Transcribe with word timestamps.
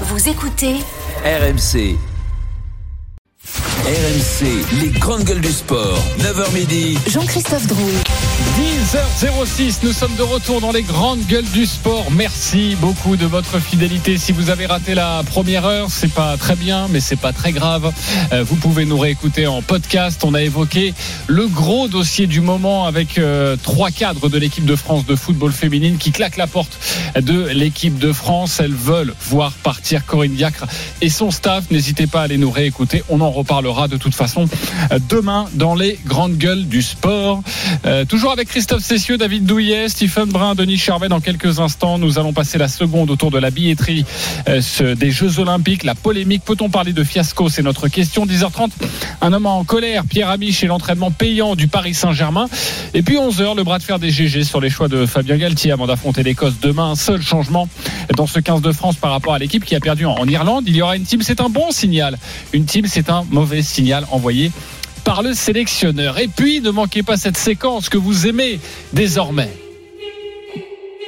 Vous 0.00 0.28
écoutez 0.28 0.80
RMC. 1.24 2.13
RMC, 3.82 4.80
les 4.80 4.88
grandes 4.88 5.24
gueules 5.24 5.40
du 5.40 5.52
sport. 5.52 5.98
9h 6.20 6.54
midi. 6.54 6.98
Jean-Christophe 7.06 7.66
Drouet. 7.66 7.92
10h06, 8.56 9.80
nous 9.82 9.92
sommes 9.92 10.14
de 10.16 10.22
retour 10.22 10.60
dans 10.60 10.72
les 10.72 10.82
grandes 10.82 11.26
gueules 11.26 11.50
du 11.52 11.66
sport. 11.66 12.06
Merci 12.10 12.76
beaucoup 12.80 13.16
de 13.16 13.26
votre 13.26 13.58
fidélité. 13.58 14.16
Si 14.16 14.32
vous 14.32 14.48
avez 14.48 14.64
raté 14.66 14.94
la 14.94 15.22
première 15.24 15.66
heure, 15.66 15.88
c'est 15.90 16.12
pas 16.12 16.36
très 16.36 16.56
bien, 16.56 16.88
mais 16.88 17.00
c'est 17.00 17.18
pas 17.18 17.32
très 17.32 17.52
grave. 17.52 17.92
Euh, 18.32 18.42
vous 18.44 18.56
pouvez 18.56 18.86
nous 18.86 18.98
réécouter 18.98 19.46
en 19.46 19.60
podcast. 19.60 20.22
On 20.24 20.32
a 20.34 20.42
évoqué 20.42 20.94
le 21.26 21.46
gros 21.46 21.88
dossier 21.88 22.26
du 22.26 22.40
moment 22.40 22.86
avec 22.86 23.18
euh, 23.18 23.56
trois 23.62 23.90
cadres 23.90 24.28
de 24.30 24.38
l'équipe 24.38 24.64
de 24.64 24.76
France 24.76 25.04
de 25.04 25.16
football 25.16 25.52
féminine 25.52 25.98
qui 25.98 26.12
claquent 26.12 26.38
la 26.38 26.46
porte 26.46 26.78
de 27.16 27.48
l'équipe 27.48 27.98
de 27.98 28.12
France. 28.12 28.60
Elles 28.60 28.72
veulent 28.72 29.14
voir 29.28 29.52
partir 29.52 30.06
Corinne 30.06 30.34
Diacre 30.34 30.64
et 31.02 31.10
son 31.10 31.30
staff. 31.30 31.70
N'hésitez 31.70 32.06
pas 32.06 32.20
à 32.20 32.24
aller 32.24 32.38
nous 32.38 32.50
réécouter. 32.50 33.02
On 33.10 33.20
en 33.20 33.30
reparlera 33.64 33.88
de 33.88 33.96
toute 33.96 34.14
façon 34.14 34.46
euh, 34.92 34.98
demain 35.08 35.46
dans 35.54 35.74
les 35.74 35.98
grandes 36.06 36.36
gueules 36.36 36.66
du 36.66 36.82
sport. 36.82 37.42
Euh, 37.86 38.04
toujours 38.04 38.32
avec 38.32 38.48
Christophe 38.48 38.82
Cessieux, 38.82 39.16
David 39.16 39.44
Douillet, 39.44 39.88
Stephen 39.88 40.26
Brun, 40.30 40.54
Denis 40.54 40.76
Charvet. 40.76 41.08
Dans 41.08 41.20
quelques 41.20 41.60
instants, 41.60 41.98
nous 41.98 42.18
allons 42.18 42.32
passer 42.32 42.58
la 42.58 42.68
seconde 42.68 43.10
autour 43.10 43.30
de 43.30 43.38
la 43.38 43.50
billetterie 43.50 44.04
euh, 44.48 44.94
des 44.94 45.10
Jeux 45.10 45.38
Olympiques. 45.38 45.84
La 45.84 45.94
polémique, 45.94 46.44
peut-on 46.44 46.68
parler 46.68 46.92
de 46.92 47.04
fiasco? 47.04 47.48
C'est 47.48 47.62
notre 47.62 47.88
question. 47.88 48.26
10h30, 48.26 48.70
un 49.20 49.32
homme 49.32 49.46
en 49.46 49.64
colère, 49.64 50.04
Pierre 50.04 50.30
Amiche 50.30 50.62
et 50.62 50.66
l'entraînement 50.66 51.10
payant 51.10 51.54
du 51.54 51.68
Paris 51.68 51.94
Saint-Germain. 51.94 52.46
Et 52.92 53.02
puis 53.02 53.16
11h, 53.16 53.56
le 53.56 53.64
bras 53.64 53.78
de 53.78 53.82
fer 53.82 53.98
des 53.98 54.10
GG 54.10 54.44
sur 54.44 54.60
les 54.60 54.70
choix 54.70 54.88
de 54.88 55.06
Fabien 55.06 55.36
Galtier 55.36 55.72
avant 55.72 55.86
d'affronter 55.86 56.22
l'Écosse 56.22 56.54
demain. 56.60 56.90
Un 56.90 56.96
seul 56.96 57.22
changement 57.22 57.68
dans 58.16 58.26
ce 58.26 58.40
15 58.40 58.60
de 58.60 58.72
France 58.72 58.96
par 58.96 59.10
rapport 59.10 59.34
à 59.34 59.38
l'équipe 59.38 59.64
qui 59.64 59.74
a 59.74 59.80
perdu 59.80 60.06
en 60.06 60.26
Irlande. 60.26 60.64
Il 60.66 60.76
y 60.76 60.82
aura 60.82 60.96
une 60.96 61.04
team, 61.04 61.22
c'est 61.22 61.40
un 61.40 61.48
bon 61.48 61.70
signal. 61.70 62.18
Une 62.52 62.64
team, 62.64 62.86
c'est 62.86 63.10
un 63.10 63.24
mauvais 63.30 63.53
signal 63.62 64.06
envoyé 64.10 64.50
par 65.04 65.22
le 65.22 65.34
sélectionneur. 65.34 66.18
Et 66.18 66.28
puis, 66.28 66.60
ne 66.60 66.70
manquez 66.70 67.02
pas 67.02 67.16
cette 67.16 67.36
séquence 67.36 67.88
que 67.88 67.98
vous 67.98 68.26
aimez 68.26 68.58
désormais. 68.92 69.50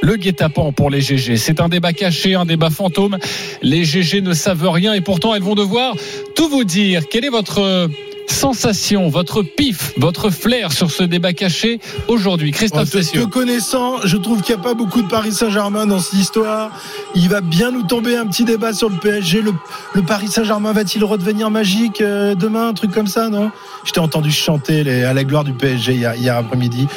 Le 0.02 0.16
guet-apens 0.16 0.72
pour 0.72 0.90
les 0.90 1.00
GG. 1.00 1.36
C'est 1.36 1.60
un 1.60 1.68
débat 1.68 1.92
caché, 1.92 2.34
un 2.34 2.44
débat 2.44 2.70
fantôme. 2.70 3.18
Les 3.62 3.84
GG 3.84 4.20
ne 4.20 4.34
savent 4.34 4.68
rien 4.68 4.92
et 4.92 5.00
pourtant 5.00 5.34
elles 5.34 5.42
vont 5.42 5.54
devoir 5.54 5.96
tout 6.34 6.48
vous 6.48 6.64
dire. 6.64 7.08
Quelle 7.08 7.24
est 7.24 7.30
votre 7.30 7.88
sensation, 8.28 9.08
votre 9.08 9.42
pif, 9.42 9.92
votre 9.96 10.30
flair 10.30 10.72
sur 10.72 10.90
ce 10.90 11.02
débat 11.02 11.32
caché 11.32 11.80
aujourd'hui 12.08 12.50
Christophe 12.50 12.90
te, 12.90 12.98
te 12.98 13.24
connaissant, 13.24 13.96
je 14.04 14.16
trouve 14.16 14.42
qu'il 14.42 14.54
n'y 14.54 14.60
a 14.60 14.64
pas 14.64 14.74
beaucoup 14.74 15.02
de 15.02 15.08
Paris 15.08 15.32
Saint-Germain 15.32 15.86
dans 15.86 15.98
cette 16.00 16.18
histoire. 16.20 16.70
Il 17.14 17.28
va 17.28 17.40
bien 17.40 17.70
nous 17.70 17.82
tomber 17.82 18.16
un 18.16 18.26
petit 18.26 18.44
débat 18.44 18.72
sur 18.72 18.88
le 18.90 18.96
PSG. 18.98 19.42
Le, 19.42 19.52
le 19.94 20.02
Paris 20.02 20.28
Saint-Germain 20.28 20.72
va-t-il 20.72 21.02
redevenir 21.04 21.50
magique 21.50 22.00
euh, 22.00 22.34
demain 22.34 22.68
Un 22.68 22.74
truc 22.74 22.92
comme 22.92 23.06
ça, 23.06 23.28
non? 23.28 23.50
Je 23.84 23.92
t'ai 23.92 24.00
entendu 24.00 24.30
chanter 24.30 24.84
les, 24.84 25.04
à 25.04 25.12
la 25.14 25.24
gloire 25.24 25.44
du 25.44 25.52
PSG 25.52 25.94
hier, 25.94 26.14
hier 26.16 26.36
après-midi. 26.36 26.86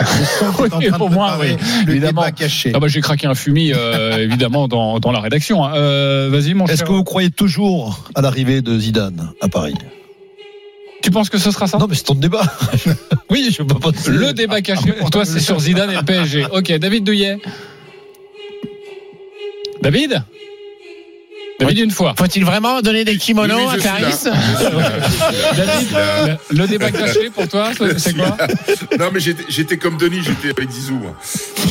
Oui, 0.60 0.68
moins, 1.00 1.08
préparer 1.10 1.52
oui, 1.52 1.84
le 1.86 1.92
évidemment. 1.92 2.22
débat 2.22 2.32
caché. 2.32 2.72
Ah 2.76 2.80
bah 2.80 2.88
j'ai 2.88 3.02
craqué 3.02 3.28
un 3.28 3.36
fumier 3.36 3.74
euh, 3.76 4.18
évidemment 4.18 4.68
dans, 4.68 5.00
dans 5.00 5.12
la 5.12 5.20
rédaction. 5.20 5.64
hein. 5.64 5.74
Euh, 5.76 6.30
Vas-y 6.32 6.54
mon 6.54 6.66
Est-ce 6.66 6.84
que 6.84 6.92
vous 6.92 7.04
croyez 7.04 7.30
toujours 7.30 8.04
à 8.16 8.22
l'arrivée 8.22 8.62
de 8.62 8.78
Zidane 8.80 9.32
à 9.42 9.48
Paris? 9.48 9.76
Tu 11.02 11.12
penses 11.12 11.30
que 11.30 11.38
ce 11.38 11.52
sera 11.52 11.68
ça? 11.68 11.78
Non, 11.78 11.88
mais 11.88 11.96
c'est 11.96 12.04
ton 12.04 12.16
débat. 12.16 12.42
oui, 13.30 13.50
je 13.58 13.64
peux 13.64 13.80
pas. 13.80 13.92
te- 13.92 14.10
Le 14.10 14.34
débat 14.34 14.62
caché 14.62 14.92
pour 14.94 15.10
toi, 15.10 15.24
c'est 15.26 15.40
sur 15.40 15.60
Zidane 15.60 15.92
et 15.92 15.96
le 15.96 16.04
PSG. 16.04 16.46
Ok, 16.52 16.72
David 16.78 17.04
Douillet. 17.06 17.40
David? 19.82 20.24
David, 21.60 21.80
une 21.80 21.92
fois. 21.92 22.14
Faut-il 22.18 22.46
vraiment 22.46 22.82
donner 22.82 23.04
des 23.06 23.18
kimonos 23.18 23.56
Oui, 23.56 23.64
oui, 23.76 23.88
à 23.88 23.92
Paris 23.92 24.04
David, 25.58 25.88
le, 26.52 26.58
le 26.62 26.68
débat 26.68 26.92
caché 26.92 27.30
pour 27.30 27.48
toi, 27.48 27.70
c'est 27.98 28.16
quoi 28.16 28.38
Non, 28.98 29.10
mais 29.14 29.20
j'étais 29.50 29.78
comme 29.78 29.98
Denis, 29.98 30.22
j'étais 30.24 30.50
avec 30.58 30.72
Zizou. 30.72 31.02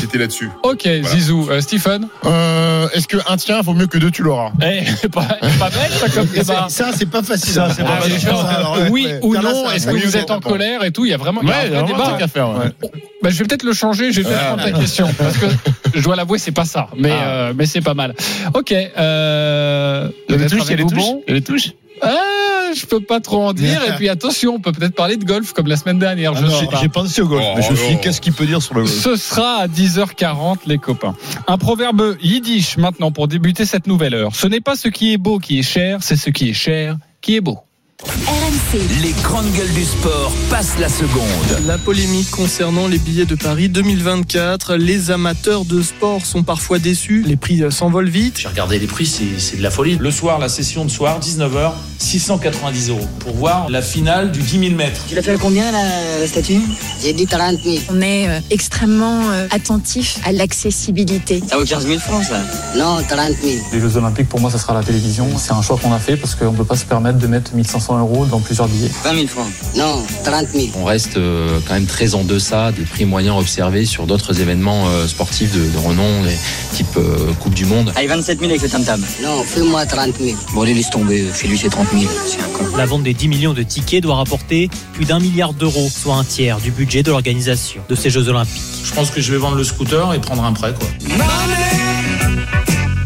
J'étais 0.00 0.18
là-dessus. 0.18 0.50
Ok, 0.62 0.86
Zizou. 1.04 1.48
Euh, 1.50 1.60
Stephen 1.60 2.08
euh, 2.26 2.88
Est-ce 2.92 3.06
qu'un 3.08 3.36
tien 3.36 3.60
vaut 3.62 3.74
mieux 3.74 3.86
que 3.86 3.98
deux 3.98 4.10
tu 4.10 4.22
l'auras? 4.22 4.50
Eh, 4.62 5.08
pas, 5.08 5.22
pas 5.58 5.70
bête, 5.70 5.92
ça, 5.98 6.08
comme 6.08 6.26
débat. 6.26 6.66
c'est- 6.68 6.82
Ça, 6.84 6.90
c'est 6.96 7.06
pas 7.10 7.22
facile. 7.22 7.52
Ça, 7.52 7.68
c'est 7.74 7.82
pas 7.82 7.90
Ah, 7.96 8.00
facile. 8.00 8.12
les 8.14 8.20
gens, 8.20 8.42
Ça, 8.42 8.48
alors, 8.48 8.78
ouais, 8.78 8.88
oui 8.90 9.06
ouais. 9.06 9.18
ou 9.22 9.34
non 9.36 9.70
Est-ce 9.70 9.86
que 9.86 9.96
vous 9.96 10.16
êtes 10.16 10.30
en 10.30 10.40
colère 10.40 10.84
et 10.84 10.90
tout 10.92 11.04
Il 11.04 11.10
y 11.10 11.14
a 11.14 11.16
vraiment, 11.16 11.40
un 11.42 11.44
vrai 11.46 11.70
débat. 11.86 12.16
à 12.20 12.28
faire. 12.28 12.50
ouais. 12.50 12.90
Bah, 13.22 13.30
je 13.30 13.38
vais 13.38 13.44
peut-être 13.44 13.64
le 13.64 13.72
changer. 13.72 14.12
Je 14.12 14.20
vais 14.20 14.28
peut-être 14.28 14.46
prendre 14.46 14.62
ta 14.62 14.72
question 14.72 15.08
parce 15.18 15.36
que 15.38 15.46
je 15.94 16.02
dois 16.02 16.14
l'avouer, 16.16 16.38
c'est 16.38 16.52
pas 16.52 16.64
ça, 16.64 16.88
mais 16.96 17.10
Ah. 17.12 17.28
euh, 17.28 17.52
mais 17.56 17.66
c'est 17.66 17.80
pas 17.80 17.94
mal. 17.94 18.14
Ok. 18.54 18.72
Euh, 18.72 20.08
Il 20.28 20.32
y 20.32 20.34
a 20.34 20.38
peut-être 20.38 20.50
touches, 20.50 20.60
il 20.64 20.66
y 20.66 20.70
a 20.70 20.74
avec 20.74 20.86
touches. 20.86 20.94
Boubon. 20.98 21.22
Il 21.26 21.34
y 21.34 21.36
a 21.36 21.40
des 21.40 21.44
touches. 21.44 21.72
Ah, 22.00 22.70
je 22.76 22.86
peux 22.86 23.00
pas 23.00 23.18
trop 23.18 23.42
en 23.42 23.52
dire. 23.52 23.80
Et 23.88 23.92
puis 23.96 24.08
attention, 24.08 24.54
on 24.54 24.60
peut 24.60 24.70
peut-être 24.70 24.94
parler 24.94 25.16
de 25.16 25.24
golf 25.24 25.52
comme 25.52 25.66
la 25.66 25.76
semaine 25.76 25.98
dernière. 25.98 26.32
Ah 26.36 26.40
J'ai 26.60 26.68
j'ai 26.80 26.88
pensé 26.88 27.22
au 27.22 27.26
golf, 27.26 27.44
Oh, 27.44 27.54
mais 27.56 27.62
je 27.62 27.72
me 27.72 27.76
suis 27.76 27.88
dit, 27.88 27.94
non. 27.94 28.00
qu'est-ce 28.00 28.20
qu'il 28.20 28.32
peut 28.32 28.46
dire 28.46 28.62
sur 28.62 28.74
le 28.74 28.82
golf 28.82 28.94
Ce 28.94 29.16
sera 29.16 29.62
à 29.62 29.66
10h40, 29.66 30.58
les 30.66 30.78
copains. 30.78 31.16
Un 31.48 31.58
proverbe 31.58 32.16
yiddish 32.22 32.76
maintenant 32.76 33.10
pour 33.10 33.26
débuter 33.26 33.64
cette 33.64 33.88
nouvelle 33.88 34.14
heure. 34.14 34.30
Ce 34.34 34.46
n'est 34.46 34.60
pas 34.60 34.76
ce 34.76 34.86
qui 34.88 35.12
est 35.12 35.18
beau 35.18 35.38
qui 35.40 35.58
est 35.58 35.62
cher, 35.64 35.98
c'est 36.02 36.16
ce 36.16 36.30
qui 36.30 36.50
est 36.50 36.54
cher 36.54 36.96
qui 37.20 37.34
est 37.34 37.40
beau. 37.40 37.58
RMC. 38.04 38.78
Les 39.03 39.10
grandes 39.25 39.50
gueules 39.53 39.72
du 39.72 39.84
sport 39.84 40.31
passent 40.50 40.78
la 40.78 40.88
seconde. 40.88 41.66
La 41.66 41.78
polémique 41.78 42.31
concernant 42.31 42.86
les 42.86 42.98
billets 42.98 43.26
de 43.26 43.34
Paris 43.34 43.69
2024. 43.69 44.76
Les 44.76 45.10
amateurs 45.10 45.64
de 45.64 45.82
sport 45.82 46.25
sont 46.25 46.44
parfois 46.44 46.78
déçus. 46.78 47.25
Les 47.26 47.34
prix 47.34 47.60
euh, 47.64 47.72
s'envolent 47.72 48.08
vite. 48.08 48.38
J'ai 48.38 48.47
regardé 48.47 48.78
les 48.78 48.87
prix, 48.87 49.04
c'est 49.04 49.41
c'est 49.41 49.56
de 49.56 49.64
la 49.64 49.72
folie. 49.72 49.97
Le 49.98 50.12
soir, 50.12 50.38
la 50.38 50.48
session 50.48 50.84
de 50.84 50.91
soir, 50.92 51.19
19h, 51.19 51.72
690 51.98 52.91
euros. 52.91 53.08
Pour 53.19 53.34
voir 53.34 53.69
la 53.69 53.82
finale 53.82 54.31
du 54.31 54.42
10 54.42 54.60
000 54.60 54.75
mètres. 54.76 55.00
Tu 55.08 55.16
l'as 55.16 55.22
fait 55.22 55.32
à 55.32 55.38
combien 55.38 55.72
la, 55.72 56.20
la 56.20 56.26
statue? 56.28 56.60
J'ai 57.03 57.12
dit 57.12 57.26
30 57.26 57.60
000. 57.64 57.78
On 57.91 58.00
est 58.00 58.28
euh, 58.28 58.38
extrêmement 58.50 59.22
euh, 59.32 59.48
attentif 59.50 60.20
à 60.25 60.31
l'accessibilité. 60.31 61.42
Ça 61.48 61.58
vaut 61.58 61.64
15 61.64 61.84
000 61.84 61.98
francs 61.98 62.22
ça? 62.26 62.38
Non, 62.76 63.03
30 63.08 63.32
000. 63.42 63.56
Les 63.72 63.81
Jeux 63.81 63.97
Olympiques, 63.97 64.28
pour 64.28 64.38
moi, 64.38 64.53
ça 64.53 64.58
sera 64.58 64.72
la 64.72 64.84
télévision. 64.84 65.28
C'est 65.37 65.53
un 65.53 65.62
choix 65.62 65.76
qu'on 65.82 65.92
a 65.92 65.98
fait 65.98 66.16
parce 66.16 66.37
qu'on 66.37 66.53
ne 66.53 66.56
peut 66.56 66.64
pas 66.64 66.76
se 66.76 66.84
permettre 66.84 67.19
de 67.19 67.26
mettre 67.26 67.54
1500 67.54 67.88
euros 67.97 68.26
dans 68.26 68.41
plusieurs 68.41 68.69
billets. 68.69 68.91
20 69.04 69.15
000 69.15 69.26
francs. 69.28 69.47
Non, 69.76 70.04
30 70.25 70.49
000. 70.53 70.66
On 70.76 70.84
reste 70.84 71.16
euh, 71.16 71.60
quand 71.66 71.75
même 71.75 71.87
très 71.87 72.15
en 72.15 72.25
deçà 72.25 72.72
des 72.72 72.82
prix 72.82 73.04
moyens 73.04 73.37
observés 73.38 73.84
sur 73.87 74.06
d'autres 74.06 74.41
événements 74.41 74.88
euh, 74.88 75.06
sportifs 75.06 75.53
de, 75.53 75.60
de 75.71 75.78
renom, 75.78 76.22
les- 76.25 76.37
type 76.76 76.87
euh, 76.97 77.32
Coupe 77.41 77.54
du 77.54 77.65
Monde. 77.65 77.93
Allez, 77.97 78.09
27 78.09 78.38
000 78.41 78.50
avec 78.50 78.62
le 78.62 78.69
tam-tam. 78.69 79.00
Non, 79.22 79.43
fais-moi 79.44 79.87
30 79.87 80.15
000. 80.21 80.37
Bon, 80.54 80.62
allez, 80.62 80.75
laisse 80.75 80.91
tomber. 80.91 81.25
Fais-lui 81.32 81.56
ses 81.56 81.69
30 81.71 81.87
000. 81.93 82.04
C'est 82.26 82.41
un 82.41 82.49
con. 82.56 82.76
La 82.76 82.87
vente 82.87 83.03
des 83.04 83.15
10 83.15 83.28
millions 83.28 83.54
de 83.54 83.62
tickets 83.62 84.03
doit 84.03 84.16
rapporter 84.16 84.69
plus 84.93 85.05
d'un 85.05 85.20
milliard 85.20 85.53
d'euros, 85.55 85.88
soit 85.91 86.15
un 86.16 86.25
tiers 86.25 86.59
du 86.59 86.70
budget 86.70 87.03
de 87.03 87.10
l'organisation 87.10 87.81
de 87.88 87.94
ces 87.94 88.10
Jeux 88.10 88.28
Olympiques. 88.28 88.62
Je 88.84 88.93
pense 88.93 89.10
que 89.10 89.20
je 89.20 89.32
vais 89.32 89.38
vendre 89.38 89.56
le 89.56 89.65
scooter 89.65 90.12
et 90.15 90.19
prendre 90.20 90.44
un 90.44 90.53
prêt. 90.53 90.75
Quoi. 90.78 90.88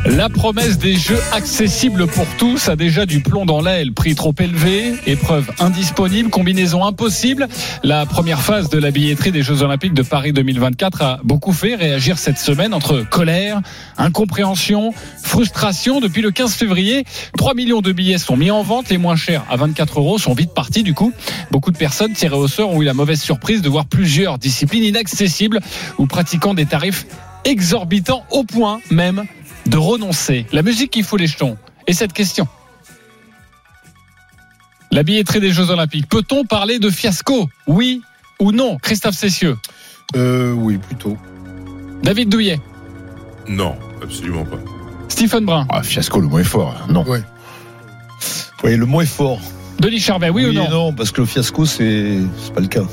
La 0.04 0.28
promesse 0.28 0.78
des 0.78 0.96
jeux 0.96 1.20
accessibles 1.32 2.08
pour 2.08 2.26
tous 2.36 2.68
a 2.68 2.74
déjà 2.74 3.06
du 3.06 3.20
plomb 3.20 3.46
dans 3.46 3.60
l'aile. 3.60 3.92
Prix 3.92 4.16
trop 4.16 4.34
élevé, 4.36 4.94
épreuve 5.06 5.48
indisponible, 5.60 6.28
combinaison 6.28 6.84
impossible. 6.84 7.46
La 7.84 8.04
première 8.04 8.42
phase 8.42 8.68
de 8.68 8.78
la 8.78 8.90
billetterie 8.90 9.30
des 9.30 9.42
Jeux 9.42 9.62
Olympiques 9.62 9.94
de 9.94 10.02
Paris 10.02 10.32
2024 10.32 11.02
a 11.02 11.20
beaucoup 11.22 11.52
fait 11.52 11.76
réagir 11.76 12.18
cette 12.18 12.38
semaine 12.38 12.74
entre 12.74 13.08
colère, 13.08 13.60
incompréhension, 13.96 14.92
frustration. 15.22 16.00
Depuis 16.00 16.20
le 16.20 16.32
15 16.32 16.54
février, 16.54 17.04
3 17.38 17.54
millions 17.54 17.80
de 17.80 17.92
billets 17.92 18.18
sont 18.18 18.36
mis 18.36 18.50
en 18.50 18.64
vente. 18.64 18.88
Les 18.88 18.98
moins 18.98 19.16
chers, 19.16 19.44
à 19.48 19.56
24 19.56 20.00
euros, 20.00 20.18
sont 20.18 20.34
vite 20.34 20.52
partis. 20.52 20.82
Du 20.82 20.94
coup, 20.94 21.12
beaucoup 21.52 21.70
de 21.70 21.78
personnes 21.78 22.12
tirées 22.12 22.36
au 22.36 22.48
sort 22.48 22.70
ont 22.70 22.82
eu 22.82 22.84
la 22.84 22.94
mauvaise 22.94 23.22
surprise 23.22 23.62
de 23.62 23.68
voir 23.68 23.86
plusieurs 23.86 24.38
disciplines 24.38 24.82
inaccessibles 24.82 25.60
ou 25.98 26.06
pratiquant 26.06 26.54
des 26.54 26.66
tarifs 26.66 27.06
exorbitants 27.44 28.24
au 28.30 28.44
point 28.44 28.80
même 28.90 29.24
de 29.66 29.76
renoncer. 29.76 30.46
La 30.52 30.62
musique 30.62 30.90
qui 30.90 31.02
fout 31.02 31.20
les 31.20 31.26
jetons. 31.26 31.56
Et 31.86 31.92
cette 31.92 32.12
question. 32.12 32.46
La 34.90 35.02
billetterie 35.02 35.40
des 35.40 35.50
Jeux 35.52 35.70
Olympiques. 35.70 36.08
Peut-on 36.08 36.44
parler 36.44 36.78
de 36.78 36.90
fiasco? 36.90 37.48
Oui 37.66 38.02
ou 38.38 38.52
non? 38.52 38.76
Christophe 38.78 39.14
Cessieux. 39.16 39.56
Euh, 40.16 40.52
oui, 40.52 40.78
plutôt. 40.78 41.16
David 42.02 42.28
Douillet. 42.28 42.60
Non, 43.48 43.76
absolument 44.02 44.44
pas. 44.44 44.58
Stephen 45.08 45.44
Brun. 45.44 45.66
Ah, 45.70 45.82
fiasco, 45.82 46.20
le 46.20 46.28
mot 46.28 46.38
est 46.38 46.44
fort. 46.44 46.74
hein. 46.82 46.92
Non. 46.92 47.04
Ouais. 47.08 47.22
Oui, 48.64 48.76
le 48.76 48.86
mot 48.86 49.00
est 49.00 49.06
fort. 49.06 49.40
Denis 49.78 49.98
Charvet, 50.00 50.28
oui, 50.30 50.44
ou 50.46 50.50
et 50.50 50.54
non? 50.54 50.68
non, 50.70 50.92
parce 50.92 51.10
que 51.10 51.22
le 51.22 51.26
fiasco, 51.26 51.64
c'est 51.66 52.18
c'est 52.38 52.52
pas 52.54 52.60
le 52.60 52.68
cas. 52.68 52.84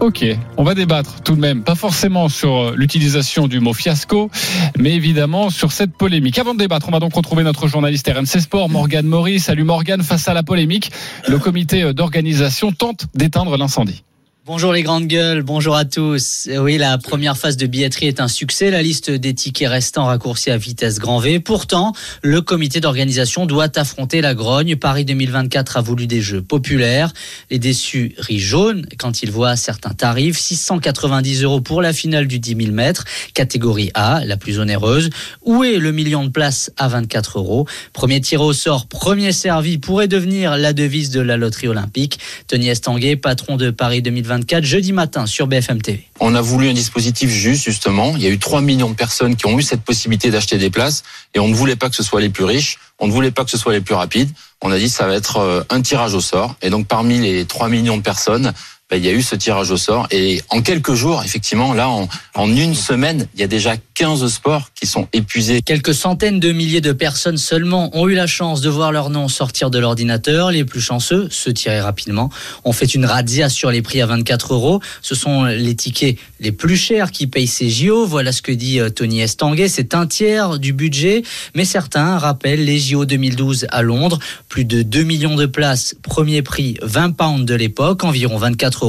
Ok, 0.00 0.24
on 0.56 0.64
va 0.64 0.74
débattre 0.74 1.20
tout 1.20 1.34
de 1.36 1.40
même, 1.40 1.62
pas 1.62 1.74
forcément 1.74 2.30
sur 2.30 2.56
euh, 2.56 2.74
l'utilisation 2.74 3.48
du 3.48 3.60
mot 3.60 3.74
fiasco, 3.74 4.30
mais 4.78 4.94
évidemment 4.94 5.50
sur 5.50 5.72
cette 5.72 5.92
polémique. 5.92 6.38
Avant 6.38 6.54
de 6.54 6.58
débattre, 6.58 6.88
on 6.88 6.92
va 6.92 7.00
donc 7.00 7.14
retrouver 7.14 7.44
notre 7.44 7.68
journaliste 7.68 8.10
RMC 8.10 8.40
Sport, 8.40 8.70
Morgane 8.70 9.06
Maurice. 9.06 9.44
Salut 9.44 9.64
Morgane, 9.64 10.02
face 10.02 10.26
à 10.26 10.32
la 10.32 10.42
polémique, 10.42 10.90
le 11.28 11.38
comité 11.38 11.82
euh, 11.82 11.92
d'organisation 11.92 12.72
tente 12.72 13.08
d'éteindre 13.14 13.58
l'incendie. 13.58 14.02
Bonjour 14.46 14.72
les 14.72 14.82
grandes 14.82 15.06
gueules, 15.06 15.42
bonjour 15.42 15.76
à 15.76 15.84
tous. 15.84 16.48
Oui, 16.60 16.78
la 16.78 16.96
première 16.96 17.36
phase 17.36 17.58
de 17.58 17.66
billetterie 17.66 18.06
est 18.06 18.20
un 18.20 18.26
succès. 18.26 18.70
La 18.70 18.80
liste 18.80 19.10
des 19.10 19.34
tickets 19.34 19.68
restants 19.68 20.06
raccourcie 20.06 20.50
à 20.50 20.56
vitesse 20.56 20.98
grand 20.98 21.18
V. 21.18 21.40
Pourtant, 21.40 21.92
le 22.22 22.40
comité 22.40 22.80
d'organisation 22.80 23.44
doit 23.44 23.78
affronter 23.78 24.22
la 24.22 24.34
grogne. 24.34 24.76
Paris 24.76 25.04
2024 25.04 25.76
a 25.76 25.82
voulu 25.82 26.06
des 26.06 26.22
jeux 26.22 26.40
populaires. 26.40 27.12
Les 27.50 27.58
déçus 27.58 28.14
rient 28.16 28.38
jaune 28.38 28.86
quand 28.98 29.22
ils 29.22 29.30
voient 29.30 29.56
certains 29.56 29.92
tarifs. 29.92 30.38
690 30.38 31.42
euros 31.42 31.60
pour 31.60 31.82
la 31.82 31.92
finale 31.92 32.26
du 32.26 32.38
10 32.38 32.56
000 32.64 32.72
mètres, 32.72 33.04
catégorie 33.34 33.90
A, 33.92 34.24
la 34.24 34.38
plus 34.38 34.58
onéreuse. 34.58 35.10
Où 35.42 35.64
est 35.64 35.76
le 35.76 35.92
million 35.92 36.24
de 36.24 36.30
places 36.30 36.72
à 36.78 36.88
24 36.88 37.38
euros? 37.38 37.68
Premier 37.92 38.22
tiré 38.22 38.42
au 38.42 38.54
sort, 38.54 38.86
premier 38.86 39.32
servi 39.32 39.76
pourrait 39.76 40.08
devenir 40.08 40.56
la 40.56 40.72
devise 40.72 41.10
de 41.10 41.20
la 41.20 41.36
loterie 41.36 41.68
olympique. 41.68 42.18
Tony 42.48 42.70
Estanguet, 42.70 43.16
patron 43.16 43.58
de 43.58 43.68
Paris 43.68 44.00
2024, 44.00 44.30
jeudi 44.62 44.92
matin 44.92 45.26
sur 45.26 45.46
BFM 45.46 45.80
TV. 45.82 46.06
On 46.20 46.34
a 46.34 46.40
voulu 46.40 46.68
un 46.68 46.72
dispositif 46.72 47.30
juste, 47.30 47.64
justement. 47.64 48.14
Il 48.16 48.22
y 48.22 48.26
a 48.26 48.30
eu 48.30 48.38
3 48.38 48.60
millions 48.60 48.90
de 48.90 48.94
personnes 48.94 49.36
qui 49.36 49.46
ont 49.46 49.58
eu 49.58 49.62
cette 49.62 49.82
possibilité 49.82 50.30
d'acheter 50.30 50.58
des 50.58 50.70
places 50.70 51.02
et 51.34 51.38
on 51.38 51.48
ne 51.48 51.54
voulait 51.54 51.76
pas 51.76 51.88
que 51.88 51.96
ce 51.96 52.02
soit 52.02 52.20
les 52.20 52.28
plus 52.28 52.44
riches, 52.44 52.78
on 52.98 53.06
ne 53.06 53.12
voulait 53.12 53.30
pas 53.30 53.44
que 53.44 53.50
ce 53.50 53.58
soit 53.58 53.72
les 53.72 53.80
plus 53.80 53.94
rapides. 53.94 54.30
On 54.62 54.70
a 54.70 54.78
dit 54.78 54.88
ça 54.88 55.06
va 55.06 55.14
être 55.14 55.38
euh, 55.38 55.62
un 55.70 55.80
tirage 55.80 56.14
au 56.14 56.20
sort. 56.20 56.56
Et 56.62 56.70
donc 56.70 56.86
parmi 56.86 57.18
les 57.18 57.44
3 57.44 57.68
millions 57.68 57.96
de 57.96 58.02
personnes, 58.02 58.52
ben, 58.90 58.96
il 58.96 59.04
y 59.04 59.08
a 59.08 59.12
eu 59.12 59.22
ce 59.22 59.36
tirage 59.36 59.70
au 59.70 59.76
sort. 59.76 60.08
Et 60.10 60.42
en 60.48 60.62
quelques 60.62 60.94
jours, 60.94 61.22
effectivement, 61.24 61.74
là, 61.74 61.88
en, 61.88 62.08
une 62.50 62.74
semaine, 62.74 63.28
il 63.34 63.40
y 63.40 63.44
a 63.44 63.46
déjà 63.46 63.74
15 63.94 64.26
sports 64.26 64.70
qui 64.74 64.86
sont 64.86 65.06
épuisés. 65.12 65.62
Quelques 65.62 65.94
centaines 65.94 66.40
de 66.40 66.50
milliers 66.50 66.80
de 66.80 66.92
personnes 66.92 67.36
seulement 67.36 67.96
ont 67.96 68.08
eu 68.08 68.14
la 68.14 68.26
chance 68.26 68.60
de 68.60 68.68
voir 68.68 68.90
leur 68.90 69.10
nom 69.10 69.28
sortir 69.28 69.70
de 69.70 69.78
l'ordinateur. 69.78 70.50
Les 70.50 70.64
plus 70.64 70.80
chanceux, 70.80 71.28
ceux 71.30 71.52
tirés 71.52 71.80
rapidement, 71.80 72.30
ont 72.64 72.72
fait 72.72 72.92
une 72.94 73.04
razzia 73.04 73.48
sur 73.48 73.70
les 73.70 73.82
prix 73.82 74.02
à 74.02 74.06
24 74.06 74.54
euros. 74.54 74.80
Ce 75.02 75.14
sont 75.14 75.44
les 75.44 75.76
tickets 75.76 76.16
les 76.40 76.50
plus 76.50 76.76
chers 76.76 77.12
qui 77.12 77.28
payent 77.28 77.46
ces 77.46 77.70
JO. 77.70 78.06
Voilà 78.06 78.32
ce 78.32 78.42
que 78.42 78.52
dit 78.52 78.80
euh, 78.80 78.90
Tony 78.90 79.20
Estanguet. 79.20 79.68
C'est 79.68 79.94
un 79.94 80.06
tiers 80.06 80.58
du 80.58 80.72
budget. 80.72 81.22
Mais 81.54 81.64
certains 81.64 82.18
rappellent 82.18 82.64
les 82.64 82.78
JO 82.80 83.04
2012 83.04 83.66
à 83.70 83.82
Londres. 83.82 84.18
Plus 84.48 84.64
de 84.64 84.82
2 84.82 85.04
millions 85.04 85.36
de 85.36 85.46
places. 85.46 85.94
Premier 86.02 86.42
prix 86.42 86.76
20 86.82 87.12
pounds 87.12 87.46
de 87.46 87.54
l'époque, 87.54 88.02
environ 88.02 88.36
24 88.36 88.79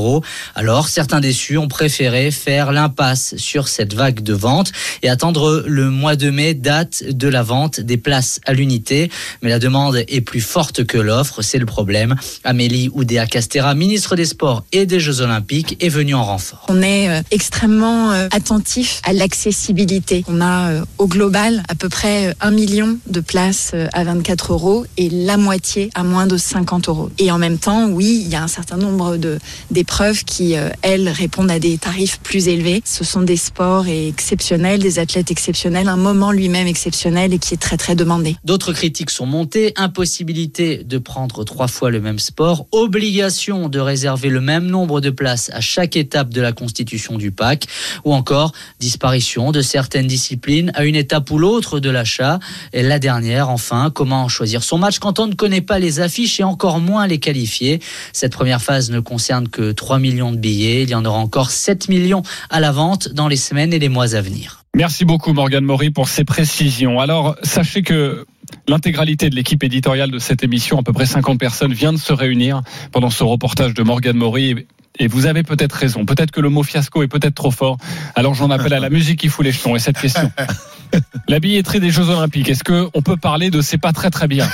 Alors, 0.56 0.88
certains 0.88 1.20
déçus 1.20 1.58
ont 1.58 1.68
préféré 1.68 2.32
faire 2.32 2.72
l'impasse 2.72 3.36
sur 3.38 3.68
cette 3.68 3.94
vague 3.94 4.22
de 4.22 4.34
vente 4.34 4.72
et 5.04 5.10
attendre 5.10 5.64
le 5.66 5.90
mois 5.90 6.16
de 6.16 6.30
mai, 6.30 6.54
date 6.54 7.04
de 7.10 7.28
la 7.28 7.44
vente 7.44 7.80
des 7.80 7.98
places 7.98 8.40
à 8.46 8.54
l'unité. 8.54 9.10
Mais 9.42 9.50
la 9.50 9.60
demande 9.60 10.04
est 10.08 10.22
plus 10.22 10.42
forte 10.42 10.86
que 10.86 10.98
l'offre, 10.98 11.42
c'est 11.42 11.60
le 11.60 11.66
problème. 11.66 12.16
Amélie 12.44 12.90
Oudéa 12.94 13.26
Castera, 13.26 13.76
ministre 13.76 14.16
des 14.16 14.26
Sports 14.26 14.64
et 14.72 14.86
des 14.86 15.00
Jeux 15.00 15.22
Olympiques, 15.22 15.78
est 15.84 15.90
venue 15.90 16.16
en 16.16 16.24
renfort. 16.24 16.66
On 16.70 16.82
est 16.82 17.10
euh, 17.10 17.22
extrêmement 17.32 18.12
euh, 18.12 18.28
attentif 18.32 19.02
à 19.04 19.14
l'accessibilité. 19.14 20.24
On 20.28 20.42
a 20.42 20.72
euh, 20.72 20.86
au 20.98 21.08
global 21.08 21.64
à 21.68 21.76
peu 21.76 21.90
près 21.90 22.28
euh, 22.28 22.34
un 22.42 22.52
million 22.52 22.98
de 23.08 23.20
places 23.20 23.74
à 23.94 24.04
24 24.04 24.54
euros 24.54 24.86
et 24.98 25.10
la 25.10 25.38
moitié 25.38 25.90
à 25.96 26.04
moins 26.04 26.28
de 26.28 26.38
50 26.38 26.90
euros. 26.90 27.10
Et 27.18 27.32
en 27.32 27.38
même 27.38 27.58
temps, 27.58 27.88
oui, 27.88 28.22
il 28.26 28.30
y 28.32 28.36
a 28.36 28.44
un 28.44 28.48
certain 28.48 28.78
nombre 28.78 29.18
de 29.18 29.40
d'épreuves 29.82 30.24
qui, 30.26 30.56
euh, 30.56 30.70
elles, 30.84 31.10
répondent 31.10 31.50
à 31.50 31.58
des 31.58 31.80
tarifs 31.80 32.20
plus 32.20 32.48
élevés. 32.48 32.84
Ce 32.86 33.04
sont 33.04 33.24
des 33.24 33.36
sports 33.36 33.88
exceptionnels, 33.88 34.80
des 34.80 35.00
athlètes 35.00 35.32
exceptionnels, 35.32 35.88
un 35.88 35.98
moment 35.98 36.32
lui-même 36.32 36.68
exceptionnel 36.68 37.34
et 37.34 37.40
qui 37.40 37.56
est 37.56 37.58
très 37.58 37.78
très 37.78 37.96
demandé. 37.96 38.36
D'autres 38.44 38.74
critiques 38.74 39.10
sont 39.10 39.26
montées. 39.26 39.74
Impossibilité 39.78 40.84
de 40.84 41.00
prendre 41.00 41.44
trois 41.46 41.68
fois 41.68 41.90
le 41.90 42.00
même 42.00 42.20
sport. 42.20 42.68
Obligation 42.72 43.70
de 43.70 43.80
réserver 43.80 44.30
le 44.30 44.40
même 44.40 44.68
nombre 44.68 45.02
de 45.02 45.10
places 45.10 45.50
à 45.52 45.62
chaque 45.62 45.96
étape 45.96 46.30
de 46.30 46.42
la 46.42 46.52
constitution 46.52 47.18
du 47.18 47.32
PAC. 47.32 47.66
Ou 48.06 48.14
encore 48.14 48.52
disparition 48.80 49.52
de 49.52 49.62
certaines 49.62 50.06
disciplines 50.06 50.72
à 50.76 50.86
une 50.86 50.96
étape 50.96 51.32
ou 51.32 51.40
l'autre 51.40 51.80
de 51.80 51.90
l'achat. 51.90 52.38
Et 52.72 52.84
la 52.84 53.00
dernière, 53.00 53.50
enfin, 53.50 53.90
comment 53.92 54.28
choisir 54.28 54.62
son 54.62 54.78
match 54.78 55.00
quand 55.00 55.18
on 55.18 55.26
ne 55.26 55.34
connaît 55.34 55.62
pas 55.62 55.80
les 55.80 56.02
affiches 56.02 56.40
et 56.40 56.44
encore 56.44 56.80
moins 56.80 57.08
les 57.08 57.18
qualifiés. 57.18 57.80
Cette 58.14 58.34
première 58.34 58.62
phase 58.62 58.92
ne 58.92 59.00
concerne 59.00 59.48
que 59.48 59.71
3 59.72 60.00
millions 60.00 60.32
de 60.32 60.38
billets. 60.38 60.84
Il 60.84 60.90
y 60.90 60.96
en 60.96 61.06
aura 61.06 61.20
encore 61.20 61.52
7 61.52 61.90
millions 61.90 62.24
à 62.50 62.60
la 62.60 62.72
vente 62.72 63.10
dans 63.10 63.28
les 63.28 63.36
semaines 63.36 63.74
et 63.74 63.80
les 63.80 63.90
mois 63.90 64.16
à 64.16 64.22
venir. 64.22 64.64
Merci 64.76 65.04
beaucoup 65.04 65.34
Morgane 65.34 65.66
Maury 65.66 65.90
pour 65.90 66.08
ces 66.08 66.24
précisions. 66.24 67.00
Alors, 67.00 67.36
sachez 67.44 67.82
que 67.82 68.26
l'intégralité 68.68 69.30
de 69.30 69.36
l'équipe 69.36 69.64
éditoriale 69.64 70.12
de 70.12 70.20
cette 70.20 70.44
émission, 70.44 70.80
à 70.80 70.84
peu 70.84 70.94
près 70.94 71.06
50 71.06 71.40
personnes, 71.40 71.74
vient 71.74 71.92
de 71.94 71.98
se 71.98 72.14
réunir 72.14 72.62
pendant 72.92 73.10
ce 73.10 73.24
reportage 73.24 73.74
de 73.74 73.84
Morgane 73.84 74.18
Maury. 74.18 74.66
Et 75.02 75.08
vous 75.08 75.26
avez 75.26 75.42
peut-être 75.42 75.74
raison. 75.74 76.06
Peut-être 76.06 76.30
que 76.30 76.42
le 76.42 76.50
mot 76.50 76.62
fiasco 76.62 77.02
est 77.02 77.08
peut-être 77.08 77.34
trop 77.34 77.50
fort. 77.50 77.78
Alors 78.14 78.36
j'en 78.36 78.52
appelle 78.52 78.74
à 78.76 78.80
la 78.80 78.92
musique 78.92 79.20
qui 79.20 79.30
fout 79.30 79.44
les 79.44 79.52
jetons. 79.52 79.76
Et 79.76 79.80
cette 79.80 79.98
question. 79.98 80.32
La 81.28 81.40
billetterie 81.40 81.80
des 81.80 81.90
Jeux 81.90 82.10
Olympiques, 82.10 82.50
est-ce 82.50 82.64
qu'on 82.64 83.02
peut 83.02 83.18
parler 83.18 83.50
de 83.50 83.62
c'est 83.62 83.80
pas 83.80 83.94
très 83.94 84.12
très 84.12 84.28
bien? 84.28 84.48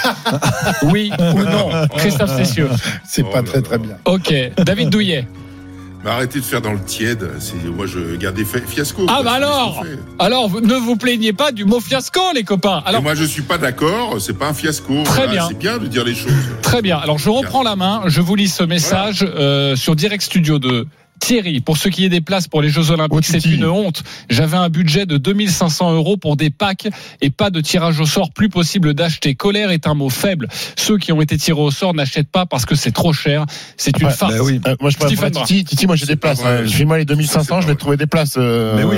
Oui 0.83 1.11
ou 1.19 1.43
non? 1.43 1.69
Christophe 1.97 2.37
Cessieux. 2.37 2.69
C'est 3.03 3.29
pas 3.29 3.43
très 3.43 3.61
très 3.61 3.77
bien. 3.77 3.97
Ok. 4.05 4.33
David 4.57 4.89
Douillet. 4.89 5.27
Mais 6.03 6.11
arrêtez 6.11 6.39
de 6.39 6.45
faire 6.45 6.61
dans 6.61 6.73
le 6.73 6.79
tiède. 6.83 7.29
C'est 7.39 7.63
moi 7.65 7.85
je 7.85 8.15
gardais 8.15 8.45
fiasco. 8.45 9.05
Ah 9.09 9.21
bah 9.23 9.33
alors. 9.33 9.83
Alors 10.19 10.49
ne 10.61 10.75
vous 10.75 10.95
plaignez 10.95 11.33
pas 11.33 11.51
du 11.51 11.65
mot 11.65 11.79
fiasco 11.79 12.19
les 12.33 12.43
copains. 12.43 12.83
Et 12.87 13.01
moi 13.01 13.15
je 13.15 13.23
suis 13.23 13.41
pas 13.41 13.57
d'accord. 13.57 14.17
C'est 14.19 14.37
pas 14.37 14.47
un 14.47 14.53
fiasco. 14.53 15.03
Très 15.03 15.25
Voilà, 15.25 15.31
bien. 15.31 15.47
C'est 15.47 15.57
bien 15.57 15.77
de 15.77 15.87
dire 15.87 16.03
les 16.03 16.15
choses. 16.15 16.31
Très 16.61 16.81
bien. 16.81 16.97
Alors 16.97 17.17
je 17.17 17.29
reprends 17.29 17.63
la 17.63 17.75
main. 17.75 18.03
Je 18.05 18.21
vous 18.21 18.35
lis 18.35 18.47
ce 18.49 18.63
message 18.63 19.25
euh, 19.27 19.75
sur 19.75 19.95
Direct 19.95 20.23
Studio 20.23 20.59
de 20.59 20.87
Thierry. 21.19 21.61
Pour 21.61 21.77
ce 21.77 21.89
qui 21.89 22.05
est 22.05 22.09
des 22.09 22.21
places 22.21 22.47
pour 22.47 22.61
les 22.61 22.69
Jeux 22.69 22.91
Olympiques, 22.91 23.25
c'est 23.25 23.43
une 23.45 23.65
honte. 23.65 24.03
J'avais 24.29 24.57
un 24.57 24.69
budget 24.69 25.05
de 25.05 25.17
2500 25.17 25.93
euros 25.93 26.17
pour 26.17 26.35
des 26.37 26.49
packs 26.49 26.87
et 27.21 27.29
pas 27.29 27.49
de 27.49 27.59
tirage 27.61 27.99
au 27.99 28.05
sort 28.05 28.31
plus 28.31 28.49
possible 28.49 28.93
d'acheter. 28.93 29.35
Colère 29.35 29.71
est 29.71 29.87
un 29.87 29.93
mot 29.93 30.09
faible. 30.09 30.47
Ceux 30.75 30.97
qui 30.97 31.11
ont 31.11 31.21
été 31.21 31.37
tirés 31.37 31.59
au 31.61 31.71
sort 31.71 31.93
n'achètent 31.93 32.31
pas 32.31 32.45
parce 32.45 32.65
que 32.65 32.75
c'est 32.75 32.91
trop 32.91 33.13
cher. 33.13 33.45
C'est 33.77 33.99
une 33.99 34.09
farce. 34.09 34.33
bah 34.33 34.43
oui. 34.43 34.59
Euh, 34.67 34.75
moi, 34.79 34.89
je. 34.89 34.97
Titi. 35.45 35.63
Titi, 35.65 35.87
moi, 35.87 35.95
j'ai 35.95 36.05
des 36.05 36.15
places. 36.15 36.43
hein. 36.45 36.65
Fais-moi 36.67 36.97
les 36.97 37.05
2500, 37.05 37.61
je 37.61 37.67
vais 37.67 37.75
trouver 37.75 37.97
des 37.97 38.07
places. 38.07 38.35
euh, 38.37 38.75
Mais 38.75 38.83
oui, 38.83 38.97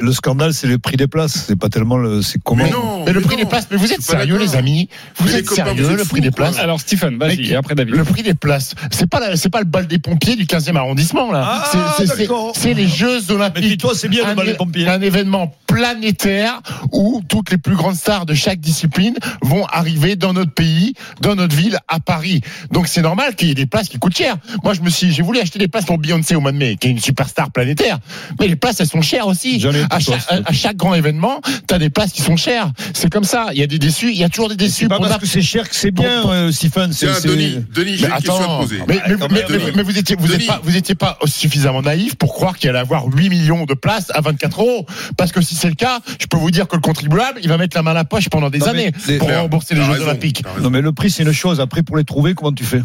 le 0.00 0.12
scandale, 0.12 0.52
c'est 0.54 0.66
le 0.66 0.78
prix 0.78 0.96
des 0.96 1.06
places. 1.06 1.44
C'est 1.46 1.56
pas 1.58 1.68
tellement 1.68 1.96
le, 1.96 2.22
c'est 2.22 2.40
comment. 2.42 2.64
Mais 2.64 2.70
non. 2.70 3.04
Mais 3.06 3.12
le 3.12 3.20
prix 3.20 3.36
des 3.36 3.44
places, 3.44 3.68
mais 3.70 3.76
vous 3.76 3.86
Je 3.86 3.92
êtes 3.92 4.02
suis 4.02 4.10
sérieux, 4.12 4.38
les 4.38 4.56
amis? 4.56 4.88
Vous 5.18 5.34
êtes 5.34 5.48
sérieux, 5.48 5.96
le 5.96 6.04
prix 6.04 6.20
des 6.20 6.30
places? 6.30 6.58
Alors 6.58 6.80
Stephen, 6.80 7.18
vas-y, 7.18 7.50
et 7.50 7.56
après 7.56 7.74
David. 7.74 7.94
Le 7.94 8.04
prix 8.04 8.22
des 8.22 8.34
places, 8.34 8.74
c'est 8.90 9.08
pas 9.08 9.36
c'est 9.36 9.48
pas 9.50 9.58
le 9.60 9.64
bal 9.66 9.86
des 9.86 9.98
pompiers 9.98 10.36
du 10.36 10.44
15e 10.44 10.75
arrondissement 10.76 11.30
là. 11.32 11.44
Ah, 11.46 11.64
C'est- 11.96 12.74
les 12.74 12.86
Jeux 12.88 13.20
Mais 13.28 13.34
Olympiques. 13.34 13.64
dis-toi, 13.64 13.92
c'est 13.94 14.08
bien 14.08 14.24
le 14.24 14.30
un, 14.30 14.34
bal 14.34 14.46
des 14.46 14.54
pompiers. 14.54 14.88
un 14.88 15.00
événement 15.00 15.52
planétaire 15.76 16.60
où 16.92 17.20
toutes 17.28 17.50
les 17.50 17.58
plus 17.58 17.76
grandes 17.76 17.96
stars 17.96 18.24
de 18.24 18.32
chaque 18.34 18.60
discipline 18.60 19.14
vont 19.42 19.66
arriver 19.66 20.16
dans 20.16 20.32
notre 20.32 20.52
pays, 20.52 20.94
dans 21.20 21.34
notre 21.34 21.54
ville, 21.54 21.78
à 21.88 22.00
Paris. 22.00 22.40
Donc 22.72 22.88
c'est 22.88 23.02
normal 23.02 23.34
qu'il 23.36 23.48
y 23.48 23.50
ait 23.50 23.54
des 23.54 23.66
places 23.66 23.88
qui 23.90 23.98
coûtent 23.98 24.16
cher. 24.16 24.36
Moi, 24.64 24.72
je 24.74 24.80
me 24.80 24.88
suis, 24.88 25.12
j'ai 25.12 25.22
voulu 25.22 25.38
acheter 25.38 25.58
des 25.58 25.68
places 25.68 25.84
pour 25.84 25.98
Beyoncé 25.98 26.34
au 26.34 26.40
mois 26.40 26.52
de 26.52 26.56
mai, 26.56 26.76
qui 26.80 26.88
est 26.88 26.90
une 26.92 26.98
superstar 26.98 27.50
planétaire. 27.50 27.98
Mais 28.40 28.48
les 28.48 28.56
places, 28.56 28.80
elles 28.80 28.86
sont 28.88 29.02
chères 29.02 29.26
aussi. 29.26 29.60
J'en 29.60 29.72
ai 29.72 29.84
À 29.90 30.00
chaque, 30.00 30.22
à, 30.30 30.40
à 30.46 30.52
chaque 30.52 30.76
grand 30.76 30.94
événement, 30.94 31.40
t'as 31.66 31.78
des 31.78 31.90
places 31.90 32.12
qui 32.12 32.22
sont 32.22 32.36
chères. 32.36 32.70
C'est 32.94 33.10
comme 33.12 33.24
ça. 33.24 33.48
Il 33.52 33.58
y 33.58 33.62
a 33.62 33.66
des 33.66 33.78
déçus, 33.78 34.10
il 34.12 34.16
y 34.18 34.24
a 34.24 34.28
toujours 34.30 34.48
des 34.48 34.56
déçus. 34.56 34.84
C'est 34.84 34.88
pas 34.88 34.96
pour 34.96 35.06
parce 35.08 35.20
que 35.20 35.26
c'est 35.26 35.42
cher 35.42 35.68
que 35.68 35.76
c'est 35.76 35.90
bien, 35.90 36.22
pour- 36.22 36.30
euh, 36.32 36.50
Stephen. 36.52 36.92
C'est, 36.92 37.06
Denis, 37.26 37.58
Denis, 37.74 37.96
j'ai 37.98 38.06
mais 38.08 38.14
une 38.14 38.14
question 38.16 38.34
à 38.34 38.38
te 38.38 38.42
attends, 38.42 38.58
poser. 38.60 38.78
mais, 38.88 39.00
mais- 39.30 39.42
Denis. 39.48 39.82
vous 39.84 39.98
étiez, 39.98 40.16
vous 40.18 40.32
êtes 40.32 40.46
pas, 40.46 40.60
vous 40.62 40.76
étiez 40.76 40.94
pas 40.94 41.18
suffisamment 41.26 41.82
naïf 41.82 42.14
pour 42.16 42.32
croire 42.34 42.56
qu'il 42.56 42.70
allait 42.70 42.78
avoir 42.78 43.06
8 43.06 43.28
millions 43.28 43.64
de 43.64 43.74
places 43.74 44.10
à 44.14 44.20
24 44.20 44.60
euros. 44.62 44.86
Parce 45.16 45.32
que 45.32 45.40
si 45.40 45.54
c'est 45.54 45.65
le 45.68 45.74
cas, 45.74 46.00
je 46.20 46.26
peux 46.26 46.36
vous 46.36 46.50
dire 46.50 46.68
que 46.68 46.76
le 46.76 46.82
contribuable, 46.82 47.38
il 47.42 47.48
va 47.48 47.56
mettre 47.58 47.76
la 47.76 47.82
main 47.82 47.90
à 47.92 47.94
la 47.94 48.04
poche 48.04 48.28
pendant 48.28 48.50
des 48.50 48.58
Non, 48.58 48.66
mais 48.66 48.86
années 48.86 48.92
les- 49.08 49.18
pour 49.18 49.28
rembourser 49.32 49.74
les 49.74 49.82
Jeux 49.82 49.92
raison, 49.92 50.04
Olympiques. 50.04 50.42
Non, 50.60 50.70
mais 50.70 50.80
le 50.80 50.92
prix, 50.92 51.10
c'est 51.10 51.22
une 51.22 51.32
chose. 51.32 51.60
Après, 51.60 51.82
pour 51.82 51.96
les 51.96 52.04
trouver, 52.04 52.34
comment 52.34 52.52
tu 52.52 52.64
fais? 52.64 52.82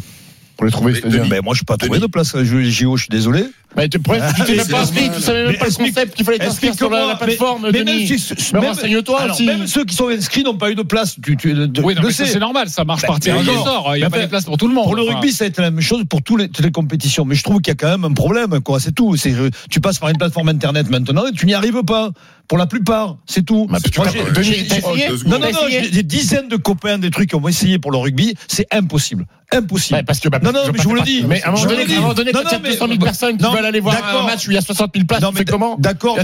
Pour 0.57 0.65
les 0.65 0.71
trouver, 0.71 0.93
Mais 0.93 0.99
c'est-à-dire. 0.99 1.19
Denis, 1.21 1.29
Ben, 1.29 1.41
moi, 1.43 1.53
je 1.53 1.59
suis 1.59 1.65
pas 1.65 1.77
trouvé 1.77 1.97
Denis. 1.97 2.07
de 2.07 2.11
place 2.11 2.35
à 2.35 2.43
jouer 2.43 2.63
les 2.63 2.71
JO, 2.71 2.95
je 2.97 3.03
suis 3.03 3.09
désolé. 3.09 3.45
Mais 3.75 3.87
tu 3.87 3.99
t'es 3.99 4.55
même 4.55 4.67
pas 4.67 4.81
inscrit, 4.81 5.09
tu 5.15 5.21
savais 5.21 5.47
même 5.47 5.57
pas 5.57 5.65
le 5.67 5.73
concept 5.73 6.15
qu'il 6.15 6.25
fallait 6.25 6.39
t'inscrire 6.39 6.75
sur 6.75 6.89
la, 6.89 7.07
la 7.07 7.15
plateforme, 7.15 7.69
mais, 7.71 7.83
même, 7.83 8.07
renseigne-toi 8.53 9.27
même 9.45 9.67
ceux 9.67 9.85
qui 9.85 9.95
sont 9.95 10.09
inscrits 10.09 10.43
n'ont 10.43 10.57
pas 10.57 10.71
eu 10.71 10.75
de 10.75 10.83
place. 10.83 11.15
Tu, 11.21 11.37
Oui, 11.83 11.95
c'est 12.11 12.39
normal, 12.39 12.69
ça 12.69 12.83
marche 12.83 13.01
Ben, 13.03 13.07
par 13.07 13.19
sort. 13.63 13.91
Il 13.95 13.99
n'y 13.99 14.03
a 14.03 14.09
pas 14.09 14.21
de 14.21 14.25
place 14.27 14.45
pour 14.45 14.57
tout 14.57 14.67
le 14.67 14.73
monde. 14.73 14.85
Pour 14.85 14.95
le 14.95 15.03
rugby, 15.03 15.31
ça 15.31 15.45
a 15.45 15.47
été 15.47 15.61
la 15.61 15.71
même 15.71 15.81
chose 15.81 16.03
pour 16.09 16.21
toutes 16.21 16.59
les 16.59 16.71
compétitions. 16.71 17.25
Mais 17.25 17.35
je 17.35 17.43
trouve 17.43 17.61
qu'il 17.61 17.71
y 17.71 17.71
a 17.71 17.75
quand 17.75 17.89
même 17.89 18.05
un 18.05 18.13
problème, 18.13 18.59
quoi. 18.61 18.79
C'est 18.79 18.91
tout. 18.93 19.15
C'est, 19.15 19.33
euh, 19.33 19.49
tu 19.69 19.79
passes 19.79 19.99
par 19.99 20.09
une 20.09 20.17
plateforme 20.17 20.49
internet 20.49 20.89
maintenant 20.89 21.25
et 21.27 21.31
tu 21.31 21.45
n'y 21.45 21.53
arrives 21.53 21.83
pas. 21.83 22.11
Pour 22.47 22.57
la 22.57 22.65
plupart, 22.65 23.15
c'est 23.25 23.45
tout. 23.45 23.65
Bah, 23.69 23.77
Moi, 23.97 24.07
j'ai- 24.41 24.63
deux 24.63 24.81
non, 25.25 25.39
non, 25.39 25.51
non, 25.53 25.59
j'ai 25.69 25.89
des 25.89 26.03
dizaines 26.03 26.49
de 26.49 26.57
copains, 26.57 26.97
des 26.97 27.09
trucs 27.09 27.29
qui 27.29 27.35
ont 27.35 27.47
essayé 27.47 27.79
pour 27.79 27.91
le 27.91 27.97
rugby. 27.97 28.35
C'est 28.47 28.67
impossible. 28.71 29.25
Impossible. 29.53 29.99
Ouais, 29.99 30.03
parce 30.03 30.19
que, 30.19 30.29
bah, 30.29 30.39
non, 30.43 30.51
non, 30.51 30.61
je 30.65 30.71
mais 30.71 30.79
je 30.79 30.83
vous 30.83 30.95
le 30.95 31.01
dis. 31.01 31.23
Mais 31.27 31.41
à 31.43 31.47
un 31.49 31.51
moment 31.51 31.63
Je 31.63 31.69
vous 31.69 32.13
donné, 32.13 32.31
quand 32.31 32.41
il 32.41 32.45
y 32.45 32.47
a 32.47 32.57
non, 32.57 32.59
mais- 32.63 32.69
200 32.71 32.87
000 32.87 32.99
personnes 32.99 33.37
qui 33.37 33.43
non, 33.43 33.53
veulent 33.53 33.60
veulent 33.61 33.69
aller 33.69 33.79
voir 33.79 33.95
un 33.95 34.01
D'accord. 34.01 34.25
match 34.25 34.47
où 34.47 34.51
il 34.51 34.55
y 34.55 34.57
a 34.57 34.61
60 34.61 34.91
000 34.93 35.05
places, 35.05 35.21
Non, 35.21 35.29
tu 35.29 35.33
mais 35.35 35.39
fais 35.39 35.45
comment 35.45 35.75
D'accord, 35.79 36.17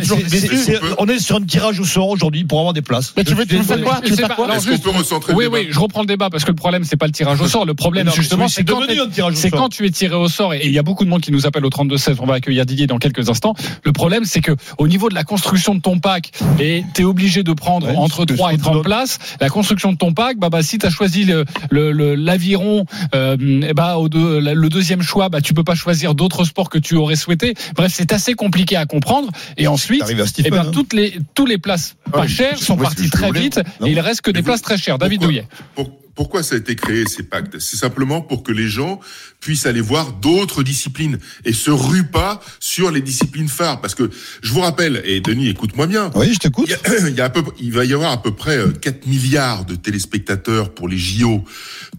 on 0.98 1.08
est 1.08 1.20
sur 1.20 1.36
un 1.36 1.42
tirage 1.42 1.80
au 1.80 1.86
sort 1.86 2.10
aujourd'hui 2.10 2.44
pour 2.44 2.60
avoir 2.60 2.74
des 2.74 2.82
places. 2.82 3.14
Mais 3.18 3.24
tu 3.24 3.34
veux, 3.34 3.46
tu 3.46 3.58
faire 3.64 3.82
quoi 3.84 4.00
Est-ce 4.04 4.70
qu'on 4.70 4.78
peut 4.92 4.98
recentrer 4.98 5.34
le 5.34 5.38
Oui, 5.38 5.46
débat 5.46 5.58
oui, 5.58 5.68
je 5.70 5.80
reprends 5.80 6.02
le 6.02 6.08
débat 6.08 6.30
parce 6.30 6.44
que 6.44 6.52
le 6.52 6.56
problème, 6.56 6.84
c'est 6.84 6.98
pas 6.98 7.06
le 7.06 7.12
tirage 7.12 7.40
au 7.42 7.48
sort. 7.48 7.66
Le 7.66 7.74
problème, 7.74 8.10
justement, 8.14 8.48
c'est 8.48 8.64
quand, 8.64 8.82
devenu 8.82 9.00
un 9.02 9.08
tirage 9.10 9.34
au 9.34 9.36
c'est 9.36 9.50
sort. 9.50 9.60
quand 9.60 9.70
tu 9.70 9.86
es 9.86 9.90
tiré 9.90 10.16
au 10.16 10.28
sort. 10.28 10.54
Et 10.54 10.62
il 10.66 10.72
y 10.72 10.80
a 10.80 10.84
beaucoup 10.84 11.06
de 11.06 11.10
monde 11.10 11.22
qui 11.22 11.32
nous 11.32 11.46
appelle 11.46 11.66
au 11.66 11.70
32-16. 11.70 12.18
On 12.20 12.26
va 12.26 12.36
accueillir 12.36 12.66
Didier 12.66 12.88
dans 12.88 12.98
quelques 12.98 13.30
instants. 13.30 13.54
Le 13.84 13.92
problème, 13.92 14.26
c'est 14.26 14.42
que 14.42 14.52
au 14.78 14.88
niveau 14.88 15.10
de 15.10 15.16
la 15.16 15.24
construction 15.24 15.76
de 15.76 15.80
ton 15.82 16.00
pack, 16.00 16.32
et 16.60 16.84
tu 16.94 17.02
es 17.02 17.06
obligé 17.06 17.44
de 17.44 17.54
prendre 17.54 17.88
Ouais, 17.88 17.96
entre 17.96 18.26
c'est 18.28 18.34
ce 18.34 18.38
3 18.38 18.50
et 18.50 18.54
qu'on 18.54 18.58
te 18.58 18.64
30 18.64 18.74
donne. 18.76 18.84
places, 18.84 19.20
la 19.40 19.50
construction 19.50 19.92
de 19.94 19.98
ton 19.98 20.14
pack, 20.14 20.38
bah, 20.38 20.50
bah, 20.50 20.64
si 20.64 20.78
tu 20.78 20.86
as 20.86 20.90
choisi 20.90 21.24
le, 21.26 21.46
le, 21.70 21.92
le- 21.92 22.16
l'aviron, 22.16 22.86
euh, 23.16 23.38
eh 23.68 23.74
bah, 23.74 23.98
au 23.98 24.10
deux- 24.10 24.40
le 24.40 24.70
deuxième 24.70 25.02
choix, 25.02 25.30
bah, 25.30 25.42
tu 25.42 25.54
peux 25.54 25.64
pas 25.64 25.76
choisir 25.76 26.16
d'autres 26.16 26.44
sports 26.44 26.70
que 26.70 26.78
tu 26.80 26.96
aurais 26.96 27.16
souhaité. 27.16 27.27
Bref, 27.76 27.92
c'est 27.96 28.12
assez 28.14 28.34
compliqué 28.34 28.76
à 28.76 28.86
comprendre. 28.86 29.30
Et 29.58 29.68
ensuite, 29.68 30.04
eh 30.10 30.50
ben, 30.50 30.60
hein. 30.60 30.72
toutes 30.72 30.94
les, 30.94 31.20
tous 31.36 31.46
les 31.46 31.58
places 31.58 31.96
pas 32.12 32.22
Ouais, 32.22 32.28
chères 32.28 32.58
sont 32.58 32.78
parties 32.78 33.10
très 33.10 33.28
voulais. 33.28 33.42
vite 33.42 33.60
Non. 33.80 33.88
et 33.88 33.92
il 33.92 34.00
reste 34.00 34.22
que 34.22 34.32
des 34.32 34.40
vous- 34.40 34.46
places 34.46 34.62
très 34.62 34.78
chères. 34.78 34.98
David 34.98 35.20
Pourquoi- 35.20 35.28
Douillet. 35.42 35.48
pour- 35.76 35.92
pourquoi 36.18 36.42
ça 36.42 36.56
a 36.56 36.58
été 36.58 36.76
créé, 36.76 37.06
ces 37.06 37.22
pactes? 37.22 37.60
C'est 37.60 37.78
simplement 37.78 38.22
pour 38.22 38.42
que 38.42 38.52
les 38.52 38.68
gens 38.68 39.00
puissent 39.40 39.68
aller 39.68 39.82
voir 39.82 40.14
d'autres 40.14 40.64
disciplines 40.64 41.20
et 41.46 41.54
se 41.54 41.70
ruent 41.70 42.08
pas 42.08 42.42
sur 42.60 42.90
les 42.90 43.02
disciplines 43.02 43.48
phares. 43.48 43.82
Parce 43.82 43.94
que 43.94 44.10
je 44.42 44.52
vous 44.52 44.62
rappelle, 44.62 45.04
et 45.06 45.22
Denis, 45.22 45.48
écoute-moi 45.50 45.86
bien, 45.86 46.10
Oui, 46.16 46.34
je 46.34 46.40
t'écoute. 46.40 46.66
il, 46.68 46.72
y 46.72 46.74
a, 46.74 47.08
il, 47.10 47.16
y 47.16 47.22
a 47.22 47.26
à 47.26 47.30
peu- 47.30 47.44
il 47.60 47.72
va 47.72 47.86
y 47.86 47.94
avoir 47.94 48.12
à 48.12 48.24
peu 48.24 48.32
près 48.34 48.58
euh, 48.58 48.72
4 48.72 49.06
milliards 49.06 49.66
de 49.66 49.76
téléspectateurs 49.76 50.74
pour 50.74 50.88
les 50.88 50.98
JO. 50.98 51.44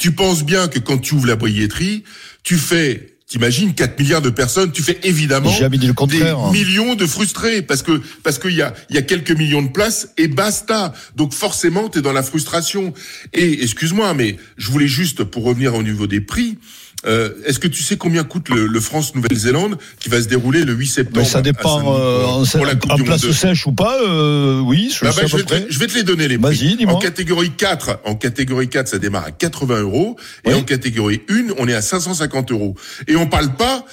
Tu 0.00 0.10
penses 0.10 0.42
bien 0.42 0.66
que 0.66 0.80
quand 0.80 0.98
tu 0.98 1.14
ouvres 1.14 1.28
la 1.28 1.36
billetterie, 1.36 2.02
tu 2.42 2.56
fais... 2.56 3.14
T'imagines 3.28 3.74
4 3.74 4.00
milliards 4.00 4.22
de 4.22 4.30
personnes, 4.30 4.72
tu 4.72 4.82
fais 4.82 4.98
évidemment 5.02 5.50
dit 5.50 5.86
le 5.86 6.06
des 6.06 6.22
hein. 6.22 6.50
millions 6.50 6.94
de 6.94 7.06
frustrés 7.06 7.60
parce 7.60 7.82
que 7.82 8.00
parce 8.22 8.38
qu'il 8.38 8.54
y 8.54 8.62
a 8.62 8.72
il 8.88 8.96
y 8.96 8.98
a 8.98 9.02
quelques 9.02 9.32
millions 9.32 9.60
de 9.60 9.68
places 9.68 10.14
et 10.16 10.28
basta. 10.28 10.94
Donc 11.14 11.34
forcément, 11.34 11.90
tu 11.90 11.98
es 11.98 12.02
dans 12.02 12.14
la 12.14 12.22
frustration. 12.22 12.94
Et 13.34 13.62
excuse-moi, 13.62 14.14
mais 14.14 14.38
je 14.56 14.70
voulais 14.70 14.88
juste 14.88 15.24
pour 15.24 15.44
revenir 15.44 15.74
au 15.74 15.82
niveau 15.82 16.06
des 16.06 16.22
prix. 16.22 16.56
Euh, 17.06 17.30
Est-ce 17.46 17.58
que 17.58 17.68
tu 17.68 17.82
sais 17.82 17.96
combien 17.96 18.24
coûte 18.24 18.48
le, 18.48 18.66
le 18.66 18.80
France-Nouvelle-Zélande 18.80 19.78
qui 20.00 20.08
va 20.08 20.20
se 20.20 20.28
dérouler 20.28 20.64
le 20.64 20.72
8 20.72 20.86
septembre 20.86 21.18
Mais 21.18 21.24
ça 21.24 21.42
dépend 21.42 21.94
euh, 21.96 22.24
en, 22.24 22.44
pour 22.44 22.66
la 22.66 22.74
Coupe 22.74 22.90
en 22.92 22.96
du 22.96 23.02
Monde 23.02 23.06
place 23.08 23.20
de- 23.22 23.32
sèche 23.32 23.66
ou 23.66 23.72
pas. 23.72 23.96
euh, 24.02 24.60
oui, 24.60 24.90
je 24.92 25.04
bah, 25.04 25.12
sais 25.12 25.22
bah, 25.22 25.26
je, 25.28 25.36
vais 25.36 25.42
te, 25.44 25.54
les- 25.54 25.66
je 25.70 25.78
vais 25.78 25.86
te 25.86 25.94
les 25.94 26.02
donner 26.02 26.26
les 26.28 26.38
prix. 26.38 26.76
En 26.88 26.98
catégorie 26.98 27.50
4, 27.52 28.00
en 28.04 28.14
catégorie 28.16 28.68
4, 28.68 28.88
ça 28.88 28.98
démarre 28.98 29.24
à 29.24 29.30
80 29.30 29.80
euros 29.82 30.16
et 30.44 30.52
en 30.54 30.62
catégorie 30.62 31.22
1, 31.30 31.54
on 31.58 31.68
est 31.68 31.74
à 31.74 31.82
550 31.82 32.50
euros. 32.52 32.74
Et 33.06 33.16
on 33.16 33.26
parle 33.26 33.54
pas 33.54 33.84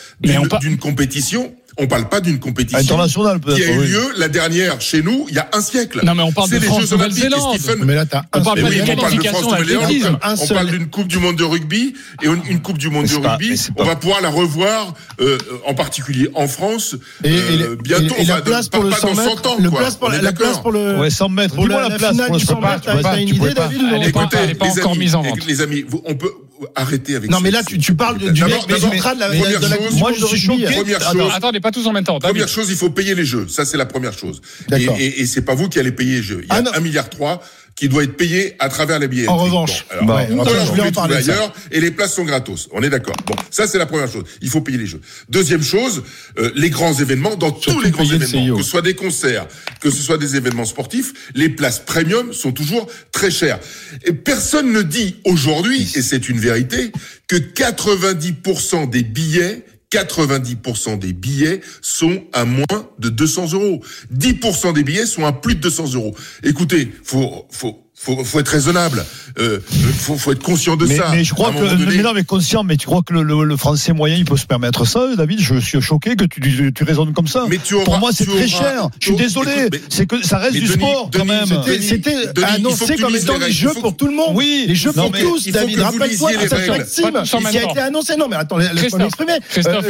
par- 0.49 0.59
d'une 0.59 0.77
compétition. 0.77 1.53
On 1.77 1.87
parle 1.87 2.07
pas 2.07 2.21
d'une 2.21 2.39
compétition 2.39 2.79
International 2.79 3.39
qui 3.41 3.61
a 3.63 3.71
eu 3.71 3.79
oui. 3.79 3.87
lieu 3.87 4.01
la 4.17 4.29
dernière 4.29 4.79
chez 4.79 5.01
nous 5.01 5.25
il 5.27 5.35
y 5.35 5.39
a 5.39 5.49
un 5.53 5.59
siècle. 5.59 5.99
Non, 6.05 6.15
mais 6.15 6.23
on 6.23 6.31
parle 6.31 6.47
C'est 6.47 6.55
de 6.55 6.61
les 6.61 6.67
France 6.67 6.81
Jeux 6.87 6.93
Olympiques. 6.93 7.25
Stephen- 7.59 7.83
Mais 7.83 7.95
là, 7.95 8.05
t'as 8.05 8.21
On 8.33 8.41
parle 8.41 8.57
mais 8.57 8.61
pas 8.63 8.69
oui, 8.69 8.75
de 8.77 8.81
on 8.91 8.95
parle 8.95 9.17
de 9.17 9.23
France 9.27 9.43
Nouvelle-Zélande. 9.43 10.19
On 10.41 10.47
parle 10.53 10.67
d'une 10.71 10.87
Coupe 10.87 11.07
du 11.07 11.17
Monde 11.19 11.35
de 11.35 11.43
rugby 11.43 11.93
et 12.23 12.27
une, 12.27 12.41
une 12.49 12.61
Coupe 12.61 12.77
du 12.77 12.89
Monde 12.89 13.07
de 13.07 13.17
pas- 13.17 13.35
rugby. 13.35 13.59
on 13.75 13.83
va 13.83 13.95
pouvoir 13.97 14.21
la 14.21 14.29
revoir, 14.29 14.93
euh, 15.19 15.37
en 15.67 15.73
particulier 15.73 16.29
en 16.33 16.47
France, 16.47 16.95
Et, 17.25 17.29
et, 17.29 17.33
euh, 17.35 17.75
bientôt. 17.83 18.15
et, 18.17 18.21
et 18.21 18.25
la 18.25 18.41
place 18.41 18.69
pas- 18.69 18.77
pour 18.77 18.85
le 18.85 18.91
pas 18.91 18.97
100 18.97 19.07
dans 19.09 19.15
mètres, 19.15 19.41
100 19.43 19.47
ans, 19.51 19.55
le 19.59 19.69
quoi. 19.69 19.79
place 19.79 19.95
pour 19.95 20.07
On 20.07 20.11
la, 20.11 20.17
est 20.17 20.21
la 20.21 20.31
d'accord. 20.31 20.47
place 20.51 20.61
pour 20.61 20.71
le 20.71 20.97
Ouais, 20.97 21.09
100 21.09 21.27
mètres. 21.29 21.55
pour 21.55 21.63
Dis-moi 21.65 21.81
la, 21.81 21.87
la 21.89 21.93
la 21.93 21.97
place. 21.99 22.11
finale 22.11 22.27
moi, 22.29 22.37
du 22.37 22.43
je 22.43 22.47
peux 22.47 22.53
100 22.53 22.61
pas. 22.61 22.71
mètres. 22.75 23.01
T'as 23.03 23.17
une 23.19 23.27
idée, 23.27 23.39
peux 23.39 23.47
pas. 23.53 23.53
David 23.67 23.81
Elle 23.95 24.03
est 24.03 24.11
pas- 24.13 24.67
encore 24.67 24.91
amis, 24.91 24.99
mise 24.99 25.15
en 25.15 25.21
vente. 25.23 25.45
les 25.45 25.61
amis, 25.61 25.85
on 26.05 26.15
peut 26.15 26.31
arrêter 26.75 27.15
avec 27.15 27.29
Non, 27.29 27.39
mais 27.41 27.51
là, 27.51 27.63
tu, 27.63 27.77
tu 27.77 27.95
parles 27.95 28.17
du 28.17 28.25
mec, 28.25 28.35
de 28.67 28.73
la, 28.73 29.27
première 29.27 29.59
de 29.59 29.67
la 29.67 29.77
chose, 29.77 29.95
moi, 29.95 30.11
je 30.17 30.25
suis 30.25 30.39
choqué. 30.39 30.65
Première 30.65 31.07
Attends, 31.07 31.19
chose, 31.19 31.31
Attendez, 31.33 31.59
pas 31.59 31.71
tous 31.71 31.85
en 31.87 31.93
même 31.93 32.03
temps. 32.03 32.19
Première 32.19 32.47
chose, 32.47 32.69
il 32.69 32.75
faut 32.77 32.89
payer 32.89 33.15
les 33.15 33.25
jeux. 33.25 33.47
Ça, 33.47 33.65
c'est 33.65 33.77
la 33.77 33.85
première 33.85 34.17
chose. 34.17 34.41
Et, 34.71 34.83
et, 34.85 35.21
et 35.21 35.25
c'est 35.25 35.41
pas 35.41 35.55
vous 35.55 35.69
qui 35.69 35.79
allez 35.79 35.91
payer 35.91 36.17
les 36.17 36.23
jeux. 36.23 36.41
Il 36.43 36.47
y 36.47 36.51
a 36.51 36.63
Ah, 36.65 36.77
un 36.77 36.79
milliard 36.79 37.09
trois 37.09 37.41
qui 37.75 37.89
doit 37.89 38.03
être 38.03 38.15
payé 38.15 38.55
à 38.59 38.69
travers 38.69 38.99
les 38.99 39.09
billets. 39.09 39.27
En 39.27 39.37
revanche. 39.37 39.85
alors, 39.89 40.09
on 40.31 40.45
je 40.45 40.71
voulais 40.71 40.81
en 40.83 40.91
parler 40.93 41.15
ailleurs 41.15 41.53
et 41.71 41.81
les 41.81 41.91
places 41.91 42.13
sont 42.13 42.23
gratos. 42.23 42.69
On 42.71 42.81
est 42.81 42.89
d'accord. 42.89 43.15
Bon, 43.25 43.35
ça 43.51 43.67
c'est 43.67 43.77
la 43.77 43.85
première 43.85 44.09
chose. 44.09 44.23
Il 44.41 44.49
faut 44.49 44.61
payer 44.61 44.77
les 44.77 44.85
jeux. 44.85 45.01
Deuxième 45.29 45.61
chose, 45.61 46.03
euh, 46.39 46.51
les 46.55 46.69
grands 46.69 46.93
événements, 46.93 47.35
dans 47.35 47.51
tous 47.51 47.81
les 47.81 47.91
grands 47.91 48.03
le 48.03 48.15
événements, 48.15 48.45
CIO. 48.45 48.57
que 48.57 48.63
ce 48.63 48.69
soit 48.69 48.81
des 48.81 48.93
concerts, 48.93 49.47
que 49.81 49.89
ce 49.89 50.01
soit 50.01 50.17
des 50.17 50.37
événements 50.37 50.63
sportifs, 50.63 51.31
les 51.35 51.49
places 51.49 51.79
premium 51.79 52.31
sont 52.31 52.53
toujours 52.53 52.87
très 53.11 53.29
chères. 53.29 53.59
Et 54.05 54.13
personne 54.13 54.71
ne 54.71 54.81
dit 54.81 55.17
aujourd'hui, 55.25 55.91
et 55.95 56.01
c'est 56.01 56.29
une 56.29 56.39
vérité, 56.39 56.93
que 57.27 57.35
90% 57.35 58.89
des 58.89 59.03
billets 59.03 59.65
90% 59.95 60.99
des 60.99 61.13
billets 61.13 61.61
sont 61.81 62.23
à 62.33 62.45
moins 62.45 62.89
de 62.99 63.09
200 63.09 63.53
euros. 63.53 63.81
10% 64.13 64.73
des 64.73 64.83
billets 64.83 65.05
sont 65.05 65.25
à 65.25 65.33
plus 65.33 65.55
de 65.55 65.61
200 65.61 65.93
euros. 65.93 66.15
Écoutez, 66.43 66.91
faut, 67.03 67.45
faut, 67.49 67.84
faut, 67.97 68.23
faut 68.23 68.39
être 68.39 68.49
raisonnable. 68.49 69.05
Euh, 69.39 69.59
faut, 69.99 70.17
faut 70.17 70.31
être 70.31 70.43
conscient 70.43 70.75
de 70.75 70.85
mais, 70.85 70.97
ça. 70.97 71.09
mais 71.11 71.23
je 71.23 71.33
crois 71.33 71.49
que 71.51 71.55
moment 71.59 71.71
donné- 71.75 71.97
mais 71.97 72.03
non 72.03 72.13
mais 72.13 72.23
conscient 72.23 72.63
mais 72.63 72.77
tu 72.77 72.85
crois 72.85 73.01
que 73.03 73.13
le, 73.13 73.23
le, 73.23 73.43
le 73.43 73.57
français 73.57 73.91
moyen 73.93 74.15
il 74.15 74.23
peut 74.25 74.37
se 74.37 74.45
permettre 74.45 74.85
ça 74.85 75.01
David? 75.17 75.39
Je 75.41 75.55
suis 75.59 75.81
choqué 75.81 76.15
que 76.15 76.23
tu, 76.25 76.39
tu, 76.39 76.71
tu 76.73 76.83
raisonnes 76.83 77.13
comme 77.13 77.27
ça 77.27 77.45
Mais 77.49 77.57
tu 77.57 77.73
auras- 77.73 77.83
pour 77.85 77.97
moi 77.99 78.11
c'est 78.13 78.25
très 78.25 78.33
auras- 78.35 78.47
cher 78.47 78.89
je 78.99 79.07
suis 79.07 79.15
désolé 79.15 79.69
c'est 79.89 80.05
que 80.05 80.25
ça 80.25 80.37
reste 80.37 80.53
mais 80.53 80.59
du 80.61 80.67
Denis, 80.67 80.77
sport 80.83 81.09
quand 81.13 81.25
même 81.25 81.45
c'était- 81.81 82.15
annoncé 82.45 82.95
comme 82.95 83.15
étant 83.15 83.37
les 83.37 83.47
des 83.47 83.51
jeux 83.51 83.73
pour 83.81 83.95
tout 83.97 84.07
le 84.07 84.13
monde. 84.15 84.31
Oui, 84.35 84.65
les 84.67 84.75
jeux 84.75 84.91
non, 84.95 85.09
pour 85.11 85.19
tous, 85.19 85.47
David. 85.49 85.79
Rappelle-toi 85.79 86.31
cette 86.47 86.69
maxime 86.71 87.09
qui 87.51 87.57
a 87.57 87.63
été 87.71 87.79
annoncé. 87.79 88.15
Non, 88.17 88.27
mais 88.29 88.35
attends, 88.37 88.57
laisse-moi 88.57 88.99
m'exprimer. 89.03 89.33
Christophe, 89.49 89.85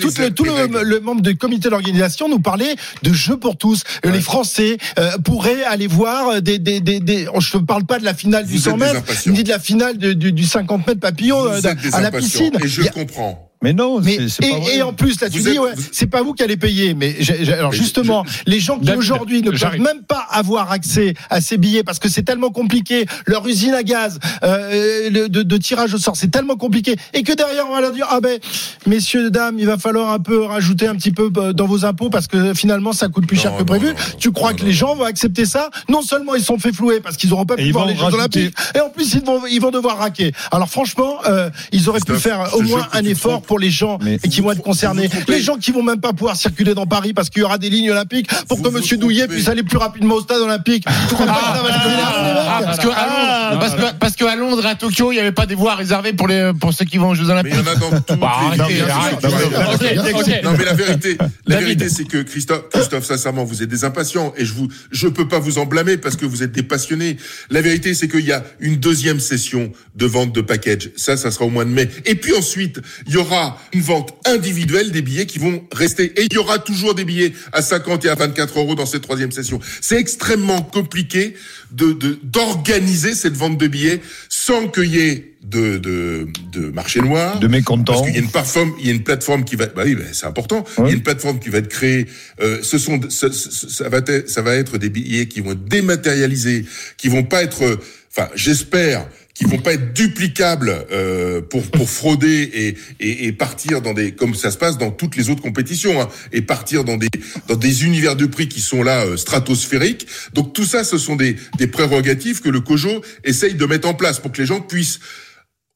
tout, 0.00 0.10
le, 0.18 0.30
tout 0.30 0.44
le, 0.44 1.00
membre 1.00 1.22
du 1.22 1.36
comité 1.36 1.68
d'organisation 1.70 2.28
nous 2.28 2.38
parlait 2.40 2.74
de 3.02 3.12
jeux 3.12 3.36
pour 3.36 3.56
tous. 3.56 3.82
Les 4.04 4.20
Français 4.20 4.76
euh, 4.98 5.12
pourraient 5.24 5.64
aller 5.64 5.86
voir 5.86 6.40
des, 6.42 6.58
des, 6.58 6.80
des. 7.02 7.26
Je 7.38 7.56
ne 7.58 7.62
parle 7.64 7.84
pas 7.84 7.98
de 7.98 8.04
la 8.04 8.14
finale 8.14 8.46
du 8.46 8.54
Vous 8.54 8.58
100 8.58 8.70
êtes 8.72 8.78
des 8.78 8.84
mètres, 8.94 9.28
ni 9.28 9.42
de 9.44 9.48
la 9.48 9.58
finale 9.58 9.98
de- 9.98 10.12
du, 10.12 10.32
du 10.32 10.44
50 10.44 10.86
mètres 10.86 11.00
papillon 11.00 11.44
euh, 11.46 11.60
à 11.92 12.00
la 12.00 12.10
piscine. 12.10 12.52
Et 12.62 12.68
je 12.68 12.82
a- 12.82 12.88
comprends. 12.88 13.51
Mais 13.62 13.72
non 13.72 14.00
mais, 14.00 14.16
c'est- 14.16 14.28
c'est 14.28 14.44
et, 14.46 14.50
pas 14.50 14.58
vrai. 14.58 14.76
et 14.76 14.82
en 14.82 14.92
plus, 14.92 15.20
là, 15.20 15.30
tu 15.30 15.38
Vous 15.38 15.44
dis, 15.44 15.54
êtes- 15.54 15.60
ouais, 15.60 15.72
vous- 15.74 15.82
c'est 15.92 16.06
pas 16.06 16.22
vous 16.22 16.34
qui 16.34 16.42
allez 16.42 16.56
payer. 16.56 16.94
Mais 16.94 17.16
j'ai- 17.20 17.44
j'ai- 17.44 17.52
alors 17.54 17.70
Mais 17.72 17.76
justement, 17.76 18.24
les 18.46 18.60
gens 18.60 18.78
qui 18.78 18.84
David, 18.86 18.98
aujourd'hui 18.98 19.42
ne 19.42 19.50
peuvent 19.50 19.78
même 19.80 20.02
pas 20.06 20.26
avoir 20.30 20.72
accès 20.72 21.14
à 21.30 21.40
ces 21.40 21.56
billets 21.58 21.82
parce 21.84 21.98
que 21.98 22.08
c'est 22.08 22.22
tellement 22.22 22.50
compliqué, 22.50 23.06
leur 23.26 23.46
usine 23.46 23.74
à 23.74 23.82
gaz 23.82 24.18
euh, 24.42 25.10
le- 25.10 25.28
de, 25.28 25.42
de 25.42 25.56
tirage 25.56 25.94
au 25.94 25.98
sort, 25.98 26.16
c'est 26.16 26.30
tellement 26.30 26.56
compliqué, 26.56 26.96
et 27.14 27.22
que 27.22 27.32
derrière 27.32 27.66
on 27.68 27.74
va 27.74 27.80
leur 27.80 27.92
dire, 27.92 28.06
ah 28.10 28.20
ben, 28.20 28.38
messieurs, 28.86 29.30
dames, 29.30 29.58
il 29.58 29.66
va 29.66 29.78
falloir 29.78 30.10
un 30.10 30.18
peu 30.18 30.42
rajouter 30.44 30.86
un 30.86 30.94
petit 30.94 31.12
peu 31.12 31.30
euh, 31.36 31.52
dans 31.52 31.66
vos 31.66 31.84
impôts 31.84 32.10
parce 32.10 32.26
que 32.26 32.54
finalement 32.54 32.92
ça 32.92 33.08
coûte 33.08 33.26
plus 33.26 33.36
Non, 33.36 33.42
cher 33.42 33.52
que 33.54 33.58
non, 33.60 33.64
prévu. 33.64 33.86
non, 33.86 33.92
non, 33.92 33.98
tu 34.18 34.32
crois 34.32 34.50
non, 34.50 34.56
que 34.56 34.62
non, 34.62 34.66
les 34.68 34.72
gens 34.74 34.94
vont 34.94 35.04
accepter 35.04 35.46
ça? 35.46 35.70
Non 35.88 36.02
seulement 36.02 36.34
ils 36.34 36.42
sont 36.44 36.58
fait 36.58 36.72
flouer 36.72 37.00
parce 37.00 37.16
qu'ils 37.16 37.30
n'auront 37.30 37.44
pas 37.46 37.56
pu 37.56 37.70
voir 37.70 37.86
les 37.86 37.96
Jeux 37.96 38.04
Olympiques, 38.04 38.54
et 38.74 38.80
en 38.80 38.90
plus 38.90 39.14
ils 39.14 39.24
vont, 39.24 39.40
ils 39.50 39.60
vont 39.60 39.70
devoir 39.70 39.98
raquer. 39.98 40.32
Alors 40.50 40.68
franchement, 40.68 41.18
euh, 41.26 41.50
ils 41.72 41.88
auraient 41.88 42.00
pu 42.00 42.14
faire 42.16 42.54
au 42.54 42.62
moins 42.62 42.86
un 42.92 43.04
effort. 43.04 43.42
Pour 43.52 43.58
les 43.58 43.68
gens 43.70 43.98
Mais 44.00 44.14
et 44.24 44.28
qui 44.30 44.40
vont 44.40 44.50
être 44.50 44.62
concernés. 44.62 45.10
Les 45.28 45.42
gens 45.42 45.56
qui 45.58 45.72
vont 45.72 45.82
même 45.82 46.00
pas 46.00 46.14
pouvoir 46.14 46.36
circuler 46.36 46.72
dans 46.72 46.86
Paris 46.86 47.12
parce 47.12 47.28
qu'il 47.28 47.42
y 47.42 47.44
aura 47.44 47.58
des 47.58 47.68
lignes 47.68 47.90
olympiques 47.90 48.28
pour 48.48 48.56
Vous 48.56 48.62
que 48.62 48.68
vous 48.70 48.78
Monsieur 48.78 48.96
Douillet 48.96 49.28
puisse 49.28 49.46
aller 49.46 49.62
plus 49.62 49.76
rapidement 49.76 50.14
au 50.14 50.22
stade 50.22 50.40
olympique. 50.40 50.86
Main, 50.86 50.94
les 51.20 51.62
mecs 51.62 52.62
Parce 52.64 52.78
que, 52.78 52.88
à 52.88 53.06
Londres, 53.06 54.30
à 54.32 54.36
Londres 54.36 54.64
et 54.64 54.70
à 54.70 54.74
Tokyo, 54.74 55.12
il 55.12 55.16
n'y 55.16 55.20
avait 55.20 55.32
pas 55.32 55.44
des 55.44 55.54
voies 55.54 55.74
réservées 55.74 56.14
pour, 56.14 56.28
les, 56.28 56.52
pour 56.58 56.72
ceux 56.72 56.86
qui 56.86 56.96
vont 56.96 57.10
aux 57.10 57.14
Jeux 57.14 57.26
Mais 57.26 57.32
Olympiques. 57.32 57.52
il 57.54 57.58
y 57.58 57.68
en 57.68 57.72
a 57.72 57.74
dans 57.74 57.90
toutes 58.00 58.18
Bah, 58.18 58.32
les 58.54 58.60
arrêtez, 58.60 58.80
arrêtez. 58.90 59.98
Ok, 59.98 60.14
ok. 60.14 60.40
Non 60.44 60.52
mais 60.56 60.64
la 60.64 60.72
vérité, 60.72 61.18
la 61.46 61.58
vérité 61.58 61.90
c'est 61.90 62.04
que 62.04 62.22
Christophe, 62.22 62.70
Christophe, 62.70 63.04
sincèrement, 63.04 63.44
vous 63.44 63.62
êtes 63.62 63.68
des 63.68 63.84
impatients 63.84 64.32
et 64.38 64.46
je 64.46 64.54
vous, 64.54 64.68
je 64.90 65.08
peux 65.08 65.28
pas 65.28 65.40
vous 65.40 65.58
en 65.58 65.66
blâmer 65.66 65.98
parce 65.98 66.16
que 66.16 66.24
vous 66.24 66.42
êtes 66.42 66.52
des 66.52 66.62
passionnés. 66.62 67.18
La 67.50 67.60
vérité 67.60 67.92
c'est 67.92 68.08
qu'il 68.08 68.24
y 68.24 68.32
a 68.32 68.42
une 68.60 68.76
deuxième 68.76 69.20
session 69.20 69.72
de 69.94 70.06
vente 70.06 70.32
de 70.34 70.40
package. 70.40 70.90
Ça, 70.96 71.18
ça 71.18 71.30
sera 71.30 71.44
au 71.44 71.50
mois 71.50 71.66
de 71.66 71.70
mai. 71.70 71.90
Et 72.06 72.14
puis 72.14 72.32
ensuite, 72.34 72.80
il 73.06 73.12
y 73.12 73.16
aura 73.18 73.41
une 73.72 73.80
vente 73.82 74.14
individuelle 74.26 74.90
des 74.92 75.02
billets 75.02 75.26
qui 75.26 75.38
vont 75.38 75.62
rester. 75.72 76.12
Et 76.20 76.26
il 76.30 76.32
y 76.34 76.38
aura 76.38 76.58
toujours 76.58 76.94
des 76.94 77.04
billets 77.04 77.32
à 77.52 77.62
50 77.62 78.04
et 78.04 78.08
à 78.08 78.14
24 78.14 78.58
euros 78.58 78.74
dans 78.74 78.86
cette 78.86 79.02
troisième 79.02 79.32
session. 79.32 79.60
C'est 79.80 79.98
extrêmement 79.98 80.62
compliqué 80.62 81.34
de 81.70 81.92
de- 81.92 82.18
d'organiser 82.22 83.14
cette 83.14 83.36
vente 83.36 83.58
de 83.58 83.66
billets 83.66 84.00
sans 84.28 84.68
qu'il 84.68 84.94
y 84.94 85.00
ait 85.00 85.28
de, 85.42 85.76
de, 85.78 86.28
de 86.52 86.70
marché 86.70 87.00
noir. 87.00 87.40
de 87.40 87.48
mécontents 87.48 87.94
Parce 87.94 88.06
qu'il 88.06 88.14
y 88.14 88.18
a 88.18 88.20
une 88.20 88.30
plateforme, 88.30 88.72
il 88.80 88.86
y 88.86 88.90
a 88.90 88.92
une 88.92 89.02
plateforme 89.02 89.44
qui 89.44 89.56
va, 89.56 89.66
bah 89.66 89.82
oui, 89.84 89.94
bah, 89.96 90.04
c'est 90.12 90.26
important. 90.26 90.64
Il 90.78 90.84
y 90.84 90.90
a 90.90 90.92
une 90.92 91.02
plateforme 91.02 91.40
qui 91.40 91.48
va 91.48 91.58
être 91.58 91.68
créée. 91.68 92.06
Euh, 92.40 92.58
ce 92.62 92.78
sont, 92.78 93.00
ce- 93.08 93.30
ce- 93.32 93.68
ça 93.68 93.88
va 93.88 93.98
être, 93.98 94.30
ça 94.30 94.40
va 94.42 94.54
être 94.54 94.78
des 94.78 94.88
billets 94.88 95.26
qui 95.26 95.40
vont 95.40 95.52
être 95.52 95.64
dématérialisés, 95.64 96.64
qui 96.96 97.08
vont 97.08 97.24
pas 97.24 97.42
être, 97.42 97.62
euh, 97.64 97.76
enfin, 98.16 98.28
j'espère, 98.36 99.08
qui 99.42 99.50
vont 99.50 99.58
pas 99.62 99.72
être 99.72 99.92
duplicables 99.92 100.86
euh, 100.92 101.40
pour 101.40 101.62
pour 101.70 101.90
frauder 101.90 102.50
et, 102.54 102.76
et 103.00 103.26
et 103.26 103.32
partir 103.32 103.82
dans 103.82 103.92
des, 103.92 104.12
comme 104.12 104.34
ça 104.34 104.50
se 104.50 104.58
passe 104.58 104.78
dans 104.78 104.90
toutes 104.90 105.16
les 105.16 105.30
autres 105.30 105.42
compétitions, 105.42 106.00
hein, 106.00 106.08
et 106.32 106.42
partir 106.42 106.84
dans 106.84 106.96
des 106.96 107.08
dans 107.48 107.56
des 107.56 107.84
univers 107.84 108.16
de 108.16 108.26
prix 108.26 108.48
qui 108.48 108.60
sont 108.60 108.82
là 108.82 109.04
euh, 109.04 109.16
stratosphériques. 109.16 110.06
Donc 110.34 110.52
tout 110.52 110.64
ça, 110.64 110.84
ce 110.84 110.98
sont 110.98 111.16
des 111.16 111.36
des 111.58 111.66
prérogatives 111.66 112.40
que 112.40 112.48
le 112.48 112.60
COJO 112.60 113.02
essaye 113.24 113.54
de 113.54 113.66
mettre 113.66 113.88
en 113.88 113.94
place 113.94 114.20
pour 114.20 114.32
que 114.32 114.40
les 114.40 114.46
gens 114.46 114.60
puissent 114.60 115.00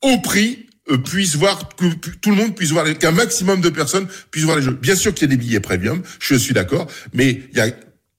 au 0.03 0.19
prix 0.19 0.67
euh, 0.91 0.99
puisse 0.99 1.35
voir 1.35 1.69
que 1.77 1.87
tout 2.21 2.31
le 2.31 2.37
monde 2.37 2.55
puisse 2.55 2.71
voir 2.71 2.87
qu'un 2.99 3.11
maximum 3.11 3.61
de 3.61 3.71
personnes 3.71 4.07
puissent 4.31 4.45
voir 4.45 4.59
les 4.59 4.63
jeux. 4.63 4.79
Bien 4.81 4.95
sûr 4.95 5.13
qu'il 5.13 5.29
y 5.29 5.33
a 5.33 5.37
des 5.37 5.43
billets 5.43 5.61
premium, 5.61 6.01
je 6.21 6.37
suis 6.37 6.55
d'accord, 6.55 6.87
mais 7.13 7.41
il 7.53 7.59
y 7.59 7.61
a 7.61 7.71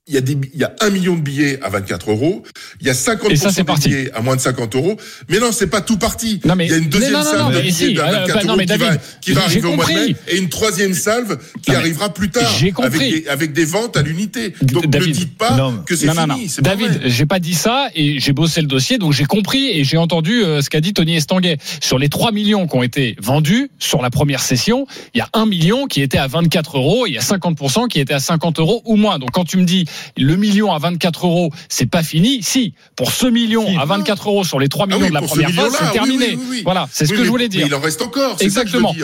il 0.07 0.13
y 0.13 0.17
a 0.17 0.21
des 0.21 0.37
il 0.53 0.59
y 0.59 0.63
a 0.63 0.73
un 0.81 0.89
million 0.89 1.15
de 1.15 1.21
billets 1.21 1.59
à 1.61 1.69
24 1.69 2.11
euros, 2.11 2.43
il 2.79 2.87
y 2.87 2.89
a 2.89 2.93
50% 2.93 3.29
Et 3.31 3.35
ça, 3.35 3.49
c'est 3.49 3.61
des 3.61 3.63
parti. 3.65 3.89
billets 3.89 4.11
à 4.13 4.21
moins 4.21 4.35
de 4.35 4.41
50 4.41 4.75
euros, 4.75 4.95
mais 5.29 5.39
non 5.39 5.51
c'est 5.51 5.67
pas 5.67 5.81
tout 5.81 5.97
parti. 5.97 6.39
Non, 6.45 6.55
mais- 6.55 6.65
il 6.65 6.71
y 6.71 6.73
a 6.73 6.77
une 6.77 6.89
deuxième 6.89 7.13
non, 7.13 7.19
non, 7.19 7.25
salve 7.31 7.55
de 7.55 7.59
billets 7.61 7.71
si, 7.71 7.93
de 7.93 7.99
euh, 7.99 8.03
24 8.03 8.33
bah, 8.33 8.41
euros 8.45 8.55
mais 8.57 8.65
qui 8.65 8.77
va 8.77 8.97
qui 9.21 9.31
va 9.33 9.43
arriver 9.43 9.67
au 9.67 9.75
mois 9.75 9.85
de 9.85 9.91
compris. 9.91 10.09
mai 10.11 10.15
et 10.29 10.37
une 10.37 10.49
troisième 10.49 10.93
salve 10.93 11.37
qui 11.61 11.71
arrivera 11.71 12.13
plus 12.13 12.29
tard 12.29 12.49
avec 12.57 12.73
compris. 12.73 13.21
des 13.21 13.27
avec 13.27 13.53
des 13.53 13.65
ventes 13.65 13.97
à 13.97 14.01
l'unité. 14.01 14.53
Donc 14.61 14.87
David. 14.87 15.09
ne 15.09 15.13
dites 15.13 15.37
pas 15.37 15.73
que 15.85 15.95
c'est 15.95 16.09
fini, 16.11 16.51
David, 16.59 17.01
j'ai 17.05 17.25
pas 17.25 17.39
dit 17.39 17.53
ça 17.55 17.89
et 17.95 18.19
j'ai 18.19 18.33
bossé 18.33 18.61
le 18.61 18.67
dossier, 18.67 18.97
donc 18.97 19.13
j'ai 19.13 19.25
compris 19.25 19.69
et 19.71 19.83
j'ai 19.83 19.97
entendu 19.97 20.43
euh, 20.43 20.61
ce 20.61 20.69
qu'a 20.69 20.81
dit 20.81 20.93
Tony 20.93 21.15
Estanguet. 21.15 21.57
Sur 21.81 21.99
les 21.99 22.09
3 22.09 22.31
millions 22.31 22.67
qui 22.67 22.75
ont 22.75 22.83
été 22.83 23.15
vendus 23.21 23.69
sur 23.79 24.01
la 24.01 24.09
première 24.09 24.41
session, 24.41 24.85
il 25.13 25.17
y 25.19 25.21
a 25.21 25.29
1 25.33 25.45
million 25.45 25.85
qui 25.87 26.01
était 26.01 26.17
à 26.17 26.27
24 26.27 26.77
euros 26.77 27.05
et 27.05 27.09
il 27.09 27.15
y 27.15 27.17
a 27.17 27.21
50% 27.21 27.87
qui 27.87 27.99
était 27.99 28.13
à 28.13 28.19
50 28.19 28.59
euros 28.59 28.81
ou 28.85 28.95
moins. 28.95 29.19
Donc 29.19 29.31
quand 29.31 29.43
tu 29.45 29.57
me 29.57 29.63
dis 29.65 29.85
le 30.17 30.35
million 30.35 30.71
à 30.73 30.79
24 30.79 31.25
euros, 31.27 31.51
c'est 31.69 31.85
pas 31.89 32.03
fini. 32.03 32.41
Si, 32.43 32.73
pour 32.95 33.11
ce 33.11 33.27
million 33.27 33.65
Si. 33.67 33.77
à 33.77 33.85
24 33.85 34.27
euros 34.29 34.43
sur 34.43 34.59
les 34.59 34.69
3 34.69 34.85
Ah 34.85 34.87
millions 34.95 35.01
oui, 35.03 35.09
de 35.09 35.13
la 35.13 35.21
première 35.21 35.51
phase, 35.51 35.75
c'est 35.79 35.91
terminé. 35.91 36.25
oui, 36.29 36.35
oui, 36.37 36.45
oui. 36.49 36.61
Voilà, 36.63 36.87
c'est 36.91 37.05
ce 37.05 37.13
que 37.13 37.23
je 37.23 37.29
voulais 37.29 37.49
dire. 37.49 37.61
Mais 37.61 37.67
il 37.67 37.75
en 37.75 37.79
reste 37.79 38.01
encore, 38.01 38.35
c'est 38.39 38.49
ça 38.49 38.63
que 38.63 38.69
je 38.69 38.77
Exactement. 38.77 38.95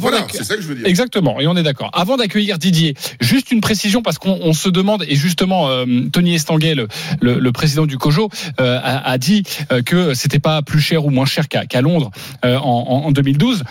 Voilà, 0.00 0.26
c'est 0.32 0.44
ça 0.44 0.56
que 0.56 0.62
je 0.62 0.68
veux 0.68 0.74
dire. 0.74 0.86
Exactement, 0.86 1.40
et 1.40 1.46
on 1.46 1.56
est 1.56 1.62
d'accord. 1.62 1.90
Avant 1.92 2.16
d'accueillir 2.16 2.58
Didier, 2.58 2.94
juste 3.20 3.50
une 3.50 3.60
précision 3.60 4.02
parce 4.02 4.18
qu'on 4.18 4.38
on 4.42 4.52
se 4.52 4.68
demande 4.68 5.04
et 5.08 5.16
justement 5.16 5.68
euh, 5.68 5.84
Tony 6.12 6.34
Estanguet, 6.34 6.74
le, 6.74 6.88
le- 7.20 7.38
le 7.38 7.52
président 7.52 7.86
du 7.86 7.98
COJO, 7.98 8.28
euh, 8.60 8.78
a, 8.82 9.10
a 9.10 9.18
dit 9.18 9.42
euh, 9.72 9.82
que 9.82 10.14
c'était 10.14 10.38
pas 10.38 10.62
plus 10.62 10.80
cher 10.80 11.04
ou 11.06 11.10
moins 11.10 11.26
cher 11.26 11.48
qu'à 11.48 11.80
Londres 11.80 12.10
euh, 12.44 12.56
en 12.58 13.10
2012. 13.12 13.62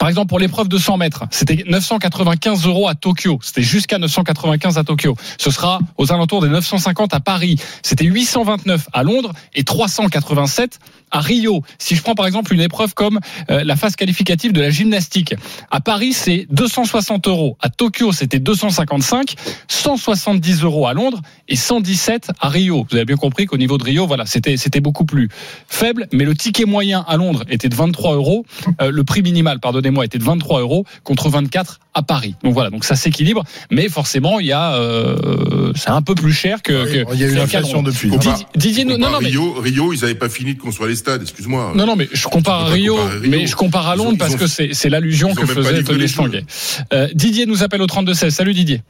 Par 0.00 0.08
exemple, 0.08 0.28
pour 0.28 0.38
l'épreuve 0.38 0.68
de 0.68 0.78
100 0.78 0.96
mètres, 0.96 1.24
c'était 1.30 1.62
995 1.68 2.66
euros 2.66 2.88
à 2.88 2.94
Tokyo. 2.94 3.38
C'était 3.42 3.60
jusqu'à 3.60 3.98
995 3.98 4.78
à 4.78 4.82
Tokyo. 4.82 5.14
Ce 5.36 5.50
sera 5.50 5.78
aux 5.98 6.10
alentours 6.10 6.40
des 6.40 6.48
950 6.48 7.12
à 7.12 7.20
Paris. 7.20 7.56
C'était 7.82 8.06
829 8.06 8.88
à 8.94 9.02
Londres 9.02 9.34
et 9.54 9.62
387 9.62 10.78
à 11.10 11.20
Rio. 11.20 11.62
Si 11.78 11.96
je 11.96 12.02
prends 12.02 12.14
par 12.14 12.26
exemple 12.26 12.54
une 12.54 12.60
épreuve 12.60 12.94
comme 12.94 13.20
euh, 13.50 13.64
la 13.64 13.76
phase 13.76 13.96
qualificative 13.96 14.52
de 14.52 14.60
la 14.60 14.70
gymnastique, 14.70 15.34
à 15.70 15.80
Paris 15.80 16.12
c'est 16.12 16.46
260 16.50 17.26
euros. 17.28 17.56
À 17.60 17.68
Tokyo 17.68 18.12
c'était 18.12 18.38
255, 18.38 19.34
170 19.68 20.62
euros 20.62 20.86
à 20.86 20.94
Londres 20.94 21.20
et 21.48 21.56
117 21.56 22.30
à 22.40 22.48
Rio. 22.48 22.86
Vous 22.90 22.96
avez 22.96 23.04
bien 23.04 23.16
compris 23.16 23.46
qu'au 23.46 23.56
niveau 23.56 23.76
de 23.76 23.84
Rio, 23.84 24.06
voilà, 24.06 24.24
c'était 24.26 24.56
c'était 24.56 24.80
beaucoup 24.80 25.04
plus 25.04 25.28
faible. 25.68 26.06
Mais 26.12 26.24
le 26.24 26.34
ticket 26.34 26.64
moyen 26.64 27.04
à 27.06 27.16
Londres 27.16 27.44
était 27.48 27.68
de 27.68 27.74
23 27.74 28.14
euros. 28.14 28.46
Euh, 28.80 28.90
le 28.90 29.04
prix 29.04 29.22
minimal, 29.22 29.60
pardonnez-moi, 29.90 30.04
était 30.04 30.18
de 30.18 30.24
23 30.24 30.60
euros 30.60 30.84
contre 31.04 31.28
24 31.28 31.80
à 31.94 32.02
Paris. 32.02 32.34
Donc 32.42 32.54
voilà, 32.54 32.70
donc 32.70 32.84
ça 32.84 32.94
s'équilibre. 32.94 33.42
Mais 33.70 33.88
forcément, 33.88 34.40
il 34.40 34.46
y 34.46 34.52
a, 34.52 34.74
euh, 34.74 35.72
c'est 35.74 35.90
un 35.90 36.02
peu 36.02 36.14
plus 36.14 36.32
cher 36.32 36.62
que. 36.62 36.72
Ouais, 36.72 37.04
que 37.04 37.14
il 37.14 37.20
y 37.20 37.24
a 37.24 37.28
eu 37.28 37.34
l'inflation 37.34 37.82
depuis. 37.82 38.10
Didier, 38.10 38.32
Didier, 38.56 38.84
non, 38.84 38.98
non, 38.98 39.18
mais 39.20 39.28
Rio, 39.28 39.52
Rio, 39.54 39.92
ils 39.92 40.00
n'avaient 40.00 40.14
pas 40.14 40.28
fini 40.28 40.54
de 40.54 40.60
construire 40.60 40.88
les 40.88 40.96
stades, 40.96 41.22
excuse-moi. 41.22 41.72
non, 41.74 41.86
non, 41.86 41.96
mais 41.96 42.08
je 42.12 42.26
compare 42.28 42.66
à 42.66 42.70
Rio, 42.70 42.96
mais 43.22 43.46
je 43.46 43.56
compare 43.56 43.88
à 43.88 43.94
ont- 43.94 43.96
Londres 44.04 44.18
parce 44.18 44.34
ont- 44.34 44.38
que 44.38 44.46
c'est 44.46 44.70
c'est 44.72 44.88
l'allusion 44.88 45.34
que 45.34 45.44
faisait 45.46 45.82
Tony 45.82 45.98
les 45.98 46.04
Estanguet. 46.06 46.44
Euh, 46.92 47.08
Didier 47.14 47.46
nous 47.46 47.62
appelle 47.62 47.82
au 47.82 47.86
32-16. 47.86 48.30
Salut 48.30 48.52
Didier. 48.54 48.82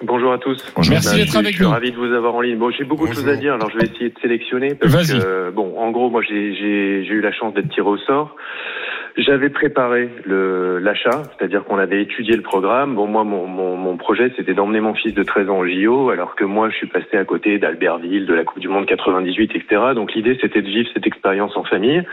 Bonjour 0.00 0.32
à 0.32 0.38
tous. 0.38 0.56
Merci 0.88 1.08
Ben, 1.08 1.16
d'être 1.16 1.32
je, 1.32 1.38
avec 1.38 1.52
je 1.52 1.56
suis 1.56 1.64
nous. 1.64 1.70
ravi 1.70 1.90
de 1.90 1.96
vous 1.96 2.12
avoir 2.14 2.32
en 2.36 2.40
ligne. 2.40 2.56
Bon, 2.56 2.70
j'ai 2.70 2.84
beaucoup 2.84 3.02
de 3.08 3.08
Bonjour. 3.10 3.24
choses 3.24 3.32
à 3.32 3.36
dire, 3.36 3.54
alors 3.54 3.68
je 3.70 3.78
vais 3.78 3.86
essayer 3.92 4.10
de 4.10 4.14
sélectionner. 4.22 4.74
Parce 4.76 4.92
Vas-y. 4.92 5.18
que, 5.18 5.50
bon, 5.50 5.74
en 5.76 5.90
gros, 5.90 6.08
moi, 6.08 6.20
j'ai 6.22 6.54
j'ai- 6.54 7.04
j'ai 7.04 7.14
eu 7.14 7.20
la 7.20 7.32
chance 7.32 7.52
d'être 7.54 7.68
tiré 7.74 7.88
au 7.88 7.98
sort. 7.98 8.36
J'avais 9.18 9.50
préparé 9.50 10.08
l'achat, 10.26 11.24
c'est-à-dire 11.24 11.64
qu'on 11.64 11.78
avait 11.78 12.02
étudié 12.02 12.36
le 12.36 12.42
programme. 12.42 12.94
Bon, 12.94 13.08
moi, 13.08 13.24
mon, 13.24 13.48
mon, 13.48 13.76
mon 13.76 13.96
projet, 13.96 14.32
c'était 14.36 14.54
d'emmener 14.54 14.78
mon 14.78 14.94
fils 14.94 15.12
de 15.12 15.24
13 15.24 15.50
ans 15.50 15.58
au 15.58 15.66
JO, 15.66 16.10
alors 16.10 16.36
que 16.36 16.44
moi, 16.44 16.70
je 16.70 16.76
suis 16.76 16.86
passé 16.86 17.16
à 17.16 17.24
côté 17.24 17.58
d'Albertville, 17.58 18.26
de 18.26 18.34
la 18.34 18.44
Coupe 18.44 18.60
du 18.60 18.68
Monde 18.68 18.86
98, 18.86 19.56
etc. 19.56 19.82
Donc, 19.96 20.14
l'idée, 20.14 20.38
c'était 20.40 20.62
de 20.62 20.68
vivre 20.68 20.88
cette 20.94 21.08
expérience 21.08 21.56
en 21.56 21.64
famille. 21.64 22.04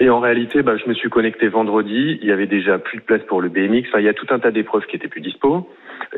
Et 0.00 0.08
en 0.08 0.20
réalité, 0.20 0.62
bah, 0.62 0.78
je 0.82 0.88
me 0.88 0.94
suis 0.94 1.10
connecté 1.10 1.48
vendredi. 1.48 2.18
Il 2.22 2.26
y 2.26 2.32
avait 2.32 2.46
déjà 2.46 2.78
plus 2.78 2.96
de 2.96 3.02
place 3.02 3.22
pour 3.28 3.42
le 3.42 3.50
BMX. 3.50 3.88
Enfin, 3.88 3.98
il 3.98 4.06
y 4.06 4.08
a 4.08 4.14
tout 4.14 4.26
un 4.30 4.38
tas 4.38 4.50
d'épreuves 4.50 4.86
qui 4.86 4.96
étaient 4.96 5.08
plus 5.08 5.20
dispo. 5.20 5.68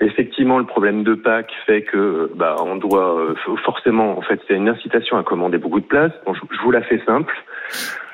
Effectivement, 0.01 0.59
le 0.59 0.67
problème 0.67 1.05
de 1.05 1.15
Pâques 1.15 1.53
fait 1.67 1.83
que 1.83 2.31
bah, 2.35 2.57
on 2.61 2.77
doit 2.77 3.17
euh, 3.17 3.35
forcément, 3.65 4.19
en 4.19 4.23
fait, 4.23 4.41
c'est 4.49 4.55
une 4.55 4.69
incitation 4.69 5.17
à 5.17 5.23
commander 5.23 5.59
beaucoup 5.59 5.81
de 5.81 5.87
places. 5.87 6.13
Bon, 6.27 6.35
je, 6.35 6.41
je 6.51 6.61
vous 6.63 6.71
la 6.73 6.83
fais 6.83 7.01
simple. 7.07 7.33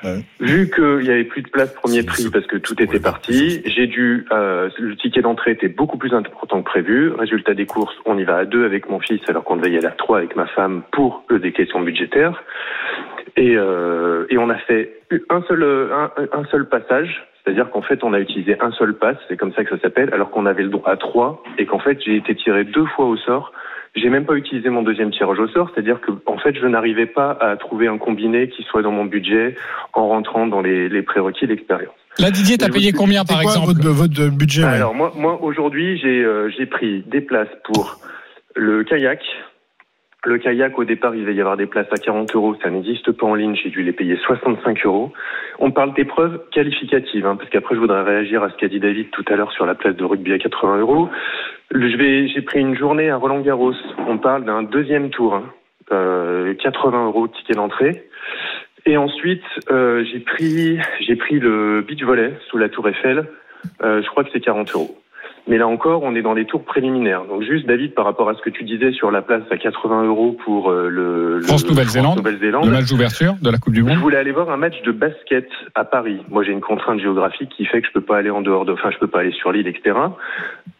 Ouais. 0.03 0.23
Vu 0.39 0.69
qu'il 0.69 1.05
y 1.05 1.11
avait 1.11 1.23
plus 1.23 1.41
de 1.41 1.49
place 1.49 1.73
premier 1.73 2.03
prix 2.03 2.29
parce 2.31 2.45
que 2.47 2.57
tout 2.57 2.81
était 2.81 2.99
parti, 2.99 3.61
j'ai 3.65 3.87
dû 3.87 4.25
euh, 4.31 4.69
le 4.79 4.95
ticket 4.95 5.21
d'entrée 5.21 5.51
était 5.51 5.67
beaucoup 5.67 5.97
plus 5.97 6.13
important 6.13 6.61
que 6.61 6.69
prévu. 6.69 7.11
Résultat 7.13 7.53
des 7.53 7.65
courses, 7.65 7.95
on 8.05 8.17
y 8.17 8.23
va 8.23 8.37
à 8.37 8.45
deux 8.45 8.65
avec 8.65 8.89
mon 8.89 8.99
fils 8.99 9.21
alors 9.27 9.43
qu'on 9.43 9.57
devait 9.57 9.71
y 9.71 9.77
aller 9.77 9.87
à 9.87 9.91
trois 9.91 10.19
avec 10.19 10.35
ma 10.35 10.47
femme 10.47 10.83
pour 10.91 11.23
des 11.29 11.51
questions 11.51 11.81
budgétaires. 11.81 12.43
Et, 13.37 13.55
euh, 13.55 14.25
et 14.29 14.37
on 14.37 14.49
a 14.49 14.57
fait 14.57 15.01
un 15.29 15.41
seul 15.47 15.63
un, 15.63 16.11
un 16.33 16.45
seul 16.45 16.67
passage, 16.67 17.27
c'est-à-dire 17.43 17.69
qu'en 17.69 17.81
fait 17.81 18.03
on 18.03 18.13
a 18.13 18.19
utilisé 18.19 18.55
un 18.59 18.71
seul 18.71 18.93
pass, 18.93 19.17
c'est 19.27 19.37
comme 19.37 19.53
ça 19.53 19.63
que 19.63 19.69
ça 19.75 19.81
s'appelle, 19.81 20.09
alors 20.13 20.31
qu'on 20.31 20.45
avait 20.45 20.63
le 20.63 20.69
droit 20.69 20.89
à 20.89 20.97
trois 20.97 21.43
et 21.57 21.65
qu'en 21.65 21.79
fait 21.79 21.99
j'ai 22.03 22.15
été 22.15 22.35
tiré 22.35 22.63
deux 22.63 22.85
fois 22.95 23.05
au 23.05 23.17
sort. 23.17 23.51
J'ai 23.93 24.09
même 24.09 24.25
pas 24.25 24.35
utilisé 24.35 24.69
mon 24.69 24.83
deuxième 24.83 25.11
tirage 25.11 25.39
au 25.39 25.47
sort, 25.49 25.69
c'est-à-dire 25.73 25.99
que 25.99 26.11
en 26.25 26.37
fait 26.37 26.55
je 26.55 26.65
n'arrivais 26.65 27.07
pas 27.07 27.37
à 27.41 27.57
trouver 27.57 27.87
un 27.87 27.97
combiné 27.97 28.47
qui 28.47 28.63
soit 28.63 28.81
dans 28.81 28.91
mon 28.91 29.05
budget 29.05 29.55
en 29.93 30.07
rentrant 30.07 30.47
dans 30.47 30.61
les, 30.61 30.87
les 30.87 31.01
prérequis 31.01 31.47
d'expérience. 31.47 31.93
Là, 32.19 32.29
Didier, 32.29 32.57
t'as 32.57 32.69
payé 32.69 32.91
combien 32.91 33.23
par 33.23 33.41
quoi 33.41 33.51
exemple 33.51 33.73
votre, 33.73 33.89
votre 33.89 34.35
budget 34.35 34.63
ouais 34.63 34.69
Alors 34.69 34.93
moi, 34.93 35.11
moi 35.15 35.39
aujourd'hui, 35.41 35.97
j'ai 35.97 36.23
euh, 36.23 36.49
j'ai 36.49 36.65
pris 36.65 37.03
des 37.07 37.21
places 37.21 37.47
pour 37.63 37.99
le 38.55 38.83
kayak. 38.83 39.21
Le 40.23 40.37
kayak, 40.37 40.77
au 40.77 40.83
départ, 40.83 41.15
il 41.15 41.25
va 41.25 41.31
y 41.31 41.39
avoir 41.39 41.57
des 41.57 41.65
places 41.65 41.91
à 41.91 41.97
40 41.97 42.35
euros. 42.35 42.55
Ça 42.61 42.69
n'existe 42.69 43.11
pas 43.11 43.25
en 43.25 43.33
ligne. 43.33 43.55
J'ai 43.55 43.71
dû 43.71 43.81
les 43.81 43.91
payer 43.91 44.15
65 44.17 44.85
euros. 44.85 45.11
On 45.57 45.71
parle 45.71 45.95
d'épreuves 45.95 46.39
qualificatives, 46.51 47.25
hein, 47.25 47.35
parce 47.35 47.49
qu'après, 47.49 47.73
je 47.73 47.79
voudrais 47.79 48.03
réagir 48.03 48.43
à 48.43 48.51
ce 48.51 48.55
qu'a 48.55 48.67
dit 48.67 48.79
David 48.79 49.09
tout 49.09 49.25
à 49.27 49.35
l'heure 49.35 49.51
sur 49.51 49.65
la 49.65 49.73
place 49.73 49.95
de 49.95 50.03
rugby 50.03 50.31
à 50.33 50.37
80 50.37 50.77
euros. 50.77 51.09
J'ai 51.73 52.41
pris 52.43 52.59
une 52.59 52.77
journée 52.77 53.09
à 53.09 53.17
Roland 53.17 53.39
Garros. 53.39 53.73
On 54.07 54.19
parle 54.19 54.45
d'un 54.45 54.61
deuxième 54.61 55.09
tour, 55.09 55.33
hein, 55.33 55.45
euh, 55.91 56.53
80 56.53 57.07
euros 57.07 57.27
ticket 57.27 57.55
d'entrée. 57.55 58.03
Et 58.85 58.97
ensuite, 58.97 59.43
euh, 59.71 60.03
j'ai 60.11 60.19
pris, 60.19 60.77
j'ai 60.99 61.15
pris 61.15 61.39
le 61.39 61.81
beach 61.81 62.03
volley 62.03 62.33
sous 62.47 62.59
la 62.59 62.69
Tour 62.69 62.87
Eiffel. 62.87 63.25
Euh, 63.81 64.03
je 64.03 64.07
crois 64.09 64.23
que 64.23 64.29
c'est 64.31 64.39
40 64.39 64.71
euros. 64.75 65.01
Mais 65.47 65.57
là 65.57 65.67
encore, 65.67 66.03
on 66.03 66.13
est 66.15 66.21
dans 66.21 66.35
des 66.35 66.45
tours 66.45 66.63
préliminaires. 66.63 67.25
Donc 67.25 67.41
juste, 67.41 67.65
David, 67.65 67.95
par 67.95 68.05
rapport 68.05 68.29
à 68.29 68.35
ce 68.35 68.41
que 68.41 68.49
tu 68.51 68.63
disais 68.63 68.91
sur 68.91 69.09
la 69.09 69.21
place 69.21 69.41
à 69.49 69.57
80 69.57 70.03
euros 70.05 70.37
pour 70.45 70.69
euh, 70.69 70.87
le, 70.87 71.37
le 71.39 71.41
France-Nouvelle-Zélande, 71.43 72.21
le 72.23 72.71
match 72.71 72.89
d'ouverture 72.89 73.35
de 73.41 73.49
la 73.49 73.57
Coupe 73.57 73.73
du 73.73 73.79
je 73.81 73.85
Monde. 73.85 73.97
voulais 73.97 74.17
aller 74.17 74.31
voir 74.31 74.49
un 74.51 74.57
match 74.57 74.81
de 74.83 74.91
basket 74.91 75.47
à 75.73 75.83
Paris. 75.83 76.19
Moi, 76.29 76.43
j'ai 76.43 76.51
une 76.51 76.61
contrainte 76.61 76.99
géographique 76.99 77.49
qui 77.57 77.65
fait 77.65 77.81
que 77.81 77.87
je 77.87 77.91
peux 77.93 78.01
pas 78.01 78.17
aller 78.17 78.29
en 78.29 78.41
dehors 78.41 78.65
de, 78.65 78.73
enfin, 78.73 78.91
je 78.91 78.99
peux 78.99 79.07
pas 79.07 79.21
aller 79.21 79.31
sur 79.31 79.51
l'île, 79.51 79.67
etc. 79.67 79.95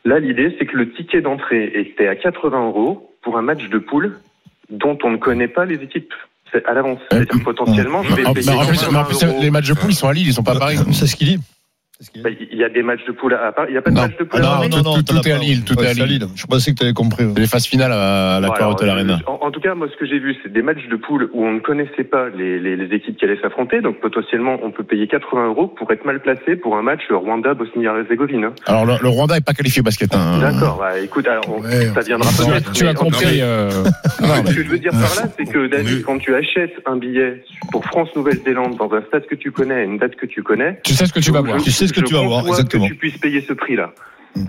Là, 0.05 0.19
l'idée, 0.19 0.55
c'est 0.59 0.65
que 0.67 0.77
le 0.77 0.91
ticket 0.91 1.21
d'entrée 1.21 1.71
était 1.73 2.07
à 2.07 2.15
80 2.15 2.67
euros 2.67 3.09
pour 3.23 3.37
un 3.37 3.41
match 3.41 3.67
de 3.69 3.77
poule 3.79 4.19
dont 4.69 4.97
on 5.03 5.09
ne 5.09 5.17
connaît 5.17 5.47
pas 5.47 5.65
les 5.65 5.75
équipes 5.75 6.13
C'est 6.53 6.65
à 6.65 6.73
l'avance. 6.73 6.99
Que 7.09 7.43
potentiellement, 7.43 8.03
je 8.03 8.09
vais 8.13 8.23
payer 8.23 8.23
mais 8.23 8.29
en 8.29 8.65
plus, 8.65 8.79
80 8.79 8.91
mais 8.91 8.97
en 8.99 9.03
plus, 9.05 9.23
euros. 9.25 9.39
les 9.41 9.49
matchs 9.49 9.69
de 9.69 9.73
poule, 9.73 9.91
ils 9.91 9.95
sont 9.95 10.07
à 10.07 10.13
Lille, 10.13 10.27
ils 10.27 10.33
sont 10.33 10.43
pas 10.43 10.55
à 10.55 10.59
Paris. 10.59 10.77
C'est 10.91 11.07
ce 11.07 11.15
qu'il 11.15 11.27
dit. 11.27 11.39
Bah, 12.23 12.29
Il 12.51 12.57
y 12.57 12.63
a 12.63 12.69
des 12.69 12.81
matchs 12.83 13.05
de 13.07 13.11
poule 13.11 13.33
à 13.35 13.51
Paris. 13.51 13.69
Il 13.69 13.73
n'y 13.73 13.77
a 13.77 13.81
pas 13.81 13.91
de 13.91 13.95
Non. 13.95 14.01
match 14.03 14.17
de 14.17 14.23
poule 14.23 14.39
Ah 14.43 14.47
à 14.47 14.49
non, 14.53 14.55
Paris 14.57 14.69
non, 14.69 14.77
non, 14.95 15.03
tout, 15.03 15.15
est 15.27 15.31
à. 15.31 15.37
Lille, 15.37 15.63
tout 15.63 15.75
Ouais, 15.77 15.85
est 15.85 16.01
à 16.01 16.05
Lille. 16.05 16.25
Je 16.35 16.45
pensais 16.47 16.71
que 16.71 16.77
tu 16.77 16.83
avais 16.83 16.93
compris. 16.93 17.25
Les 17.37 17.47
phases 17.47 17.65
finales 17.67 17.91
à 17.91 18.39
la 18.39 18.69
Hotel 18.69 18.89
euh, 18.89 18.91
Arena. 18.93 19.19
En, 19.27 19.39
en 19.47 19.51
tout 19.51 19.59
cas, 19.59 19.75
moi, 19.75 19.87
ce 19.91 19.97
que 19.97 20.05
j'ai 20.05 20.19
vu, 20.19 20.35
c'est 20.43 20.51
des 20.51 20.61
matchs 20.63 20.87
de 20.89 20.95
poule 20.95 21.29
où 21.33 21.45
on 21.45 21.51
ne 21.53 21.59
connaissait 21.59 22.03
pas 22.03 22.29
les, 22.35 22.59
les, 22.59 22.75
les 22.75 22.95
équipes 22.95 23.17
qui 23.17 23.25
allaient 23.25 23.39
s'affronter. 23.41 23.81
Donc, 23.81 23.99
potentiellement, 24.01 24.57
on 24.63 24.71
peut 24.71 24.83
payer 24.83 25.07
80 25.07 25.47
euros 25.49 25.67
pour 25.67 25.91
être 25.91 26.05
mal 26.05 26.19
placé 26.21 26.55
pour 26.55 26.75
un 26.75 26.81
match 26.81 27.01
Rwanda-Bosnie-Herzégovine. 27.11 28.49
Alors, 28.65 28.85
le, 28.85 28.93
le 29.01 29.09
Rwanda 29.09 29.37
est 29.37 29.45
pas 29.45 29.53
qualifié 29.53 29.81
au 29.81 29.83
basket. 29.83 30.13
Hein. 30.15 30.39
D'accord. 30.39 30.77
Bah, 30.79 30.97
écoute, 30.99 31.27
alors, 31.27 31.43
on- 31.47 31.61
Ouais, 31.61 31.87
ça 31.93 32.01
viendra 32.01 32.29
Tu 32.35 32.41
as- 32.41 32.45
peut-être. 32.47 32.71
tu 32.71 32.87
as 32.87 32.93
compris. 32.93 33.41
euh, 33.41 33.69
Ce 34.19 34.55
que 34.55 34.63
je 34.63 34.69
veux 34.69 34.79
dire 34.79 34.91
par 34.91 35.01
là, 35.23 35.31
c'est 35.37 35.45
que 35.45 35.67
David, 35.67 36.03
quand 36.03 36.17
tu 36.17 36.33
achètes 36.35 36.73
un 36.85 36.97
billet 36.97 37.43
pour 37.71 37.85
France-Nouvelle-Zélande 37.85 38.75
dans 38.77 38.91
un 38.93 39.01
stade 39.07 39.25
que 39.27 39.35
tu 39.35 39.51
connais, 39.51 39.83
une 39.85 39.97
date 39.97 40.15
que 40.15 40.25
tu 40.25 40.41
connais, 40.43 40.79
Tu 40.83 40.93
sais 40.93 41.05
ce 41.05 41.13
que 41.13 41.19
tu 41.19 41.31
vas 41.31 41.41
voir. 41.41 41.61
Tu 41.61 41.71
sais 41.71 41.87
ce 41.95 42.01
que 42.01 42.05
tu 42.05 42.13
vas 42.13 42.21
voir, 42.23 42.47
exactement. 42.47 42.85
Que 42.87 42.93
tu 42.93 42.97
puisses 42.97 43.17
payer 43.17 43.43
ce 43.47 43.53
prix-là. 43.53 43.93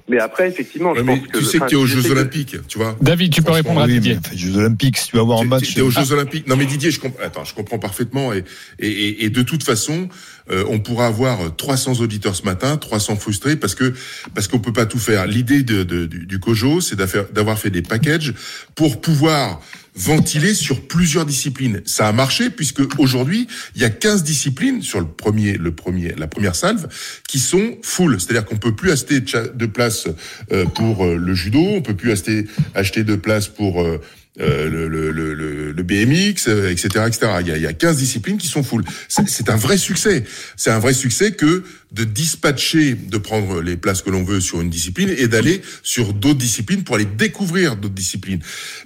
Mais 0.08 0.20
après, 0.20 0.48
effectivement, 0.48 0.94
je 0.94 1.00
Ouais, 1.00 1.04
mais 1.06 1.18
pense 1.18 1.26
que 1.28 1.38
tu 1.38 1.44
sais 1.44 1.58
que 1.58 1.66
tu 1.66 1.74
es 1.74 1.78
aux 1.78 1.86
je 1.86 1.98
Jeux 2.00 2.12
Olympiques, 2.12 2.54
tu 2.68 2.78
vois. 2.78 2.96
David, 3.00 3.32
tu 3.34 3.42
peux 3.42 3.50
répondre 3.50 3.80
à 3.80 3.86
Oui, 3.86 3.94
Didier. 3.94 4.12
mais 4.14 4.20
enfin, 4.24 4.36
Jeux 4.36 4.56
Olympiques, 4.56 4.96
si 4.96 5.08
tu 5.08 5.16
vas 5.16 5.24
voir 5.24 5.40
un 5.40 5.44
match. 5.44 5.72
tu 5.74 5.78
es 5.80 5.82
aux 5.82 5.90
Jeux 5.90 6.12
Olympiques. 6.12 6.46
Non, 6.46 6.54
mais 6.54 6.66
Didier, 6.66 6.92
je 6.92 7.00
comprends. 7.00 7.20
Attends, 7.24 7.44
je 7.44 7.52
comprends 7.52 7.80
parfaitement. 7.80 8.32
Et, 8.32 8.44
et, 8.78 8.86
et- 8.88 9.24
et 9.24 9.30
de 9.30 9.42
toute 9.42 9.64
façon, 9.64 10.08
euh, 10.50 10.64
on 10.68 10.78
pourra 10.80 11.06
avoir 11.06 11.54
300 11.56 12.00
auditeurs 12.00 12.34
ce 12.34 12.42
matin, 12.42 12.76
300 12.76 13.16
frustrés 13.16 13.56
parce 13.56 13.74
que 13.74 13.92
parce 14.34 14.48
qu'on 14.48 14.58
peut 14.58 14.72
pas 14.72 14.86
tout 14.86 14.98
faire. 14.98 15.26
L'idée 15.26 15.62
de, 15.62 15.82
de- 15.82 16.06
du, 16.06 16.26
du 16.26 16.38
COJO, 16.40 16.80
c'est 16.80 16.96
d'avoir 17.32 17.58
fait 17.58 17.70
des 17.70 17.82
packages 17.82 18.34
pour 18.74 19.00
pouvoir 19.00 19.60
ventilé 19.94 20.54
sur 20.54 20.80
plusieurs 20.88 21.26
disciplines. 21.26 21.82
Ça 21.84 22.08
a 22.08 22.12
marché 22.12 22.48
puisque 22.48 22.80
aujourd'hui, 22.98 23.46
il 23.76 23.82
y 23.82 23.84
a 23.84 23.90
15 23.90 24.22
disciplines 24.24 24.80
sur 24.82 25.00
le 25.00 25.06
premier, 25.06 25.58
le 25.58 25.74
premier, 25.74 26.14
la 26.16 26.26
première 26.26 26.54
salve 26.56 26.88
qui 27.28 27.38
sont 27.38 27.76
full. 27.82 28.18
C'est-à-dire 28.20 28.46
qu'on 28.46 28.56
peut 28.56 28.74
plus 28.74 28.90
acheter 28.90 29.20
de 29.20 29.66
place 29.66 30.08
euh, 30.50 30.64
pour 30.64 31.04
euh, 31.04 31.16
le 31.16 31.34
judo, 31.34 31.60
on 31.60 31.82
peut 31.82 31.94
plus 31.94 32.10
acheter, 32.10 32.46
acheter 32.74 33.04
de 33.04 33.16
place 33.16 33.48
pour 33.48 33.84
euh, 34.40 34.68
le, 34.68 34.88
le, 34.88 35.10
le, 35.10 35.34
le- 35.72 35.82
BMX, 35.82 36.48
etc., 36.70 37.04
etc. 37.06 37.18
Il 37.40 37.48
y, 37.48 37.52
a, 37.52 37.56
il 37.56 37.62
y 37.62 37.66
a 37.66 37.72
15 37.72 37.96
disciplines 37.96 38.38
qui 38.38 38.46
sont 38.46 38.62
full. 38.62 38.84
C'est 39.08 39.50
un 39.50 39.56
vrai 39.56 39.76
succès. 39.76 40.24
C'est 40.56 40.70
un 40.70 40.78
vrai 40.78 40.94
succès 40.94 41.32
que 41.32 41.64
de 41.92 42.04
dispatcher, 42.04 42.94
de 42.94 43.18
prendre 43.18 43.60
les 43.60 43.76
places 43.76 44.02
que 44.02 44.10
l'on 44.10 44.24
veut 44.24 44.40
sur 44.40 44.60
une 44.60 44.70
discipline 44.70 45.14
et 45.16 45.28
d'aller 45.28 45.60
sur 45.82 46.14
d'autres 46.14 46.38
disciplines 46.38 46.84
pour 46.84 46.96
aller 46.96 47.04
découvrir 47.04 47.76
d'autres 47.76 47.94
disciplines. 47.94 48.40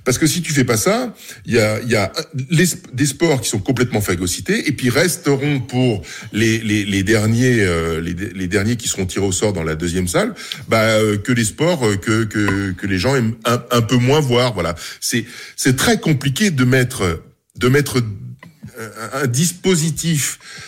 Parce 0.04 0.18
que 0.18 0.26
si 0.26 0.42
tu 0.42 0.52
fais 0.52 0.64
pas 0.64 0.76
ça, 0.76 1.14
il 1.44 1.54
y 1.54 1.60
a, 1.60 1.80
y 1.82 1.94
a 1.94 2.12
des 2.34 3.06
sports 3.06 3.40
qui 3.40 3.48
sont 3.48 3.60
complètement 3.60 4.00
phagocytés 4.00 4.68
et 4.68 4.72
puis 4.72 4.90
resteront 4.90 5.60
pour 5.60 6.02
les, 6.32 6.58
les, 6.58 6.84
les 6.84 7.02
derniers, 7.04 7.60
euh, 7.60 8.00
les, 8.00 8.14
les 8.14 8.48
derniers 8.48 8.76
qui 8.76 8.88
seront 8.88 9.06
tirés 9.06 9.26
au 9.26 9.32
sort 9.32 9.52
dans 9.52 9.62
la 9.62 9.76
deuxième 9.76 10.08
salle, 10.08 10.34
bah, 10.68 10.82
euh, 10.82 11.16
que 11.16 11.32
les 11.32 11.44
sports 11.44 11.86
euh, 11.86 11.96
que, 11.96 12.24
que, 12.24 12.72
que 12.72 12.86
les 12.86 12.98
gens 12.98 13.14
aiment 13.14 13.34
un, 13.44 13.62
un 13.70 13.82
peu 13.82 13.96
moins 13.96 14.20
voir. 14.20 14.52
Voilà, 14.54 14.74
c'est 15.00 15.24
c'est 15.54 15.76
très 15.76 16.00
compliqué 16.00 16.50
de 16.50 16.64
mettre 16.64 17.22
de 17.56 17.68
mettre 17.68 18.02
un, 18.78 19.22
un 19.22 19.26
dispositif 19.26 20.38
euh, 20.38 20.65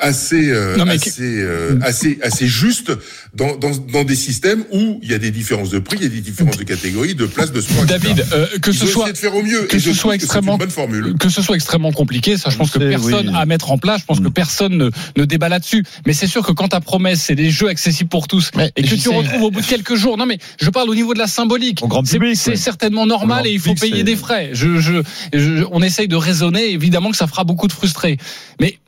assez 0.00 0.50
euh, 0.50 0.76
Non, 0.76 0.86
assez, 0.86 1.12
euh, 1.20 1.78
assez 1.82 2.18
assez 2.22 2.46
juste 2.46 2.92
dans, 3.34 3.56
dans 3.56 3.70
dans 3.76 4.04
des 4.04 4.14
systèmes 4.14 4.64
où 4.72 4.98
il 5.02 5.10
y 5.10 5.14
a 5.14 5.18
des 5.18 5.30
différences 5.30 5.70
de 5.70 5.78
prix, 5.78 5.96
il 6.00 6.02
y 6.04 6.06
a 6.06 6.10
des 6.10 6.20
différences 6.20 6.56
de 6.56 6.64
catégories, 6.64 7.14
de 7.14 7.26
places, 7.26 7.52
de 7.52 7.60
sport. 7.60 7.84
David, 7.84 8.24
euh, 8.32 8.46
que 8.62 8.72
ce 8.72 8.86
soit 8.86 9.04
essayé 9.10 9.12
de 9.12 9.18
faire 9.18 9.34
au 9.36 9.42
mieux, 9.42 9.62
que 9.64 9.76
et 9.76 9.80
ce 9.80 9.92
soit 9.92 10.12
que 10.16 10.22
extrêmement 10.22 10.56
bonne 10.56 10.70
que 11.20 11.28
ce 11.28 11.42
soit 11.42 11.56
extrêmement 11.56 11.92
compliqué, 11.92 12.36
ça 12.36 12.50
je 12.50 12.56
pense 12.56 12.70
que 12.70 12.78
personne 12.78 13.28
oui. 13.28 13.34
à 13.36 13.44
mettre 13.46 13.70
en 13.70 13.78
place, 13.78 14.00
je 14.00 14.06
pense 14.06 14.20
que 14.20 14.28
personne 14.28 14.76
ne, 14.76 14.90
ne 15.16 15.24
débat 15.24 15.48
là-dessus. 15.48 15.84
Mais 16.06 16.12
c'est 16.12 16.26
sûr 16.26 16.44
que 16.46 16.52
quand 16.52 16.68
ta 16.68 16.80
promesse 16.80 17.22
c'est 17.22 17.34
des 17.34 17.50
jeux 17.50 17.68
accessibles 17.68 18.08
pour 18.10 18.28
tous 18.28 18.50
Mais 18.56 18.72
et 18.76 18.82
que 18.82 18.88
tu 18.88 18.98
sais. 18.98 19.08
retrouves 19.14 19.42
au 19.42 19.50
bout 19.50 19.60
de 19.60 19.66
quelques 19.66 19.94
jours, 19.94 20.16
non 20.16 20.26
mais 20.26 20.38
je 20.60 20.70
parle 20.70 20.88
au 20.90 20.94
niveau 20.94 21.12
de 21.14 21.18
la 21.18 21.26
symbolique. 21.26 21.80
C'est- 22.34 22.56
certainement 22.56 23.06
normal 23.06 23.46
et 23.46 23.50
il 23.52 23.60
faut 23.60 23.74
payer 23.74 24.02
des 24.02 24.16
frais. 24.16 24.50
Je, 24.52 24.78
je, 24.80 25.02
je- 25.32 25.64
on 25.70 25.82
essaye 25.82 26.08
de 26.08 26.16
raisonner, 26.16 26.72
évidemment 26.72 27.10
que 27.10 27.16
ça 27.16 27.26
fera 27.26 27.44
beaucoup 27.44 27.68
de 27.68 27.72
frustrés. 27.72 28.16
Mais 28.60 28.78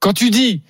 quand 0.00 0.12
tu 0.12 0.30
dis 0.30 0.62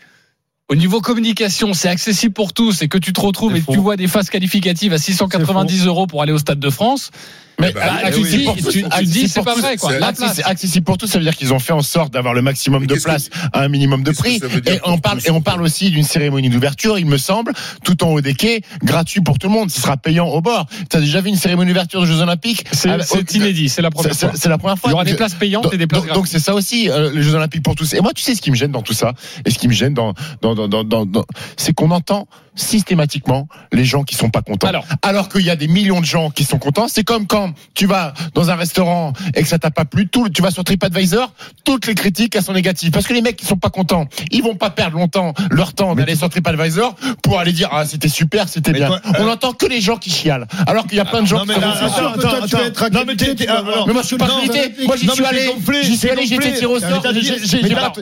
au 0.69 0.77
niveau 0.77 1.01
communication, 1.01 1.75
c'est 1.75 1.89
accessible 1.89 2.33
pour 2.33 2.53
tous 2.53 2.83
et 2.83 2.89
que 2.89 2.99
tu 2.99 3.13
te 3.13 3.21
retrouves 3.21 3.57
et 3.57 3.61
faux. 3.61 3.73
tu 3.73 3.79
vois 3.79 3.97
des 3.97 4.07
phases 4.07 4.31
qualificatives 4.31 4.93
à 4.93 4.99
690 4.99 5.87
euros 5.87 6.07
pour 6.07 6.23
aller 6.23 6.33
au 6.33 6.39
Stade 6.39 6.61
de 6.61 6.71
France, 6.71 7.11
Mais 7.59 7.73
bah, 7.73 7.81
eh 8.07 8.11
tu, 8.13 8.21
oui. 8.21 8.31
dis, 8.39 8.45
pour 8.45 8.57
tous, 8.57 8.69
tu, 8.71 8.79
tu 8.81 8.85
accessible 8.87 9.13
dis 9.13 9.29
c'est 9.29 9.43
pas 9.43 9.55
tous, 9.55 9.61
vrai 9.61 9.77
quoi. 9.77 9.99
La 9.99 10.13
place. 10.13 10.41
accessible 10.45 10.85
pour 10.85 10.97
tous, 10.97 11.07
ça 11.07 11.19
veut 11.19 11.25
dire 11.25 11.37
qu'ils 11.37 11.53
ont 11.53 11.59
fait 11.59 11.73
en 11.73 11.83
sorte 11.83 12.13
d'avoir 12.13 12.33
le 12.33 12.43
maximum 12.43 12.87
de 12.87 12.95
qu'est-ce 12.95 13.05
places 13.05 13.29
à 13.53 13.61
un 13.63 13.69
minimum 13.69 14.03
de 14.03 14.13
que 14.13 14.17
prix. 14.17 14.41
Et 14.67 14.81
on 14.85 14.99
parle 14.99 15.21
et 15.27 15.31
on 15.31 15.41
parle 15.43 15.63
aussi 15.63 15.91
d'une 15.91 16.05
cérémonie 16.05 16.49
d'ouverture, 16.49 16.99
il 16.99 17.07
me 17.07 17.19
semble, 17.19 17.53
tout 17.85 18.03
en 18.03 18.09
haut 18.11 18.21
des 18.21 18.35
quais, 18.35 18.63
gratuit 18.83 19.21
pour 19.21 19.39
tout 19.39 19.49
le 19.49 19.53
monde. 19.53 19.71
Ce 19.71 19.81
sera 19.81 19.97
payant 19.97 20.29
au 20.29 20.41
bord. 20.41 20.67
Tu 20.91 20.97
as 20.97 21.01
déjà 21.01 21.21
vu 21.21 21.29
une 21.29 21.37
cérémonie 21.37 21.69
d'ouverture 21.69 22.01
des 22.01 22.07
Jeux 22.07 22.21
Olympiques? 22.21 22.65
C'est 22.73 22.89
Avec- 22.91 23.07
c'est 23.07 23.35
inédit, 23.35 23.69
c'est 23.69 23.83
la 23.83 23.91
première 23.91 24.15
fois. 24.15 24.31
C'est 24.35 24.49
la 24.49 24.59
première 24.59 24.79
fois. 24.79 24.91
Il 24.91 24.93
y 24.93 24.95
aura 24.95 25.05
des 25.05 25.15
places 25.15 25.35
payantes 25.35 25.65
donc- 25.65 25.75
et 25.75 25.77
des 25.77 25.87
places 25.87 26.01
donc- 26.01 26.09
gratuites. 26.09 26.23
Donc 26.33 26.41
c'est 26.41 26.45
ça 26.45 26.55
aussi, 26.55 26.89
euh, 26.89 27.11
les 27.15 27.23
Jeux 27.23 27.35
Olympiques 27.35 27.63
pour 27.63 27.75
tous. 27.75 27.93
Et 27.93 28.01
moi, 28.01 28.13
tu 28.15 28.23
sais 28.23 28.35
ce 28.35 28.41
qui 28.41 28.51
me 28.51 28.57
gêne 28.57 28.73
dans 28.73 28.83
tout 28.83 28.95
ça, 28.95 29.13
et 29.45 29.51
ce 29.51 29.59
qui 29.59 29.69
me 29.69 29.73
gêne 29.73 29.93
dans, 29.95 30.15
dans, 30.41 30.55
dans, 30.55 30.69
dans, 30.69 30.85
dans- 30.85 31.05
dans- 31.07 31.25
c'est 31.57 31.75
qu'on 31.75 31.91
entend 31.91 32.27
systématiquement 32.71 33.49
les 33.73 33.85
gens 33.85 34.03
qui 34.05 34.15
sont 34.15 34.31
pas 34.31 34.43
contents. 34.43 34.67
Alors. 34.67 34.85
Alors, 35.03 35.29
qu'il 35.29 35.43
y 35.43 35.51
a 35.51 35.57
des 35.57 35.69
millions 35.69 36.01
de 36.01 36.07
gens 36.07 36.31
qui 36.31 36.45
sont 36.45 36.59
contents. 36.59 36.89
C'est 36.89 37.05
comme 37.05 37.27
quand 37.27 37.50
tu 37.75 37.87
vas 37.87 38.15
dans 38.35 38.51
un 38.51 38.55
restaurant 38.55 39.13
et 39.35 39.43
que 39.43 39.49
ça 39.49 39.59
t'a 39.59 39.71
pas 39.71 39.85
plu, 39.85 40.09
tout, 40.09 40.29
tu 40.29 40.43
vas 40.43 40.51
sur 40.51 40.65
TripAdvisor, 40.65 41.33
toutes 41.65 41.87
les 41.87 41.95
critiques 41.95 42.35
elles 42.37 42.43
sont 42.43 42.53
négatives. 42.53 42.91
Parce 42.91 43.07
que 43.07 43.15
les 43.15 43.23
mecs 43.23 43.37
qui 43.37 43.47
sont 43.47 43.57
pas 43.57 43.71
contents, 43.71 44.07
ils 44.31 44.43
vont 44.43 44.55
pas 44.57 44.71
perdre 44.71 44.97
longtemps 44.99 45.35
leur 45.51 45.73
temps 45.75 45.95
d'aller 45.95 46.15
sur 46.17 46.29
TripAdvisor 46.29 46.95
pour 47.23 47.39
aller 47.39 47.53
dire 47.53 47.69
ah 47.73 47.85
c'était 47.87 48.09
super, 48.09 48.49
c'était 48.49 48.73
bien. 48.73 48.87
toi, 48.89 49.01
On 49.19 49.29
entend 49.29 49.53
que 49.53 49.67
les 49.67 49.81
gens 49.81 49.97
qui 49.97 50.11
chialent. 50.11 50.47
Alors 50.67 50.87
qu'il 50.87 50.97
y 50.97 51.01
a 51.01 51.05
plein 51.05 51.23
de 51.23 51.27
gens 51.27 51.39
Non, 51.39 51.43
qui 51.43 51.49
mais 51.49 51.55
sont 51.55 51.61
là, 51.61 52.13
contents. 52.15 52.29
attends, 52.29 52.47
tu 52.47 52.57
vas 52.57 52.63
être. 52.67 52.89
Non, 52.91 53.03
mais 53.07 53.49
alors, 53.49 53.89
moi 53.89 54.03
je 54.03 54.07
suis 54.07 54.17
pas 54.17 54.29
mais- 54.53 54.85
Moi 54.87 54.97
j'y 54.97 55.09
suis 55.09 55.25
allé. 55.25 55.51
J'y 55.83 55.97
suis 55.97 56.11
allé, 56.11 56.27
j'ai 56.27 56.35
été 56.37 56.45
gonflé. 56.47 56.59
tiré 56.59 56.67
au 56.73 56.79
sort. 56.81 57.03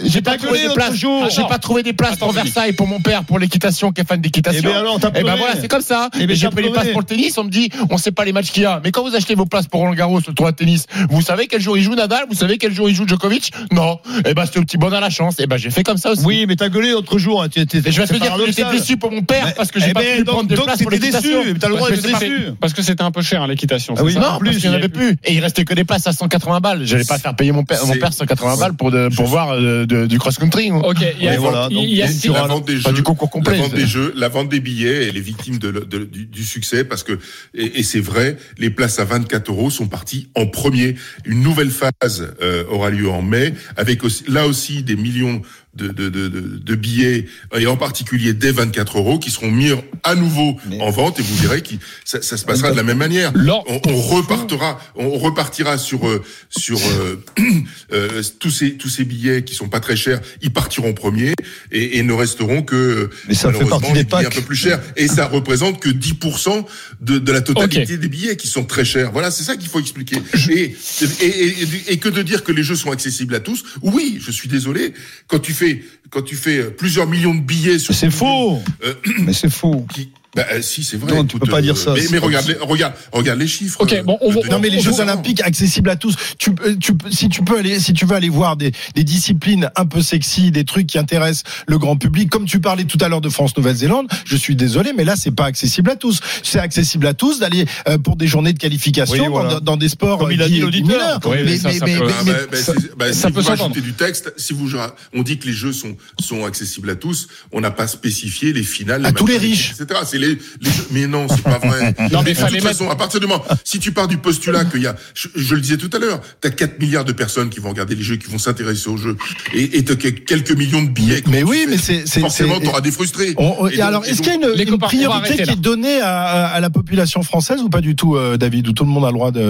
J'ai 0.05 0.21
pas 0.23 0.37
trouvé 0.37 0.67
des 0.69 0.75
places. 0.75 0.95
J'ai 1.35 1.43
pas 1.45 1.59
trouvé 1.59 1.83
des 1.83 1.93
places 1.93 2.17
pour 2.17 2.33
Versailles 2.33 2.73
pour 2.73 2.87
mon 2.87 3.01
père 3.01 3.25
pour 3.25 3.39
l'équitation 3.39 3.93
qui 3.93 4.01
est 4.01 4.05
fan 4.09 4.21
d'équitation. 4.21 4.61
Eh 4.65 4.73
ben 4.73 4.79
alors, 4.79 4.99
t'as 5.01 5.09
Et 5.09 5.13
ben 5.13 5.23
pleuré. 5.23 5.39
voilà, 5.39 5.55
c'est 5.61 5.69
comme 5.69 5.83
ça. 5.83 6.09
Eh 6.19 6.27
ben, 6.27 6.37
j'ai 6.37 6.49
pris 6.49 6.63
les 6.63 6.71
places 6.71 6.89
pour 6.89 7.01
le 7.01 7.07
tennis, 7.07 7.37
on 7.39 7.45
me 7.45 7.51
dit 7.51 7.71
on 7.91 7.99
sait 7.99 8.13
pas 8.13 8.25
les 8.25 8.33
matchs 8.33 8.51
qu'il 8.51 8.63
y 8.63 8.67
a. 8.67 8.81
Mais 8.85 8.91
quand 8.93 9.03
vous 9.09 9.15
achetez 9.15 9.28
vos 9.35 9.47
places 9.47 9.67
pour 9.67 9.81
Roland 9.81 9.95
Garros, 9.95 10.21
le 10.27 10.33
tournoi 10.35 10.53
de 10.53 10.57
tennis, 10.57 10.87
vous 11.11 11.23
savez 11.23 11.47
quel 11.47 11.61
jour 11.61 11.77
il 11.77 11.83
joue 11.83 11.95
Nadal, 11.95 12.25
vous 12.29 12.35
savez 12.37 12.59
quel 12.59 12.73
jour 12.73 12.89
il 12.89 12.95
joue 12.95 13.07
Djokovic? 13.07 13.53
Non. 13.73 13.99
Et 14.27 14.35
ben 14.35 14.45
c'est 14.47 14.59
le 14.59 14.65
petit 14.65 14.77
bonheur 14.79 14.99
à 14.99 15.01
la 15.01 15.11
chance. 15.11 15.39
Et 15.41 15.47
ben 15.47 15.57
j'ai 15.57 15.71
fait 15.71 15.83
comme 15.83 15.97
ça 15.97 16.11
aussi. 16.13 16.23
Oui, 16.25 16.45
mais 16.49 16.57
t'as 16.57 16.69
gueulé 16.69 16.91
l'autre 16.93 17.19
jour. 17.19 17.43
hein, 17.43 17.49
tu- 17.49 17.61
je 17.61 17.79
vais 17.79 18.07
te 18.07 18.15
dire 18.15 18.35
que 18.37 18.47
j'étais 18.47 18.71
déçu 18.71 18.97
pour 18.97 19.11
mon 19.13 19.23
père 19.23 19.55
parce 19.55 19.71
que 19.71 19.81
j'ai 19.81 19.91
eh 19.91 19.93
pas 19.93 20.01
ben, 20.01 20.19
pu 20.19 20.25
prendre 20.25 20.49
de 20.49 20.57
donc 20.57 20.65
place 20.67 20.83
pour 20.83 20.91
l'équitation. 20.91 21.41
déçu, 21.43 21.53
mais 21.53 21.59
t'as 21.59 21.69
le 21.69 21.75
droit 21.77 21.89
Parce 21.89 22.01
d'être 22.03 22.13
que 22.13 22.19
c'était- 22.19 22.39
déçu. 22.39 22.53
Parce 22.61 22.73
que 22.73 22.83
c'était 22.83 23.03
un 23.03 23.11
peu 23.11 23.23
cher 23.23 23.43
hein, 23.43 23.47
l'équitation. 23.47 23.95
Ah 23.99 24.03
oui, 24.05 24.13
ça 24.15 24.21
Non, 24.21 24.27
parce 24.27 24.39
plus, 24.41 24.59
qu'il 24.59 24.69
n'y 24.71 24.75
en 24.75 24.79
avait 24.79 24.89
plus. 24.89 25.17
Et 25.25 25.35
il 25.35 25.41
restait 25.41 25.65
que 25.65 25.75
des 25.75 25.85
places 25.85 26.07
à 26.07 26.13
180 26.13 26.61
balles. 26.61 26.85
J'allais 26.85 27.05
pas 27.05 27.19
faire 27.19 27.35
payer 27.37 27.53
mon 27.53 27.65
père, 27.65 27.85
mon 27.87 27.93
C'est- 27.93 27.99
père 27.99 28.13
180 28.13 28.57
balles 28.57 28.75
pour, 28.75 28.91
de, 28.91 29.09
pour 29.15 29.27
voir 29.27 29.51
euh, 29.53 29.87
de- 29.87 30.07
du 30.07 30.19
cross-country. 30.19 30.71
Ok, 30.73 30.97
il 31.19 31.25
y 31.25 31.29
a, 31.29 31.37
voilà, 31.39 31.69
il 31.71 31.89
y 31.95 32.03
a 32.03 32.09
tu 32.13 32.29
la 32.33 32.43
vente 32.47 32.67
des 32.67 32.77
pas 32.79 32.91
jeux, 32.91 32.97
du 32.97 33.03
concours 33.03 33.31
complet. 33.31 33.57
la 33.57 33.63
vente 33.63 33.75
des 33.75 33.87
jeux, 33.87 34.13
la 34.17 34.29
vente 34.29 34.49
des 34.49 34.61
billets, 34.61 35.09
elle 35.09 35.17
est 35.17 35.21
victime 35.21 35.59
de, 35.59 35.71
du, 36.05 36.45
succès 36.45 36.85
parce 36.85 37.03
que 37.03 37.19
et, 37.55 37.81
et 37.81 37.83
c'est 37.83 38.01
vrai, 38.01 38.37
les 38.59 38.71
places 38.71 38.99
à 38.99 39.05
24 39.19 39.51
euros 39.51 39.71
sont 39.71 39.89
parties 39.89 40.29
en 40.35 40.47
premier. 40.47 40.95
Une 41.25 41.43
nouvelle 41.43 41.71
phase 41.71 42.35
euh, 42.41 42.65
aura 42.69 42.91
lieu 42.91 43.09
en 43.09 43.23
mai 43.23 43.55
avec 43.77 44.05
aussi, 44.05 44.25
là 44.29 44.47
aussi 44.47 44.83
des 44.83 44.97
millions 44.97 45.43
de, 45.75 45.89
de, 45.89 46.09
de, 46.09 46.29
de, 46.29 46.41
de 46.59 46.75
billets 46.75 47.27
et 47.57 47.67
en 47.67 47.77
particulier 47.77 48.33
des 48.35 48.51
24 48.53 48.99
euros 48.99 49.19
qui 49.19 49.31
seront 49.31 49.51
mis 49.51 49.71
à 50.03 50.15
nouveau 50.15 50.57
Mais- 50.69 50.81
en 50.81 50.91
vente 50.91 51.21
et 51.21 51.23
vous 51.23 51.37
verrez 51.37 51.63
que 51.63 51.75
ça, 52.05 52.21
ça 52.23 52.37
se 52.37 52.45
passera 52.45 52.71
de 52.73 52.77
la 52.77 52.83
même 52.83 52.99
manière. 52.99 53.33
On, 53.69 53.81
on 53.87 53.97
repartira, 54.01 54.81
on 54.97 55.11
repartira 55.19 55.79
sur 55.79 56.07
euh, 56.09 56.23
sur 56.49 56.79
euh, 56.79 57.17
euh, 57.93 58.23
tous 58.41 58.51
ces 58.51 58.75
tous 58.77 58.89
ces 58.89 59.05
billets 59.05 59.45
qui 59.45 59.55
sont 59.55 59.69
pas 59.69 59.81
très 59.81 59.97
chers, 59.97 60.21
ils 60.43 60.53
partiront 60.53 60.95
premiers 60.95 61.35
et, 61.71 61.99
et 61.99 62.03
ne 62.03 62.13
resteront 62.13 62.63
que 62.63 63.11
Mais 63.29 63.35
ça 63.35 63.49
fait 63.53 63.59
malheureusement, 63.59 63.79
partie 63.81 63.93
des 63.93 63.99
les 64.01 64.05
billets 64.05 64.27
un 64.27 64.31
peu 64.31 64.43
plus 64.43 64.57
chers 64.57 64.81
et 64.97 65.07
ça 65.09 65.27
représente 65.27 65.81
que 65.81 65.89
10% 65.91 66.65
de, 67.01 67.19
de 67.19 67.33
la 67.33 67.41
totalité 67.41 67.97
des 67.99 68.09
billets 68.09 68.37
qui 68.37 68.49
sont 68.49 68.65
très 68.65 68.85
chers. 68.85 69.13
Voilà, 69.13 69.31
c'est 69.31 69.45
ça 69.45 69.57
qu'il 69.57 69.69
faut 69.69 69.81
expliquer. 69.81 70.17
Et, 70.51 70.75
et, 71.21 71.27
et, 71.27 71.93
et 71.93 71.97
que 71.99 72.09
de 72.09 72.23
dire 72.23 72.43
que 72.43 72.53
les 72.53 72.63
jeux 72.63 72.77
sont 72.77 72.91
accessibles 72.91 73.35
à 73.35 73.41
tous 73.41 73.65
Oui, 73.83 74.19
je 74.21 74.31
suis 74.31 74.49
désolé. 74.49 74.93
Quand 75.27 75.39
tu 75.39 75.53
fais 75.59 75.98
quand 76.11 76.23
tu 76.23 76.37
fais 76.37 76.65
plusieurs 76.71 77.07
millions 77.07 77.35
de 77.35 77.41
billets 77.41 77.79
sur 77.79 77.95
C'est 77.95 78.11
faux. 78.11 78.61
euh, 78.85 78.95
Mais 79.21 79.33
c'est 79.33 79.51
faux. 79.51 79.87
qui, 79.95 80.11
bah, 80.37 80.45
euh, 80.53 80.61
si 80.63 80.85
c'est 80.85 80.99
vrai. 80.99 81.13
Non, 81.15 81.25
tu 81.25 81.39
peux 81.39 81.51
pas 81.51 81.63
dire 81.63 81.77
ça, 81.77 81.95
Mais, 82.11 82.19
regarde, 82.19 82.47
les, 82.47 82.55
regarde, 82.55 82.93
regarde 83.13 83.39
les 83.41 83.47
chiffres. 83.49 83.81
Ok, 83.81 83.95
euh, 83.95 84.03
bon, 84.03 84.19
on 84.21 84.31
de- 84.31 84.47
Non 84.51 84.59
mais 84.61 84.69
les 84.69 84.77
On 84.79 84.83
Jeux 84.83 85.01
Olympiques 85.01 85.41
accessibles 85.43 85.89
à 85.89 85.97
tous. 85.97 86.15
Tu, 86.39 86.53
peux- 86.55 86.77
tu, 86.77 86.95
peux- 86.95 87.11
si 87.11 87.29
tu 87.31 87.43
peux 87.43 87.59
aller, 87.59 87.81
si 87.81 87.95
tu 87.95 88.05
veux 88.05 88.15
aller 88.15 88.29
voir 88.29 88.57
des, 88.57 88.73
des 88.95 89.05
disciplines 89.05 89.71
un 89.75 89.87
peu 89.87 90.03
sexy, 90.03 90.51
des 90.51 90.65
trucs 90.65 90.87
qui 90.87 90.99
intéressent 90.99 91.45
le 91.67 91.79
grand 91.79 91.97
public, 91.97 92.29
comme 92.31 92.45
tu 92.45 92.61
parlais 92.61 92.85
tout 92.85 92.99
à 93.01 93.09
l'heure 93.09 93.23
de 93.23 93.31
France-Nouvelle-Zélande, 93.31 94.07
je 94.27 94.37
suis 94.37 94.55
désolé, 94.55 94.93
mais 94.97 95.05
là 95.05 95.17
c'est 95.17 95.31
pas 95.35 95.47
accessible 95.47 95.91
à 95.91 95.97
tous. 95.97 96.21
C'est 96.43 96.61
accessible 96.61 97.07
à 97.07 97.15
tous 97.15 97.41
d'aller 97.41 97.65
euh, 97.89 97.97
pour 97.99 98.17
des 98.17 98.27
journées 98.27 98.53
de 98.53 98.59
qualification 98.59 99.25
Oui, 99.25 99.31
voilà. 99.31 99.55
dans, 99.55 99.61
dans 99.61 99.77
des 99.79 99.89
sports 99.89 100.19
Comme 100.19 100.31
il 100.33 100.43
a 100.43 100.45
euh, 100.45 100.49
dit 100.49 100.61
l'auditeur. 100.61 101.21
Oui, 101.25 101.39
mais 101.39 101.45
mais, 101.45 101.57
ça, 101.57 101.69
mais, 101.71 101.79
ça 101.79 101.85
mais- 101.87 101.99
peut- 101.99 102.07
mais- 102.53 102.57
ça- 102.59 102.75
si- 102.75 102.81
ça 102.83 103.13
si 103.13 103.23
peut 103.23 103.41
vous 103.41 103.43
s'entendre. 103.43 103.63
rajoutez 103.63 103.81
du 103.81 103.95
texte, 103.95 104.33
si 104.37 104.53
vous 104.53 104.69
on 105.15 105.23
dit 105.23 105.39
que 105.39 105.47
les 105.47 105.53
jeux 105.55 105.73
sont 105.73 105.97
sont 106.21 106.45
accessibles 106.45 106.91
à 106.91 106.97
tous, 106.97 107.29
on 107.53 107.61
n'a 107.61 107.71
pas 107.71 107.87
spécifié 107.87 108.53
les 108.53 108.63
finales, 108.63 109.05
À 109.07 109.13
tous 109.13 109.27
les 109.27 109.39
riches. 109.39 109.73
etc. 109.79 110.01
C'est 110.05 110.19
les, 110.19 110.29
les 110.61 110.71
jeux- 110.71 110.87
mais 110.91 111.07
non, 111.07 111.27
c'est 111.29 111.43
pas 111.43 111.59
vrai. 111.59 111.95
Non, 112.13 112.23
mais 112.25 112.35
de 112.35 112.41
toute 112.41 112.61
façon, 112.63 112.89
à 112.91 112.97
partir 112.97 113.21
du 113.21 113.27
moment, 113.27 113.45
si 113.65 113.79
tu 113.79 113.93
pars 113.93 114.09
du 114.09 114.19
postulat 114.19 114.65
qu'il 114.65 114.83
y 114.83 114.87
a, 114.87 114.97
je, 115.15 115.29
je 115.35 115.55
le 115.55 115.61
disais 115.61 115.77
tout 115.77 115.91
à 115.93 115.99
l'heure, 115.99 116.21
t'as 116.41 116.51
4 116.51 116.79
milliards 116.81 117.05
de 117.05 117.13
personnes 117.13 117.51
qui 117.51 117.61
vont 117.61 117.69
regarder 117.71 117.95
les 117.95 118.03
jeux, 118.03 118.17
qui 118.17 118.31
vont 118.31 118.39
s'intéresser 118.39 118.89
aux 118.89 118.97
jeux, 118.97 119.17
et 119.55 119.79
et 119.79 119.85
t'as 119.85 119.95
que- 119.97 120.09
quelques 120.09 120.53
millions 120.53 120.83
de 120.83 120.89
billets. 120.91 121.23
mais 121.27 121.43
oui, 121.43 121.61
tu 121.65 121.71
mais 121.71 121.79
c'est 121.79 122.07
c'est- 122.07 122.21
forcément 122.21 122.59
t'auras 122.61 122.81
des 122.81 122.91
frustrés. 122.91 123.35
On- 123.37 123.57
on- 123.61 123.69
Et 123.69 123.75
et 123.75 123.77
donc- 123.77 123.87
alors, 123.87 124.05
est-ce 124.07 124.19
qu'il 124.23 124.29
y 124.29 124.31
a 124.31 124.35
une, 124.35 124.69
une 124.73 124.79
priorité 124.79 125.35
qui 125.37 125.45
là. 125.45 125.53
est 125.53 125.57
donnée 125.61 126.01
à, 126.01 126.47
à 126.47 126.61
la 126.61 126.71
population 126.71 127.23
française 127.23 127.61
ou 127.63 127.69
pas 127.69 127.81
du 127.81 127.95
tout, 127.97 128.17
euh, 128.17 128.37
David, 128.37 128.69
où 128.69 128.73
tout 128.73 128.85
le 128.85 128.91
monde 128.91 129.05
a 129.05 129.09
le 129.09 129.13
droit 129.15 129.31
de 129.31 129.41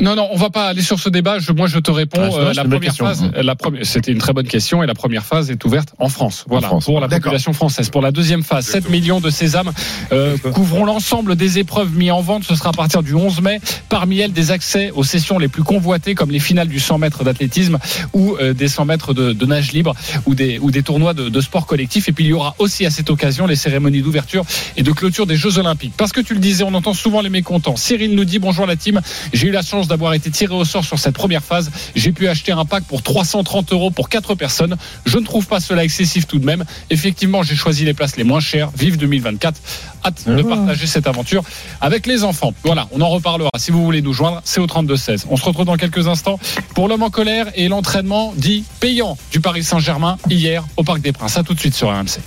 Non, 0.00 0.14
non, 0.16 0.28
on 0.32 0.36
va 0.36 0.50
pas 0.50 0.66
aller 0.66 0.82
sur 0.82 0.98
ce 0.98 1.08
débat. 1.08 1.38
Je, 1.38 1.52
moi, 1.52 1.66
je 1.68 1.78
te 1.78 1.90
réponds. 1.90 2.30
Ah, 2.34 2.38
euh, 2.38 2.52
la 2.54 2.62
première 2.64 2.80
question. 2.80 3.04
phase, 3.06 3.22
la 3.34 3.54
première, 3.56 3.86
c'était 3.86 4.12
une 4.12 4.18
très 4.18 4.32
bonne 4.32 4.46
question 4.48 4.82
et 4.82 4.86
la 4.86 4.94
première 4.94 5.24
phase 5.24 5.50
est 5.50 5.64
ouverte 5.64 5.90
en 5.98 6.08
France. 6.08 6.44
Voilà, 6.48 6.68
France. 6.68 6.84
pour 6.84 7.00
la 7.00 7.08
population 7.08 7.52
française. 7.52 7.90
Pour 7.90 8.02
la 8.02 8.12
deuxième 8.12 8.42
phase, 8.42 8.66
7 8.66 8.76
Exactement. 8.76 8.92
millions 9.00 9.20
de 9.20 9.30
sésames 9.30 9.72
euh, 10.12 10.36
euh, 10.44 10.50
couvront 10.52 10.84
l'ensemble 10.84 11.36
des 11.36 11.58
épreuves 11.58 11.94
mises 11.94 12.12
en 12.12 12.20
vente. 12.20 12.44
Ce 12.44 12.54
sera 12.54 12.70
à 12.70 12.72
partir 12.72 13.02
du 13.02 13.14
11 13.14 13.40
mai. 13.40 13.60
Parmi 13.88 14.18
elles, 14.18 14.32
des 14.32 14.50
accès 14.50 14.90
aux 14.92 15.04
sessions 15.04 15.38
les 15.38 15.48
plus 15.48 15.62
convoitées, 15.62 16.14
comme 16.14 16.30
les 16.30 16.38
finales 16.38 16.68
du 16.68 16.78
100 16.78 16.98
mètres 16.98 17.24
d'athlétisme 17.24 17.78
ou 18.12 18.36
euh, 18.40 18.54
des 18.54 18.68
100 18.68 18.84
mètres 18.84 19.14
de, 19.14 19.32
de 19.32 19.46
nage 19.46 19.72
libre 19.72 19.94
ou 20.26 20.34
des, 20.34 20.58
ou 20.58 20.70
des 20.70 20.82
tournois 20.82 21.14
de, 21.14 21.28
de 21.28 21.40
sport 21.40 21.66
collectif. 21.66 22.08
Et 22.08 22.12
puis 22.12 22.24
il 22.24 22.28
y 22.28 22.32
aura 22.32 22.54
aussi 22.58 22.86
à 22.86 22.90
cette 22.90 23.10
occasion 23.10 23.46
les 23.46 23.56
cérémonies 23.56 24.02
d'ouverture 24.02 24.44
et 24.76 24.82
de 24.82 24.92
clôture 24.92 25.26
des 25.26 25.36
Jeux 25.36 25.58
Olympiques. 25.58 25.94
Parce 25.96 26.12
que 26.12 26.20
tu 26.20 26.34
le 26.34 26.40
disais, 26.40 26.62
on 26.62 26.74
entend 26.74 26.94
souvent 26.94 27.20
les 27.20 27.30
mécontents. 27.30 27.76
Cyril 27.76 28.14
nous 28.14 28.24
dit 28.24 28.38
bonjour 28.38 28.66
la 28.66 28.76
team. 28.76 29.00
J'ai 29.32 29.48
eu 29.48 29.52
la 29.52 29.62
chance 29.62 29.88
d'avoir 29.88 30.14
été 30.14 30.30
tiré 30.30 30.54
au 30.54 30.64
sort 30.64 30.84
sur 30.84 30.98
cette 30.98 31.14
première 31.14 31.42
phase. 31.42 31.70
J'ai 31.96 32.12
pu 32.12 32.28
acheter 32.28 32.52
un 32.52 32.64
pack 32.64 32.84
pour 32.84 33.02
330 33.02 33.72
euros 33.72 33.90
pour 33.90 34.08
4 34.08 34.34
personnes. 34.36 34.76
Je 35.04 35.18
ne 35.18 35.24
trouve 35.24 35.46
pas 35.46 35.60
cela 35.60 35.84
excessif 35.88 36.26
tout 36.26 36.38
de 36.38 36.44
même. 36.44 36.64
Effectivement, 36.90 37.42
j'ai 37.42 37.56
choisi 37.56 37.84
les 37.84 37.94
places 37.94 38.16
les 38.16 38.24
moins 38.24 38.40
chères. 38.40 38.70
Vive 38.76 38.98
2024. 38.98 39.60
Hâte 40.04 40.28
de 40.28 40.42
partager 40.42 40.86
cette 40.86 41.06
aventure 41.06 41.42
avec 41.80 42.06
les 42.06 42.24
enfants. 42.24 42.52
Voilà, 42.62 42.86
on 42.92 43.00
en 43.00 43.08
reparlera. 43.08 43.50
Si 43.56 43.70
vous 43.70 43.82
voulez 43.82 44.02
nous 44.02 44.12
joindre, 44.12 44.40
c'est 44.44 44.60
au 44.60 44.66
32-16. 44.66 45.24
On 45.30 45.36
se 45.36 45.44
retrouve 45.44 45.64
dans 45.64 45.76
quelques 45.76 46.06
instants 46.06 46.38
pour 46.74 46.88
l'homme 46.88 47.02
en 47.02 47.10
colère 47.10 47.46
et 47.54 47.68
l'entraînement 47.68 48.34
dit 48.36 48.64
payant 48.80 49.16
du 49.32 49.40
Paris 49.40 49.64
Saint-Germain 49.64 50.18
hier 50.28 50.64
au 50.76 50.84
Parc 50.84 51.00
des 51.00 51.12
Princes. 51.12 51.36
À 51.38 51.42
tout 51.42 51.54
de 51.54 51.60
suite 51.60 51.74
sur 51.74 51.88
RMC. 51.88 52.20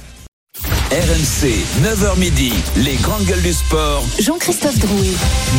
RMC, 0.92 1.48
9h 1.84 2.20
midi, 2.20 2.52
les 2.76 2.96
grandes 2.96 3.24
gueules 3.24 3.42
du 3.42 3.54
sport. 3.54 4.04
Jean-Christophe 4.20 4.78
Drouet. 4.80 5.14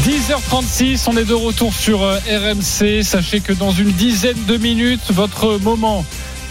10h36, 0.05 1.05
on 1.07 1.17
est 1.17 1.25
de 1.25 1.33
retour 1.33 1.73
sur 1.73 2.03
euh, 2.03 2.19
RMC. 2.29 3.03
Sachez 3.03 3.41
que 3.41 3.55
dans 3.55 3.71
une 3.71 3.91
dizaine 3.93 4.37
de 4.47 4.59
minutes, 4.59 5.11
votre 5.11 5.59
moment 5.59 6.05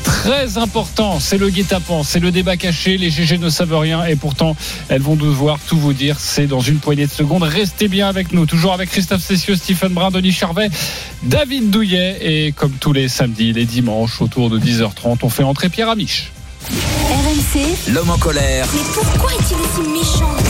très 0.04 0.58
important, 0.58 1.20
c'est 1.20 1.38
le 1.38 1.50
guet-apens, 1.50 2.04
c'est 2.04 2.20
le 2.20 2.32
débat 2.32 2.58
caché. 2.58 2.98
Les 2.98 3.10
GG 3.10 3.38
ne 3.38 3.50
savent 3.50 3.78
rien 3.78 4.06
et 4.06 4.16
pourtant, 4.16 4.56
elles 4.90 5.02
vont 5.02 5.16
devoir 5.16 5.60
tout 5.68 5.78
vous 5.78 5.94
dire. 5.94 6.18
C'est 6.20 6.48
dans 6.48 6.60
une 6.60 6.80
poignée 6.80 7.06
de 7.06 7.12
secondes. 7.12 7.44
Restez 7.44 7.88
bien 7.88 8.08
avec 8.08 8.32
nous. 8.32 8.46
Toujours 8.46 8.74
avec 8.74 8.90
Christophe 8.90 9.24
Cessieux, 9.24 9.56
Stephen 9.56 9.94
Brun, 9.94 10.12
Denis 10.12 10.32
Charvet, 10.32 10.70
David 11.24 11.70
Douillet 11.70 12.18
et 12.22 12.52
comme 12.52 12.74
tous 12.74 12.94
les 12.94 13.08
samedis, 13.08 13.54
les 13.54 13.66
dimanches, 13.66 14.22
autour 14.22 14.50
de 14.50 14.60
10h30, 14.60 15.18
on 15.24 15.30
fait 15.30 15.44
entrer 15.44 15.70
Pierre 15.70 15.90
Amiche. 15.90 16.32
RMC. 16.70 17.94
L'homme 17.94 18.10
en 18.10 18.18
colère. 18.18 18.68
Mais 18.74 18.82
pourquoi 18.94 19.32
est-il 19.32 19.84
si 19.84 19.90
méchant? 19.90 20.41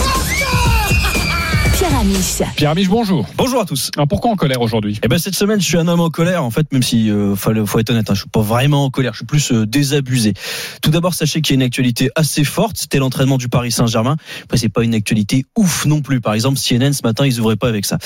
Amiche. 2.12 2.42
Pierre 2.56 2.70
Amiche, 2.72 2.88
bonjour. 2.88 3.26
Bonjour 3.38 3.62
à 3.62 3.64
tous. 3.64 3.90
Alors 3.96 4.06
pourquoi 4.06 4.30
en 4.30 4.36
colère 4.36 4.60
aujourd'hui? 4.60 5.00
Eh 5.02 5.08
ben 5.08 5.18
cette 5.18 5.34
semaine, 5.34 5.60
je 5.60 5.64
suis 5.64 5.78
un 5.78 5.88
homme 5.88 6.00
en 6.00 6.10
colère. 6.10 6.44
En 6.44 6.50
fait, 6.50 6.70
même 6.70 6.82
si 6.82 7.10
euh, 7.10 7.34
faut, 7.34 7.52
faut 7.64 7.78
être 7.78 7.88
honnête, 7.88 8.10
hein, 8.10 8.14
je 8.14 8.20
suis 8.20 8.28
pas 8.28 8.42
vraiment 8.42 8.84
en 8.84 8.90
colère. 8.90 9.14
Je 9.14 9.18
suis 9.20 9.26
plus 9.26 9.50
euh, 9.50 9.64
désabusé. 9.66 10.34
Tout 10.82 10.90
d'abord, 10.90 11.14
sachez 11.14 11.40
qu'il 11.40 11.54
y 11.54 11.56
a 11.56 11.56
une 11.56 11.62
actualité 11.62 12.10
assez 12.14 12.44
forte. 12.44 12.76
C'était 12.76 12.98
l'entraînement 12.98 13.38
du 13.38 13.48
Paris 13.48 13.72
Saint-Germain. 13.72 14.16
Après, 14.44 14.58
c'est 14.58 14.68
pas 14.68 14.84
une 14.84 14.94
actualité 14.94 15.46
ouf 15.56 15.86
non 15.86 16.02
plus. 16.02 16.20
Par 16.20 16.34
exemple, 16.34 16.58
CNN 16.58 16.92
ce 16.92 17.00
matin, 17.02 17.24
ils 17.24 17.40
ouvraient 17.40 17.56
pas 17.56 17.68
avec 17.68 17.86
ça. 17.86 17.96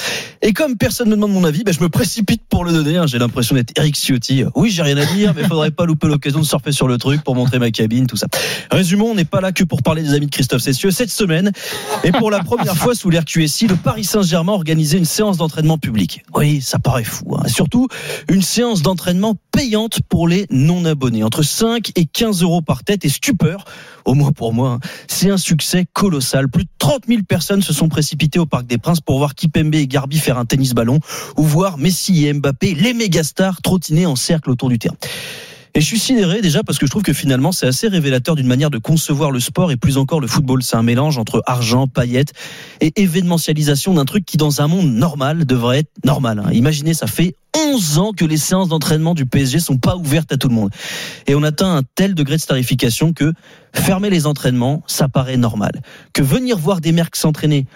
Et 0.41 0.53
comme 0.53 0.77
personne 0.77 1.09
ne 1.09 1.17
demande 1.17 1.33
mon 1.33 1.43
avis, 1.43 1.65
ben, 1.65 1.75
je 1.75 1.81
me 1.81 1.89
précipite 1.89 2.43
pour 2.49 2.65
le 2.65 2.73
donner. 2.73 2.99
hein. 2.99 3.07
J'ai 3.09 3.19
l'impression 3.19 3.57
d'être 3.57 3.73
Eric 3.77 3.97
Ciotti. 3.97 4.45
Oui, 4.55 4.71
j'ai 4.71 4.83
rien 4.83 4.99
à 4.99 5.05
dire, 5.07 5.35
mais 5.35 5.43
faudrait 5.49 5.73
pas 5.73 5.85
louper 5.85 6.07
l'occasion 6.07 6.39
de 6.39 6.45
surfer 6.45 6.71
sur 6.71 6.87
le 6.87 6.97
truc 6.99 7.25
pour 7.25 7.35
montrer 7.35 7.59
ma 7.59 7.73
cabine, 7.73 8.07
tout 8.07 8.17
ça. 8.17 8.29
Résumons, 8.71 9.11
on 9.11 9.15
n'est 9.17 9.25
pas 9.25 9.41
là 9.41 9.51
que 9.51 9.65
pour 9.65 9.83
parler 9.83 10.03
des 10.03 10.15
amis 10.15 10.27
de 10.27 10.31
Christophe 10.31 10.63
Cessieux 10.63 10.93
cette 10.93 11.11
semaine. 11.11 11.51
Et 12.05 12.13
pour 12.13 12.31
la 12.31 12.45
première 12.45 12.77
fois 12.77 12.95
sous 12.95 13.11
l'ère 13.11 13.25
QSI, 13.25 13.67
le 13.67 13.75
Paris 13.75 13.96
Saint-Germain 14.05 14.53
organisé 14.53 14.99
une 14.99 15.05
séance 15.05 15.37
d'entraînement 15.37 15.79
public. 15.79 16.23
Oui, 16.35 16.61
ça 16.61 16.79
paraît 16.79 17.05
fou. 17.05 17.37
hein. 17.37 17.49
Surtout, 17.49 17.89
une 18.29 18.43
séance 18.43 18.83
d'entraînement 18.83 19.35
payante 19.53 20.01
pour 20.09 20.29
les 20.29 20.47
non-abonnés. 20.51 21.23
Entre 21.25 21.43
5 21.43 21.93
et 21.97 22.05
15 22.07 22.43
euros 22.43 22.63
par 22.63 22.85
tête 22.85 23.05
et 23.05 23.09
stupeur, 23.09 23.65
au 24.05 24.15
moins 24.15 24.33
pour 24.33 24.53
moi, 24.53 24.73
hein, 24.73 24.81
c'est 25.09 25.31
un 25.31 25.37
succès 25.39 25.87
colossal. 25.93 26.49
Plus 26.49 26.65
de 26.65 26.71
30 26.79 27.03
000 27.09 27.23
personnes 27.23 27.63
se 27.63 27.73
sont 27.73 27.89
précipitées 27.89 28.39
au 28.39 28.47
Parc 28.47 28.67
des 28.67 28.79
Princes 28.79 29.01
pour 29.01 29.19
voir 29.19 29.35
Kipembe 29.35 29.75
et 29.75 29.87
Garbi 29.87 30.19
faire 30.19 30.39
un 30.39 30.45
tennis-ballon 30.45 31.01
ou 31.37 31.43
voir 31.43 31.79
Messi 31.79 32.27
et 32.27 32.33
Mbappé, 32.33 32.75
les 32.75 32.95
mégastars, 32.95 33.63
trottiner 33.63 34.07
en 34.07 34.17
cercle 34.17 34.51
autour 34.51 34.69
du 34.69 34.79
terrain. 34.79 34.97
Et 35.77 35.81
je 35.83 35.85
suis 35.85 35.99
sidéré 35.99 36.41
déjà 36.41 36.63
parce 36.63 36.79
que 36.79 36.87
je 36.87 36.91
trouve 36.91 37.03
que 37.03 37.13
finalement 37.13 37.53
c'est 37.53 37.67
assez 37.67 37.87
révélateur 37.89 38.35
d'une 38.35 38.47
manière 38.47 38.71
de 38.71 38.79
concevoir 38.79 39.31
le 39.31 39.41
sport 39.41 39.71
et 39.71 39.77
plus 39.77 39.99
encore 39.99 40.21
le 40.21 40.27
football. 40.27 40.63
C'est 40.63 40.77
un 40.77 40.83
mélange 40.83 41.19
entre 41.19 41.43
argent, 41.45 41.87
paillettes 41.87 42.33
et 42.81 42.95
événementialisation 42.97 43.93
d'un 43.93 44.07
truc 44.07 44.25
qui 44.25 44.39
dans 44.39 44.63
un 44.63 44.69
monde 44.69 44.91
normal 44.91 45.45
devrait 45.45 45.81
être 45.81 45.91
normal. 46.03 46.43
hein. 46.43 46.51
Imaginez, 46.51 46.95
ça 46.95 47.07
fait 47.07 47.35
11 47.55 47.99
ans 47.99 48.13
que 48.13 48.25
les 48.25 48.39
séances 48.39 48.69
d'entraînement 48.69 49.13
du 49.13 49.27
PSG 49.27 49.59
sont 49.59 49.77
pas 49.77 49.97
ouvertes 49.97 50.33
à 50.33 50.39
tout 50.39 50.49
le 50.49 50.55
monde. 50.55 50.71
Et 51.27 51.35
on 51.35 51.43
atteint 51.43 51.77
un 51.77 51.83
tel 51.95 52.15
degré 52.15 52.37
de 52.37 52.41
starification 52.41 53.13
que 53.13 53.35
fermer 53.75 54.09
les 54.09 54.27
entraînements, 54.27 54.83
ça 54.87 55.09
paraît 55.09 55.37
normal. 55.37 55.83
Que 56.15 56.23
venir 56.23 56.57
voir 56.57 56.81
des 56.81 56.93
mercs 56.93 57.17
s'entraîner 57.17 57.67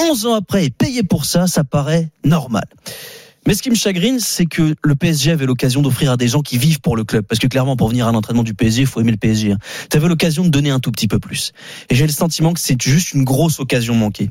11 0.00 0.26
ans 0.26 0.34
après 0.34 0.64
et 0.64 0.70
payer 0.70 1.04
pour 1.04 1.24
ça, 1.24 1.46
ça 1.46 1.62
paraît 1.62 2.10
normal. 2.24 2.64
Mais 3.46 3.54
ce 3.54 3.62
qui 3.62 3.70
me 3.70 3.74
chagrine, 3.74 4.20
c'est 4.20 4.46
que 4.46 4.74
le 4.82 4.94
PSG 4.94 5.30
avait 5.30 5.46
l'occasion 5.46 5.82
d'offrir 5.82 6.12
à 6.12 6.16
des 6.16 6.28
gens 6.28 6.40
qui 6.40 6.56
vivent 6.56 6.80
pour 6.80 6.96
le 6.96 7.04
club. 7.04 7.24
Parce 7.26 7.38
que 7.38 7.46
clairement, 7.46 7.76
pour 7.76 7.88
venir 7.88 8.08
à 8.08 8.12
l'entraînement 8.12 8.42
du 8.42 8.54
PSG, 8.54 8.82
il 8.82 8.86
faut 8.86 9.00
aimer 9.00 9.10
le 9.10 9.18
PSG. 9.18 9.52
hein. 9.52 9.58
Tu 9.90 9.96
avais 9.96 10.08
l'occasion 10.08 10.44
de 10.44 10.48
donner 10.48 10.70
un 10.70 10.80
tout 10.80 10.90
petit 10.90 11.08
peu 11.08 11.18
plus. 11.18 11.52
Et 11.90 11.94
j'ai 11.94 12.06
le 12.06 12.12
sentiment 12.12 12.52
que 12.54 12.60
c'est 12.60 12.80
juste 12.80 13.12
une 13.12 13.24
grosse 13.24 13.60
occasion 13.60 13.94
manquée. 13.94 14.30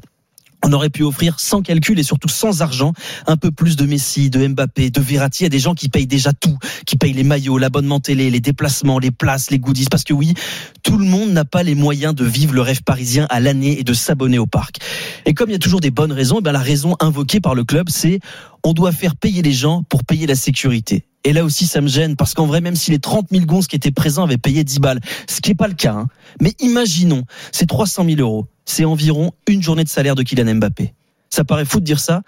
On 0.66 0.72
aurait 0.72 0.90
pu 0.90 1.04
offrir 1.04 1.40
sans 1.40 1.62
calcul 1.62 2.00
et 2.00 2.04
surtout 2.04 2.30
sans 2.30 2.62
argent 2.62 2.94
un 3.28 3.36
peu 3.36 3.52
plus 3.52 3.76
de 3.76 3.86
Messi, 3.86 4.30
de 4.30 4.48
Mbappé, 4.48 4.92
de 4.92 5.02
Verratti 5.02 5.46
à 5.46 5.50
des 5.50 5.60
gens 5.60 5.74
qui 5.74 5.90
payent 5.90 6.08
déjà 6.08 6.32
tout, 6.32 6.58
qui 6.86 6.96
payent 6.96 7.14
les 7.14 7.24
maillots, 7.24 7.58
l'abonnement 7.58 8.00
télé, 8.00 8.30
les 8.30 8.40
déplacements, 8.40 8.98
les 8.98 9.12
places, 9.12 9.52
les 9.52 9.60
goodies. 9.60 9.88
Parce 9.92 10.06
que 10.06 10.14
oui, 10.14 10.34
tout 10.82 10.98
le 10.98 11.06
monde 11.06 11.32
n'a 11.32 11.44
pas 11.44 11.64
les 11.64 11.76
moyens 11.76 12.16
de 12.16 12.24
vivre 12.24 12.54
le 12.54 12.62
rêve 12.62 12.82
parisien 12.84 13.28
à 13.30 13.42
l'année 13.42 13.78
et 13.80 13.84
de 13.84 13.94
s'abonner 13.94 14.40
au 14.40 14.46
parc. 14.46 14.78
Et 15.26 15.34
comme 15.34 15.50
il 15.50 15.54
y 15.54 15.56
a 15.56 15.60
toujours 15.60 15.82
des 15.82 15.92
bonnes 15.92 16.14
raisons, 16.14 16.38
eh 16.40 16.42
ben 16.42 16.54
la 16.54 16.60
raison 16.60 16.96
invoquée 17.02 17.42
par 17.42 17.56
le 17.56 17.66
club, 17.66 17.90
c'est 17.90 18.20
on 18.64 18.72
doit 18.72 18.94
faire 18.94 19.18
payer 19.18 19.42
les 19.42 19.52
gens 19.52 19.84
pour 19.90 20.06
payer 20.06 20.28
la 20.28 20.36
sécurité. 20.36 21.06
Et 21.26 21.32
là 21.32 21.46
aussi, 21.46 21.68
ça 21.68 21.80
me 21.80 21.88
gêne 21.88 22.16
parce 22.16 22.34
qu'en 22.34 22.46
vrai, 22.46 22.60
même 22.60 22.76
si 22.76 22.92
les 22.92 23.00
30 23.00 23.28
000 23.32 23.46
gonzes 23.46 23.68
qui 23.68 23.76
étaient 23.76 23.92
présents 23.92 24.24
avaient 24.24 24.38
payé 24.38 24.64
10 24.64 24.80
balles, 24.80 25.00
ce 25.28 25.40
qui 25.40 25.52
n'est 25.52 25.56
pas 25.56 25.68
le 25.68 25.74
cas, 25.74 25.94
hein, 25.94 26.08
mais 26.42 26.54
imaginons, 26.60 27.24
c'est 27.52 27.66
300 27.66 28.06
000 28.06 28.20
euros, 28.20 28.48
c'est 28.66 28.86
environ 28.86 29.32
une 29.48 29.62
journée 29.62 29.84
de 29.84 29.90
salaire 29.90 30.16
de 30.16 30.24
Kylian 30.24 30.56
Mbappé. 30.56 30.94
Ça 31.30 31.44
paraît 31.44 31.66
fou 31.66 31.80
de 31.80 31.86
dire 31.86 32.00
ça, 32.00 32.22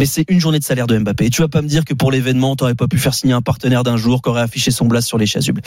mais 0.00 0.06
c'est 0.06 0.24
une 0.28 0.40
journée 0.40 0.58
de 0.58 0.64
salaire 0.64 0.88
de 0.88 0.98
Mbappé. 0.98 1.26
Et 1.26 1.30
tu 1.30 1.42
vas 1.42 1.48
pas 1.48 1.62
me 1.62 1.68
dire 1.68 1.84
que 1.84 1.94
pour 1.94 2.10
l'événement, 2.10 2.56
t'aurais 2.56 2.74
pas 2.74 2.88
pu 2.88 2.98
faire 2.98 3.14
signer 3.14 3.34
un 3.34 3.40
partenaire 3.40 3.84
d'un 3.84 3.96
jour 3.96 4.20
qui 4.20 4.30
aurait 4.30 4.42
affiché 4.42 4.72
son 4.72 4.86
blast 4.86 5.06
sur 5.06 5.16
les 5.16 5.26
chasubles. 5.26 5.62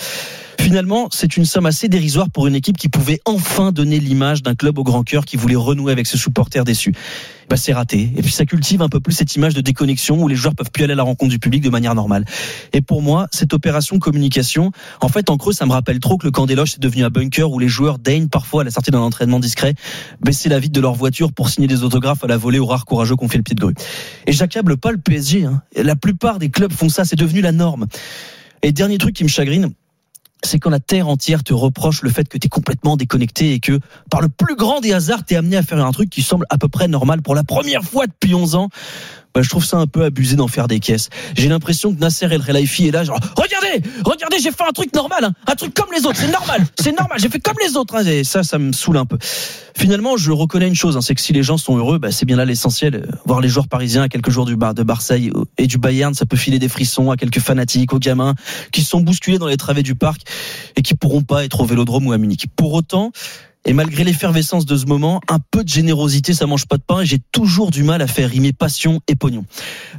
Finalement, 0.59 1.07
c'est 1.11 1.37
une 1.37 1.45
somme 1.45 1.65
assez 1.65 1.87
dérisoire 1.87 2.29
pour 2.29 2.47
une 2.47 2.55
équipe 2.55 2.77
qui 2.77 2.89
pouvait 2.89 3.19
enfin 3.25 3.71
donner 3.71 3.99
l'image 3.99 4.43
d'un 4.43 4.55
club 4.55 4.77
au 4.77 4.83
grand 4.83 5.03
cœur 5.03 5.25
qui 5.25 5.37
voulait 5.37 5.55
renouer 5.55 5.93
avec 5.93 6.05
ses 6.05 6.17
supporters 6.17 6.65
déçus. 6.65 6.93
C'est 7.55 7.73
raté. 7.73 8.11
Et 8.15 8.21
puis 8.21 8.31
ça 8.31 8.45
cultive 8.45 8.81
un 8.81 8.89
peu 8.89 8.99
plus 8.99 9.13
cette 9.13 9.35
image 9.35 9.53
de 9.53 9.61
déconnexion 9.61 10.21
où 10.21 10.27
les 10.27 10.35
joueurs 10.35 10.55
peuvent 10.55 10.71
plus 10.71 10.83
aller 10.83 10.93
à 10.93 10.95
la 10.95 11.03
rencontre 11.03 11.31
du 11.31 11.39
public 11.39 11.61
de 11.61 11.69
manière 11.69 11.93
normale. 11.93 12.25
Et 12.73 12.81
pour 12.81 13.01
moi, 13.01 13.27
cette 13.31 13.53
opération 13.53 13.99
communication, 13.99 14.71
en 15.01 15.09
fait, 15.09 15.29
en 15.29 15.37
creux, 15.37 15.53
ça 15.53 15.65
me 15.65 15.71
rappelle 15.71 15.99
trop 15.99 16.17
que 16.17 16.25
le 16.25 16.31
camp 16.31 16.45
des 16.45 16.55
loges 16.55 16.75
est 16.75 16.79
devenu 16.79 17.03
un 17.03 17.09
bunker 17.09 17.51
où 17.51 17.59
les 17.59 17.67
joueurs 17.67 17.99
daignent 17.99 18.29
parfois 18.29 18.61
à 18.61 18.65
la 18.65 18.71
sortie 18.71 18.91
d'un 18.91 18.99
entraînement 18.99 19.39
discret 19.39 19.75
baisser 20.23 20.49
la 20.49 20.59
vitre 20.59 20.73
de 20.73 20.81
leur 20.81 20.93
voiture 20.93 21.33
pour 21.33 21.49
signer 21.49 21.67
des 21.67 21.83
autographes 21.83 22.23
à 22.23 22.27
la 22.27 22.37
volée 22.37 22.59
aux 22.59 22.65
rares 22.65 22.85
courageux 22.85 23.15
qu'on 23.15 23.27
fait 23.27 23.37
le 23.37 23.43
pied 23.43 23.55
de 23.55 23.61
grue. 23.61 23.75
Et 24.27 24.31
j'accable 24.31 24.77
pas 24.77 24.91
le 24.91 24.97
PSG. 24.97 25.45
Hein. 25.45 25.61
La 25.75 25.95
plupart 25.95 26.39
des 26.39 26.49
clubs 26.49 26.73
font 26.73 26.89
ça, 26.89 27.05
c'est 27.05 27.15
devenu 27.15 27.41
la 27.41 27.51
norme. 27.51 27.87
Et 28.63 28.71
dernier 28.71 28.97
truc 28.97 29.15
qui 29.15 29.23
me 29.23 29.29
chagrine, 29.29 29.71
c'est 30.43 30.59
quand 30.59 30.69
la 30.69 30.79
terre 30.79 31.07
entière 31.07 31.43
te 31.43 31.53
reproche 31.53 32.01
le 32.01 32.09
fait 32.09 32.27
que 32.27 32.37
tu 32.37 32.47
es 32.47 32.49
complètement 32.49 32.97
déconnecté 32.97 33.53
et 33.53 33.59
que 33.59 33.79
par 34.09 34.21
le 34.21 34.29
plus 34.29 34.55
grand 34.55 34.79
des 34.79 34.93
hasards, 34.93 35.25
tu 35.25 35.33
es 35.33 35.37
amené 35.37 35.57
à 35.57 35.63
faire 35.63 35.83
un 35.85 35.91
truc 35.91 36.09
qui 36.09 36.21
semble 36.21 36.45
à 36.49 36.57
peu 36.57 36.67
près 36.67 36.87
normal 36.87 37.21
pour 37.21 37.35
la 37.35 37.43
première 37.43 37.83
fois 37.83 38.07
depuis 38.07 38.33
11 38.33 38.55
ans. 38.55 38.69
Bah, 39.33 39.41
je 39.41 39.49
trouve 39.49 39.65
ça 39.65 39.77
un 39.77 39.87
peu 39.87 40.03
abusé 40.03 40.35
d'en 40.35 40.47
faire 40.47 40.67
des 40.67 40.79
caisses. 40.79 41.09
J'ai 41.35 41.47
l'impression 41.47 41.93
que 41.93 41.99
Nasser 41.99 42.25
El 42.25 42.43
Khelaifi 42.43 42.87
est 42.87 42.91
là, 42.91 43.03
genre, 43.03 43.19
regardez, 43.37 43.81
regardez, 44.03 44.37
j'ai 44.39 44.51
fait 44.51 44.63
un 44.67 44.71
truc 44.73 44.93
normal, 44.93 45.23
hein, 45.23 45.33
un 45.47 45.55
truc 45.55 45.73
comme 45.73 45.89
les 45.95 46.05
autres, 46.05 46.17
c'est 46.17 46.31
normal, 46.31 46.65
c'est 46.79 46.97
normal, 46.97 47.17
j'ai 47.19 47.29
fait 47.29 47.39
comme 47.39 47.55
les 47.65 47.77
autres. 47.77 47.95
hein, 47.95 48.05
et 48.05 48.23
ça, 48.23 48.43
ça 48.43 48.59
me 48.59 48.73
saoule 48.73 48.97
un 48.97 49.05
peu. 49.05 49.17
Finalement, 49.75 50.17
je 50.17 50.31
reconnais 50.31 50.67
une 50.67 50.75
chose, 50.75 50.97
hein, 50.97 51.01
c'est 51.01 51.15
que 51.15 51.21
si 51.21 51.33
les 51.33 51.43
gens 51.43 51.57
sont 51.57 51.77
heureux, 51.77 51.97
bah, 51.97 52.11
c'est 52.11 52.25
bien 52.25 52.35
là 52.35 52.45
l'essentiel. 52.45 53.09
Voir 53.25 53.39
les 53.39 53.47
joueurs 53.47 53.67
parisiens 53.67 54.03
à 54.03 54.09
quelques 54.09 54.29
jours 54.29 54.45
du 54.45 54.55
bar 54.55 54.73
de 54.73 54.83
Marseille 54.83 55.31
et 55.57 55.67
du 55.67 55.77
Bayern, 55.77 56.13
ça 56.13 56.25
peut 56.25 56.37
filer 56.37 56.59
des 56.59 56.69
frissons 56.69 57.09
à 57.09 57.17
quelques 57.17 57.39
fanatiques, 57.39 57.93
aux 57.93 57.99
gamins 57.99 58.35
qui 58.71 58.83
sont 58.83 58.99
bousculés 58.99 59.37
dans 59.37 59.47
les 59.47 59.57
travées 59.57 59.83
du 59.83 59.95
parc 59.95 60.21
et 60.75 60.81
qui 60.81 60.93
pourront 60.93 61.23
pas 61.23 61.45
être 61.45 61.61
au 61.61 61.65
Vélodrome 61.65 62.07
ou 62.07 62.11
à 62.11 62.17
Munich. 62.17 62.47
Pour 62.55 62.73
autant, 62.73 63.11
et 63.65 63.73
malgré 63.73 64.03
l'effervescence 64.03 64.65
de 64.65 64.75
ce 64.75 64.85
moment, 64.85 65.21
un 65.29 65.37
peu 65.51 65.63
de 65.63 65.69
générosité, 65.69 66.33
ça 66.33 66.47
mange 66.47 66.65
pas 66.65 66.77
de 66.77 66.83
pain 66.83 67.01
et 67.01 67.05
j'ai 67.05 67.19
toujours 67.31 67.71
du 67.71 67.83
mal 67.83 68.01
à 68.01 68.07
faire 68.07 68.29
rimer 68.29 68.53
passion 68.53 69.01
et 69.07 69.15
pognon. 69.15 69.45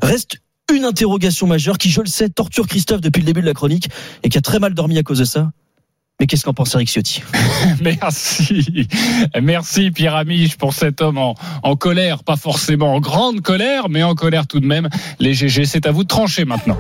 Reste 0.03 0.39
une 0.73 0.85
interrogation 0.85 1.47
majeure 1.47 1.79
qui, 1.79 1.91
je 1.91 2.01
le 2.01 2.07
sais, 2.07 2.29
torture 2.29 2.67
Christophe 2.67 3.01
depuis 3.01 3.21
le 3.21 3.27
début 3.27 3.41
de 3.41 3.47
la 3.47 3.55
chronique 3.55 3.89
et 4.23 4.29
qui 4.29 4.39
a 4.39 4.41
très 4.41 4.59
mal 4.59 4.75
dormi 4.75 4.99
à 4.99 5.03
cause 5.03 5.19
de 5.19 5.25
ça. 5.25 5.51
Mais 6.21 6.27
qu'est-ce 6.27 6.45
qu'en 6.45 6.55
pense 6.55 6.75
Eric 6.75 6.89
Ciotti? 6.89 7.23
Merci. 7.81 8.89
Merci 9.41 9.91
Pierre 9.91 10.15
Amiche 10.15 10.57
pour 10.57 10.73
cet 10.73 11.01
homme 11.01 11.19
en, 11.19 11.35
en 11.63 11.77
colère, 11.77 12.23
pas 12.25 12.37
forcément 12.37 12.95
en 12.95 13.01
grande 13.01 13.41
colère, 13.41 13.89
mais 13.89 14.03
en 14.03 14.15
colère 14.15 14.47
tout 14.47 14.61
de 14.61 14.67
même. 14.67 14.89
Les 15.19 15.35
GG, 15.35 15.65
c'est 15.67 15.87
à 15.87 15.91
vous 15.91 16.05
de 16.05 16.09
trancher 16.09 16.45
maintenant. 16.45 16.79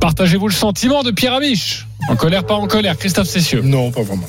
Partagez-vous 0.00 0.48
le 0.48 0.54
sentiment 0.54 1.02
de 1.02 1.10
Pierre 1.10 1.34
Amiche? 1.34 1.86
En 2.08 2.16
colère, 2.16 2.44
pas 2.44 2.54
en 2.54 2.66
colère. 2.66 2.96
Christophe 2.96 3.28
Cessieux. 3.28 3.62
Non, 3.62 3.90
pas 3.90 4.02
vraiment. 4.02 4.26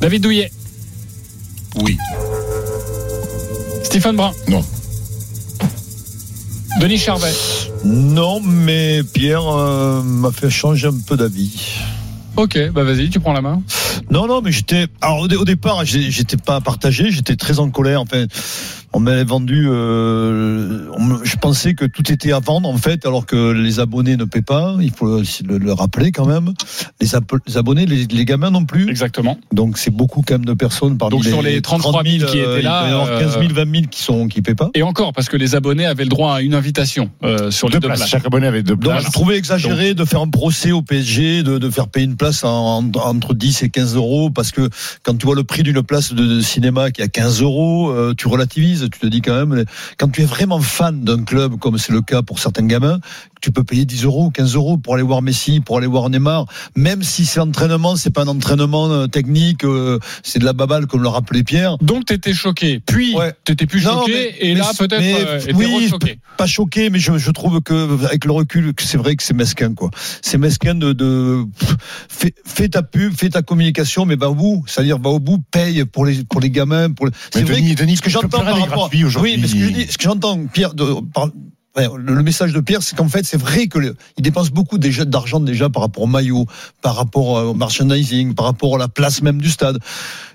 David 0.00 0.22
Douillet. 0.22 0.52
Oui. 1.76 1.96
Stéphane 3.82 4.16
Brun. 4.16 4.32
Non. 4.48 4.64
Denis 6.80 6.98
Charvet. 6.98 7.32
Non, 7.84 8.40
mais 8.40 9.02
Pierre 9.02 9.46
euh, 9.48 10.02
m'a 10.02 10.30
fait 10.30 10.50
changer 10.50 10.86
un 10.88 10.98
peu 11.06 11.16
d'avis. 11.16 11.78
Ok, 12.36 12.56
bah 12.72 12.84
vas-y, 12.84 13.10
tu 13.10 13.18
prends 13.18 13.32
la 13.32 13.40
main. 13.40 13.62
Non, 14.10 14.28
non, 14.28 14.40
mais 14.42 14.52
j'étais. 14.52 14.86
Alors 15.00 15.20
au, 15.20 15.28
dé- 15.28 15.34
au 15.34 15.44
départ, 15.44 15.84
j'étais 15.84 16.36
pas 16.36 16.60
partagé, 16.60 17.10
j'étais 17.10 17.34
très 17.34 17.58
en 17.58 17.70
colère. 17.70 18.00
Enfin, 18.02 18.26
on 18.92 19.00
m'avait 19.00 19.24
vendu. 19.24 19.66
euh, 19.68 20.86
on 20.96 21.24
je 21.24 21.36
pensais 21.36 21.74
que 21.74 21.84
tout 21.84 22.10
était 22.12 22.32
à 22.32 22.40
vendre 22.40 22.68
en 22.68 22.76
fait, 22.76 23.06
alors 23.06 23.26
que 23.26 23.52
les 23.52 23.80
abonnés 23.80 24.16
ne 24.16 24.24
paient 24.24 24.42
pas. 24.42 24.76
Il 24.80 24.90
faut 24.90 25.20
le, 25.20 25.58
le 25.58 25.72
rappeler 25.72 26.12
quand 26.12 26.26
même. 26.26 26.52
Les, 27.00 27.14
abonnés, 27.56 27.86
les, 27.86 28.06
les 28.06 28.24
gamins 28.24 28.50
non 28.50 28.64
plus. 28.64 28.88
Exactement. 28.88 29.38
Donc 29.52 29.78
c'est 29.78 29.90
beaucoup 29.90 30.22
quand 30.26 30.34
même 30.34 30.44
de 30.44 30.54
personnes 30.54 30.98
parmi 30.98 31.16
Donc, 31.16 31.24
sur 31.24 31.42
les 31.42 31.60
33 31.62 32.02
000 32.04 32.30
qui 32.30 32.38
euh, 32.40 32.54
étaient 32.58 32.62
là, 32.62 32.84
Il 32.86 32.90
doit 32.90 32.98
y 32.98 33.00
en 33.00 33.02
avoir 33.04 33.18
15 33.20 33.32
000, 33.32 33.44
euh, 33.44 33.64
20 33.64 33.72
000 33.74 33.86
qui 33.90 34.02
sont 34.02 34.28
qui 34.28 34.42
paient 34.42 34.54
pas. 34.54 34.70
Et 34.74 34.82
encore, 34.82 35.12
parce 35.12 35.28
que 35.28 35.36
les 35.36 35.54
abonnés 35.54 35.86
avaient 35.86 36.04
le 36.04 36.10
droit 36.10 36.34
à 36.34 36.40
une 36.40 36.54
invitation 36.54 37.10
euh, 37.24 37.50
sur 37.50 37.68
les 37.68 37.74
Deux 37.74 37.80
places. 37.86 37.98
places. 38.00 38.10
Chaque 38.10 38.26
abonné 38.26 38.46
avait 38.46 38.62
deux 38.62 38.74
Donc 38.76 38.92
places. 38.92 39.04
je 39.06 39.10
trouvais 39.10 39.36
exagéré 39.36 39.94
de 39.94 40.04
faire 40.04 40.20
un 40.20 40.28
procès 40.30 40.72
au 40.72 40.82
PSG, 40.82 41.42
de, 41.42 41.58
de 41.58 41.70
faire 41.70 41.88
payer 41.88 42.06
une 42.06 42.16
place 42.16 42.44
en- 42.44 42.78
en- 42.84 42.90
entre 42.94 43.34
10 43.34 43.62
et 43.62 43.68
15 43.68 43.96
euros, 43.96 44.30
parce 44.30 44.50
que 44.50 44.68
quand 45.02 45.14
tu 45.16 45.26
vois 45.26 45.34
le 45.34 45.44
prix 45.44 45.62
d'une 45.62 45.82
place 45.82 46.12
de, 46.12 46.24
de 46.26 46.40
cinéma 46.40 46.90
qui 46.90 47.00
est 47.00 47.04
à 47.04 47.08
15 47.08 47.42
euros, 47.42 47.90
euh, 47.90 48.14
tu 48.16 48.28
relativises, 48.28 48.77
tu 48.86 48.98
te 48.98 49.06
dis 49.06 49.20
quand 49.20 49.34
même, 49.46 49.64
quand 49.98 50.08
tu 50.08 50.22
es 50.22 50.24
vraiment 50.24 50.60
fan 50.60 51.02
d'un 51.04 51.22
club, 51.24 51.58
comme 51.58 51.78
c'est 51.78 51.92
le 51.92 52.02
cas 52.02 52.22
pour 52.22 52.38
certains 52.38 52.66
gamins, 52.66 52.98
tu 53.40 53.52
peux 53.52 53.62
payer 53.64 53.84
10 53.84 54.04
euros, 54.04 54.30
15 54.30 54.54
euros 54.56 54.78
pour 54.78 54.94
aller 54.94 55.02
voir 55.04 55.22
Messi, 55.22 55.60
pour 55.60 55.78
aller 55.78 55.86
voir 55.86 56.10
Neymar, 56.10 56.46
même 56.76 57.02
si 57.02 57.24
c'est 57.24 57.38
l'entraînement, 57.40 57.94
c'est 57.96 58.10
pas 58.10 58.22
un 58.22 58.28
entraînement 58.28 58.90
euh, 58.90 59.06
technique, 59.06 59.64
euh, 59.64 59.98
c'est 60.22 60.38
de 60.40 60.44
la 60.44 60.52
baballe 60.52 60.86
comme 60.86 61.02
le 61.02 61.08
rappelait 61.08 61.44
Pierre. 61.44 61.78
Donc 61.78 62.06
t'étais 62.06 62.34
choqué, 62.34 62.80
puis 62.84 63.14
t'étais 63.44 63.66
plus 63.66 63.84
Non, 63.84 64.00
choqué, 64.00 64.12
mais- 64.12 64.34
et 64.48 64.54
mais- 64.54 64.60
là 64.60 64.70
peut-être 64.76 65.02
euh, 65.02 65.40
oui, 65.54 65.90
pas 66.36 66.46
choqué, 66.46 66.90
mais 66.90 66.98
je, 66.98 67.16
je 67.18 67.30
trouve 67.30 67.60
que 67.62 68.04
avec 68.06 68.24
le 68.24 68.32
recul, 68.32 68.72
c'est 68.80 68.98
vrai 68.98 69.14
que 69.16 69.22
c'est 69.22 69.34
mesquin 69.34 69.74
quoi. 69.74 69.90
C'est 70.22 70.38
mesquin 70.38 70.74
de, 70.74 70.92
de 70.92 71.44
pff, 71.58 71.76
fais, 72.08 72.34
fais 72.44 72.68
ta 72.68 72.82
pub, 72.82 73.12
fais 73.16 73.28
ta 73.30 73.42
communication, 73.42 74.04
mais 74.04 74.16
va 74.16 74.30
au 74.30 74.34
bout. 74.34 74.64
C'est-à-dire 74.66 74.98
va 74.98 75.10
au 75.10 75.18
bout, 75.20 75.38
paye 75.50 75.84
pour 75.84 76.04
les 76.06 76.24
pour 76.24 76.40
les 76.40 76.50
gamins. 76.50 76.90
Pour 76.90 77.06
les... 77.06 77.12
C'est 77.32 77.42
vrai 77.42 77.56
Denis- 77.56 77.74
que 77.74 77.80
Denis, 77.82 77.96
ce 77.96 78.02
que 78.02 78.10
j'entends 78.10 78.28
par. 78.28 78.44
Gratuit 78.68 79.04
aujourd'hui. 79.04 79.32
Oui, 79.34 79.38
mais 79.40 79.48
ce 79.48 79.54
que 79.54 79.60
je 79.60 79.70
dis, 79.70 79.86
ce 79.90 79.98
que 79.98 80.04
j'entends, 80.04 80.46
Pierre, 80.46 80.74
de, 80.74 80.84
par- 81.12 81.30
ouais, 81.76 81.88
le, 81.96 82.22
message 82.22 82.52
de 82.52 82.60
Pierre, 82.60 82.82
c'est 82.82 82.96
qu'en 82.96 83.08
fait, 83.08 83.24
c'est 83.24 83.36
vrai 83.40 83.66
que 83.68 83.78
le- 83.78 83.96
il 84.16 84.22
dépense 84.22 84.50
beaucoup 84.50 84.78
déjà 84.78 85.04
d'argent 85.04 85.40
déjà 85.40 85.68
par 85.68 85.82
rapport 85.82 86.04
au 86.04 86.06
maillot, 86.06 86.46
par 86.82 86.96
rapport 86.96 87.28
au 87.48 87.54
merchandising, 87.54 88.34
par 88.34 88.46
rapport 88.46 88.76
à 88.76 88.78
la 88.78 88.88
place 88.88 89.22
même 89.22 89.40
du 89.40 89.50
stade. 89.50 89.78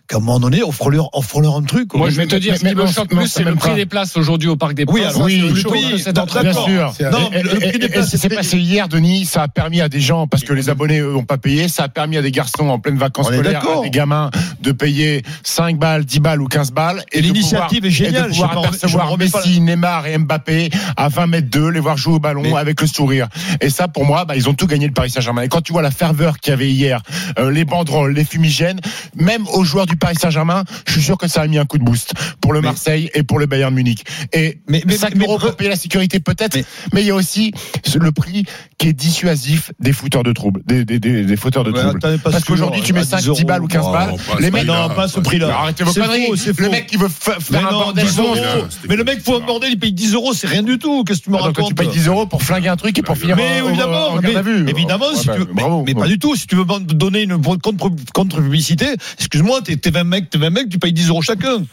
Qu'à 0.06 0.18
un 0.18 0.20
moment 0.20 0.38
donné, 0.42 0.62
offre-leur, 0.62 1.10
offre-leur 1.16 1.56
un 1.56 1.64
truc. 1.64 1.94
Moi 1.94 2.10
je 2.10 2.18
vais 2.18 2.28
te 2.28 2.36
dire, 2.36 2.58
ce 2.58 2.66
qui 2.66 2.76
me 2.76 2.86
choque 2.88 3.08
plus, 3.08 3.26
c'est 3.28 3.44
le 3.44 3.56
prix 3.56 3.74
des 3.74 3.86
places 3.86 4.18
aujourd'hui 4.18 4.50
au 4.50 4.58
Parc 4.58 4.74
des 4.74 4.84
Oui, 4.90 5.00
Princes. 5.02 5.16
alors, 5.16 5.28
oui, 5.28 5.42
oui, 5.66 6.04
entrée. 6.20 6.42
Bien 6.42 6.52
sûr. 6.54 6.94
Non, 7.10 7.30
Et- 7.32 7.36
mais 7.36 7.44
le 7.44 7.64
et- 7.64 7.70
prix 7.70 7.80
des 7.80 7.86
et- 7.86 7.90
places, 7.90 8.08
et 8.14 8.18
c'est 8.18 8.30
c'est 8.30 8.36
passé 8.36 8.58
hier, 8.58 8.90
Denis. 8.90 9.24
Ça 9.26 9.44
a 9.44 9.48
permis 9.48 9.80
à 9.80 9.88
des 9.88 10.02
gens, 10.02 10.28
parce 10.28 10.44
que 10.44 10.52
les 10.52 10.70
abonnés 10.70 11.00
eux, 11.00 11.16
ont 11.16 11.24
pas 11.24 11.38
payé, 11.38 11.70
ça 11.70 11.84
a 11.84 11.88
permis 11.88 12.18
à 12.18 12.22
des 12.22 12.32
garçons 12.32 12.68
en 12.68 12.80
pleine 12.80 12.98
vacances 12.98 13.28
scolaires, 13.28 13.64
à 13.66 13.82
des 13.82 13.90
gamins, 13.92 14.30
de 14.62 14.72
payer 14.74 15.24
5 15.44 15.80
balles, 15.80 16.04
10 16.04 16.20
balles 16.20 16.42
ou 16.42 16.48
15 16.48 16.72
balles. 16.72 17.02
Et 17.14 17.22
l'initiative 17.22 17.86
est 17.86 17.90
géniale, 17.90 18.26
Et 18.26 18.28
de 18.28 18.32
pouvoir 18.32 18.58
apercevoir 18.58 19.18
Messi, 19.18 19.62
Neymar 19.62 20.08
et 20.08 20.18
Mbappé 20.18 20.70
à 20.98 21.08
20 21.08 21.28
mètres 21.28 21.50
d'eux, 21.50 21.70
les 21.70 21.80
voir 21.80 21.96
jouer 21.96 22.16
au 22.16 22.20
ballon 22.20 22.58
avec 22.58 22.82
le 22.82 22.88
sourire. 22.88 23.30
Et 23.62 23.70
ça, 23.70 23.88
pour 23.88 24.04
moi, 24.06 24.26
bah, 24.26 24.36
ils 24.36 24.50
ont 24.50 24.54
tout 24.54 24.68
gagné 24.68 24.86
le 24.88 24.94
Paris 24.94 25.12
Saint-Germain. 25.12 25.44
Et 25.44 25.48
quand 25.48 25.62
tu 25.62 25.72
vois 25.72 25.82
la 25.82 25.92
ferveur 25.92 26.40
qu'il 26.40 26.52
y 26.52 26.54
avait 26.54 26.70
hier, 26.70 27.02
euh, 27.40 27.52
les 27.52 27.64
banderoles, 27.64 28.14
les 28.14 28.26
fumigènes, 28.26 28.82
même 29.16 29.48
aux 29.54 29.64
joueurs 29.64 29.86
du 29.86 29.93
Paris 29.96 30.16
Saint-Germain, 30.20 30.64
je 30.88 30.94
suis 30.94 31.02
sûr 31.02 31.18
que 31.18 31.28
ça 31.28 31.42
a 31.42 31.48
mis 31.48 31.58
un 31.58 31.66
coup 31.66 31.78
de 31.78 31.84
boost 31.84 32.14
pour 32.42 32.54
le 32.54 32.62
Marseille 32.62 33.10
et 33.14 33.24
pour 33.24 33.40
le 33.40 33.46
Bayern 33.46 33.74
Munich. 33.74 34.04
Et 34.34 34.60
Mais- 34.68 34.84
mais- 34.86 34.98
5 34.98 35.16
mais- 35.16 35.26
euros 35.26 35.38
pour 35.40 35.56
payer 35.56 35.70
la 35.70 35.76
sécurité 35.76 36.20
peut-être, 36.20 36.58
mais, 36.94 37.02
il 37.02 37.08
y 37.08 37.12
a 37.12 37.16
aussi 37.16 37.52
le 38.00 38.12
prix 38.12 38.46
qui 38.78 38.88
est 38.90 38.94
dissuasif 38.94 39.72
des 39.80 39.94
fouteurs 39.94 40.24
de 40.24 40.32
troubles, 40.34 40.62
des, 40.66 40.86
des, 40.86 41.00
des, 41.00 41.24
des 41.26 41.36
fauteurs 41.38 41.64
de 41.64 41.72
Ouais, 41.72 41.80
troubles. 41.82 42.00
Parce 42.24 42.44
qu'aujourd'hui, 42.44 42.82
tu 42.82 42.94
mets 42.94 43.02
10 43.02 43.08
5, 43.10 43.20
10 43.22 43.28
euros. 43.30 43.40
balles 43.46 43.64
ou 43.64 43.68
15 43.68 43.86
Oh, 43.88 43.92
balles. 43.92 44.16
les 44.40 44.52
mecs, 44.52 44.64
prix-là. 44.66 44.88
Non, 44.90 44.96
pas 44.96 45.08
ce 45.08 45.20
prix-là. 45.20 45.48
Mais 45.48 45.54
arrêtez 45.54 45.84
vos 45.84 45.94
conneries. 45.94 46.28
Le 46.58 46.70
mec 46.70 46.88
qui 46.88 46.98
veut 46.98 47.10
faire 47.10 47.38
un 47.68 47.72
bordel 47.72 48.06
10 48.06 48.18
euros. 48.20 48.36
monstre. 48.36 48.80
Mais 48.90 48.96
le 48.96 49.04
mec 49.04 49.22
faut 49.24 49.36
un 49.36 49.46
bordel, 49.46 49.72
il 49.74 49.80
paye 49.80 49.94
10 49.94 50.14
euros, 50.14 50.34
c'est 50.34 50.48
rien 50.48 50.64
du 50.64 50.78
tout. 50.80 51.04
Qu'est-ce 51.04 51.20
que 51.20 51.26
tu 51.26 51.30
me 51.32 51.38
racontes 51.38 51.68
tu 51.68 51.76
payes 51.76 51.88
10 51.88 52.08
euros 52.08 52.26
pour 52.26 52.42
flinguer 52.44 52.70
un 52.70 52.76
truc 52.78 52.98
et 52.98 53.02
pour 53.02 53.18
finir 53.18 53.36
Mais 53.36 53.62
en- 53.62 53.70
évidemment, 53.70 54.16
mais- 54.22 54.70
évidemment, 54.72 55.06
si 55.16 55.28
bah, 55.28 55.34
tu 55.36 55.40
veux, 55.42 55.48
mais, 55.86 55.94
pas 55.94 56.08
du 56.08 56.20
tout. 56.20 56.36
Si 56.36 56.48
tu 56.48 56.56
veux 56.56 56.66
donner 56.94 57.24
une 57.24 57.38
contre 57.42 57.90
contre-publicité, 58.14 58.86
excuse-moi, 59.20 59.62
t'es 59.64 59.83
t'es 59.84 59.92
20 59.92 60.04
mecs, 60.06 60.30
t'es 60.30 60.38
20 60.38 60.50
mecs, 60.50 60.70
tu 60.70 60.80
payes 60.80 60.94
10 60.94 61.10
euros 61.10 61.22
chacun. 61.22 61.66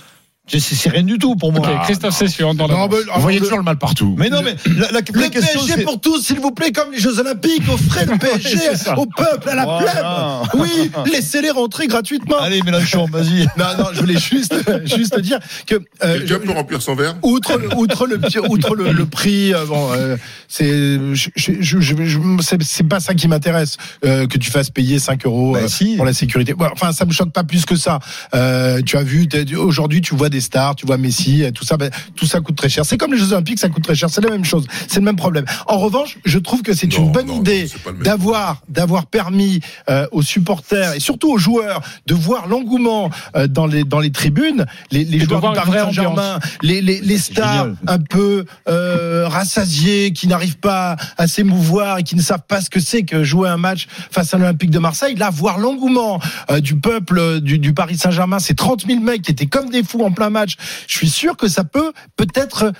C'est- 0.46 0.58
C'est 0.58 0.74
c'est 0.74 0.90
rien 0.90 1.04
du 1.04 1.16
tout 1.16 1.36
pour 1.36 1.52
moi. 1.52 1.60
Ok, 1.60 1.82
Christophe 1.84 2.16
Cession 2.16 2.54
dans 2.54 2.66
la 2.66 2.74
Non, 2.74 2.88
mais, 2.90 2.96
Vous 3.14 3.20
voyez 3.20 3.38
toujours 3.38 3.58
le 3.58 3.62
mal 3.62 3.76
partout. 3.78 4.16
Mais 4.18 4.28
non, 4.30 4.42
mais 4.42 4.56
la, 4.66 4.90
la, 4.90 5.00
Le 5.00 5.20
la 5.20 5.28
question 5.28 5.60
PSG 5.60 5.74
c'est. 5.76 5.82
pour 5.84 6.00
tous, 6.00 6.20
s'il 6.22 6.40
vous 6.40 6.50
plaît, 6.50 6.72
comme 6.72 6.90
les 6.90 6.98
Jeux 6.98 7.20
Olympiques, 7.20 7.62
offrez 7.72 8.04
le 8.06 8.18
PSG 8.18 8.58
c'est 8.74 8.90
au 8.96 9.06
peuple, 9.06 9.48
à 9.48 9.54
la 9.54 9.64
Voilà. 9.64 10.42
plèbe. 10.50 10.60
Oui, 10.62 10.90
laissez-les 11.12 11.50
rentrer 11.50 11.86
gratuitement. 11.86 12.38
Allez, 12.40 12.62
Mélenchon, 12.62 13.06
vas-y. 13.06 13.42
Non, 13.58 13.66
non, 13.78 13.84
je 13.92 14.00
voulais 14.00 14.18
juste, 14.18 14.54
juste 14.86 15.20
dire 15.20 15.38
que 15.66 15.76
euh, 16.02 16.18
Quelqu'un 16.18 16.38
peut 16.40 16.52
remplir 16.52 16.82
son 16.82 16.94
verre 16.96 17.14
outre 17.22 17.56
le, 17.56 17.72
outre 17.76 18.06
le 18.06 18.18
outre 18.50 18.74
le, 18.74 18.92
le 18.92 19.06
prix 19.06 19.52
euh, 19.54 19.64
bon 19.66 19.92
euh, 19.92 20.16
c'est 20.48 20.98
c'est 21.14 22.62
c'est 22.62 22.82
pas 22.88 23.00
ça 23.00 23.14
qui 23.14 23.28
m'intéresse 23.28 23.76
euh, 24.04 24.26
que 24.26 24.38
tu 24.38 24.50
fasses 24.50 24.70
payer 24.70 24.98
5 24.98 25.26
euros 25.26 25.52
Bah, 25.52 25.60
euh, 25.64 25.68
si. 25.68 25.96
pour 25.96 26.04
la 26.06 26.12
sécurité 26.12 26.54
enfin 26.72 26.92
ça 26.92 27.04
me 27.04 27.12
choque 27.12 27.32
pas 27.32 27.44
plus 27.44 27.64
que 27.66 27.76
ça 27.76 27.98
euh, 28.34 28.80
tu 28.84 28.96
as 28.96 29.02
vu 29.02 29.28
aujourd'hui 29.56 30.00
tu 30.00 30.14
vois 30.14 30.29
des 30.30 30.40
stars 30.40 30.76
tu 30.76 30.86
vois 30.86 30.96
Messi 30.96 31.42
et 31.42 31.52
tout 31.52 31.64
ça 31.64 31.76
ben, 31.76 31.90
tout 32.16 32.26
ça 32.26 32.40
coûte 32.40 32.56
très 32.56 32.68
cher 32.68 32.84
c'est 32.84 32.96
comme 32.96 33.12
les 33.12 33.18
Jeux 33.18 33.32
Olympiques 33.32 33.58
ça 33.58 33.68
coûte 33.68 33.84
très 33.84 33.94
cher 33.94 34.10
c'est 34.10 34.22
la 34.22 34.30
même 34.30 34.44
chose 34.44 34.66
c'est 34.88 35.00
le 35.00 35.04
même 35.04 35.16
problème 35.16 35.44
en 35.66 35.78
revanche 35.78 36.18
je 36.24 36.38
trouve 36.38 36.62
que 36.62 36.72
c'est 36.72 36.96
une 36.96 37.12
bonne 37.12 37.26
non, 37.26 37.40
idée 37.40 37.68
d'avoir 38.02 38.62
d'avoir 38.68 39.06
permis 39.06 39.60
euh, 39.88 40.06
aux 40.12 40.22
supporters 40.22 40.94
et 40.94 41.00
surtout 41.00 41.30
aux 41.30 41.38
joueurs 41.38 41.82
de 42.06 42.14
voir 42.14 42.48
l'engouement 42.48 43.10
euh, 43.36 43.46
dans 43.46 43.66
les 43.66 43.84
dans 43.84 44.00
les 44.00 44.10
tribunes 44.10 44.66
les, 44.90 45.04
les 45.04 45.16
Et 45.16 45.20
de 45.20 45.24
joueurs 45.26 45.40
voir 45.40 45.52
du 45.52 45.58
Paris 45.58 45.78
Saint-Germain 45.78 46.38
les, 46.62 46.80
les, 46.80 47.00
les 47.00 47.18
stars 47.18 47.64
génial. 47.64 47.76
un 47.86 47.98
peu 47.98 48.44
euh, 48.68 49.28
rassasiés, 49.28 50.12
qui 50.12 50.26
n'arrivent 50.26 50.58
pas 50.58 50.96
à 51.16 51.26
s'émouvoir 51.26 51.98
et 51.98 52.02
qui 52.02 52.16
ne 52.16 52.22
savent 52.22 52.44
pas 52.46 52.60
ce 52.60 52.70
que 52.70 52.80
c'est 52.80 53.02
que 53.02 53.24
jouer 53.24 53.48
un 53.48 53.56
match 53.56 53.86
face 54.10 54.34
à 54.34 54.38
l'Olympique 54.38 54.70
de 54.70 54.78
Marseille. 54.78 55.14
Là, 55.16 55.30
voir 55.30 55.58
l'engouement 55.58 56.20
euh, 56.50 56.60
du 56.60 56.76
peuple 56.76 57.40
du, 57.40 57.58
du 57.58 57.72
Paris 57.72 57.96
Saint-Germain, 57.96 58.38
ces 58.38 58.54
30 58.54 58.86
000 58.86 59.00
mecs 59.00 59.22
qui 59.22 59.32
étaient 59.32 59.46
comme 59.46 59.70
des 59.70 59.82
fous 59.82 60.02
en 60.02 60.12
plein 60.12 60.19
match, 60.28 60.56
je 60.86 60.96
suis 60.96 61.08
sûr 61.08 61.36
que 61.38 61.48
ça 61.48 61.64
peut 61.64 61.92
peut-être 62.16 62.72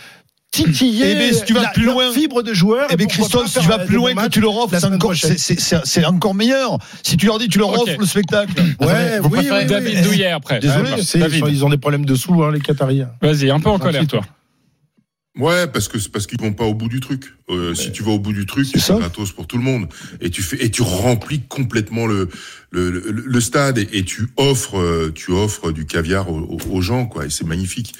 titiller 0.50 1.12
Eh 1.12 1.14
ben, 1.14 1.32
si 1.32 1.44
tu 1.44 1.54
vas 1.54 1.62
la, 1.62 1.68
plus 1.68 1.84
loin- 1.84 2.12
fibre 2.12 2.42
de 2.42 2.52
joueurs. 2.52 2.88
Eh 2.90 2.94
et 2.94 2.96
bien, 2.96 3.06
Christophe, 3.06 3.46
si 3.46 3.60
tu 3.60 3.68
vas 3.68 3.78
plus 3.78 3.94
loin 3.94 4.14
que 4.14 4.26
tu 4.28 4.40
leur 4.40 4.56
offres, 4.56 4.76
c'est 5.84 6.04
encore, 6.04 6.34
meilleur. 6.34 6.78
Si 7.04 7.16
tu 7.16 7.26
leur 7.26 7.38
dis, 7.38 7.48
tu 7.48 7.58
leur 7.58 7.70
offres 7.80 7.96
le 7.98 8.04
spectacle. 8.06 8.52
Ouais, 8.80 9.20
Vous 9.20 9.28
oui, 9.28 9.36
préférez 9.38 9.60
oui, 9.60 9.66
David 9.66 9.94
oui. 9.98 10.02
Douillet 10.02 10.30
après. 10.32 10.58
Désolé, 10.58 10.90
David, 11.14 11.44
ils 11.48 11.64
ont 11.64 11.68
des 11.70 11.78
problèmes 11.78 12.04
de 12.04 12.14
sous, 12.16 12.42
hein, 12.42 12.50
les 12.52 12.60
Qataris. 12.60 13.04
vas-y, 13.22 13.48
un 13.50 13.60
peu 13.60 13.70
en 13.70 13.78
colère 13.78 14.06
toi. 14.06 14.22
Ouais, 15.36 15.68
parce 15.68 15.86
que 15.86 15.98
c'est 16.00 16.10
parce 16.10 16.26
qu'ils 16.26 16.40
vont 16.40 16.52
pas 16.52 16.64
au 16.64 16.74
bout 16.74 16.88
du 16.88 16.98
truc. 16.98 17.34
Euh, 17.50 17.72
si 17.74 17.92
tu 17.92 18.02
vas 18.02 18.10
au 18.10 18.18
bout 18.18 18.32
du 18.32 18.46
truc, 18.46 18.66
c'est 18.66 18.80
gratos 18.98 19.30
pour 19.30 19.46
tout 19.46 19.58
le 19.58 19.62
monde. 19.62 19.88
Et 20.20 20.28
tu 20.28 20.42
fais 20.42 20.62
et 20.64 20.70
tu 20.70 20.82
remplis 20.82 21.42
complètement 21.48 22.06
le 22.06 22.28
le, 22.70 22.90
le, 22.90 23.00
le 23.10 23.40
stade 23.40 23.78
et, 23.78 23.88
et 23.92 24.04
tu 24.04 24.28
offres 24.36 24.78
euh, 24.78 25.12
tu 25.14 25.30
offres 25.30 25.70
du 25.70 25.86
caviar 25.86 26.26
aux 26.30 26.80
gens 26.82 27.06
quoi. 27.06 27.26
Et 27.26 27.30
c'est 27.30 27.46
magnifique. 27.46 27.94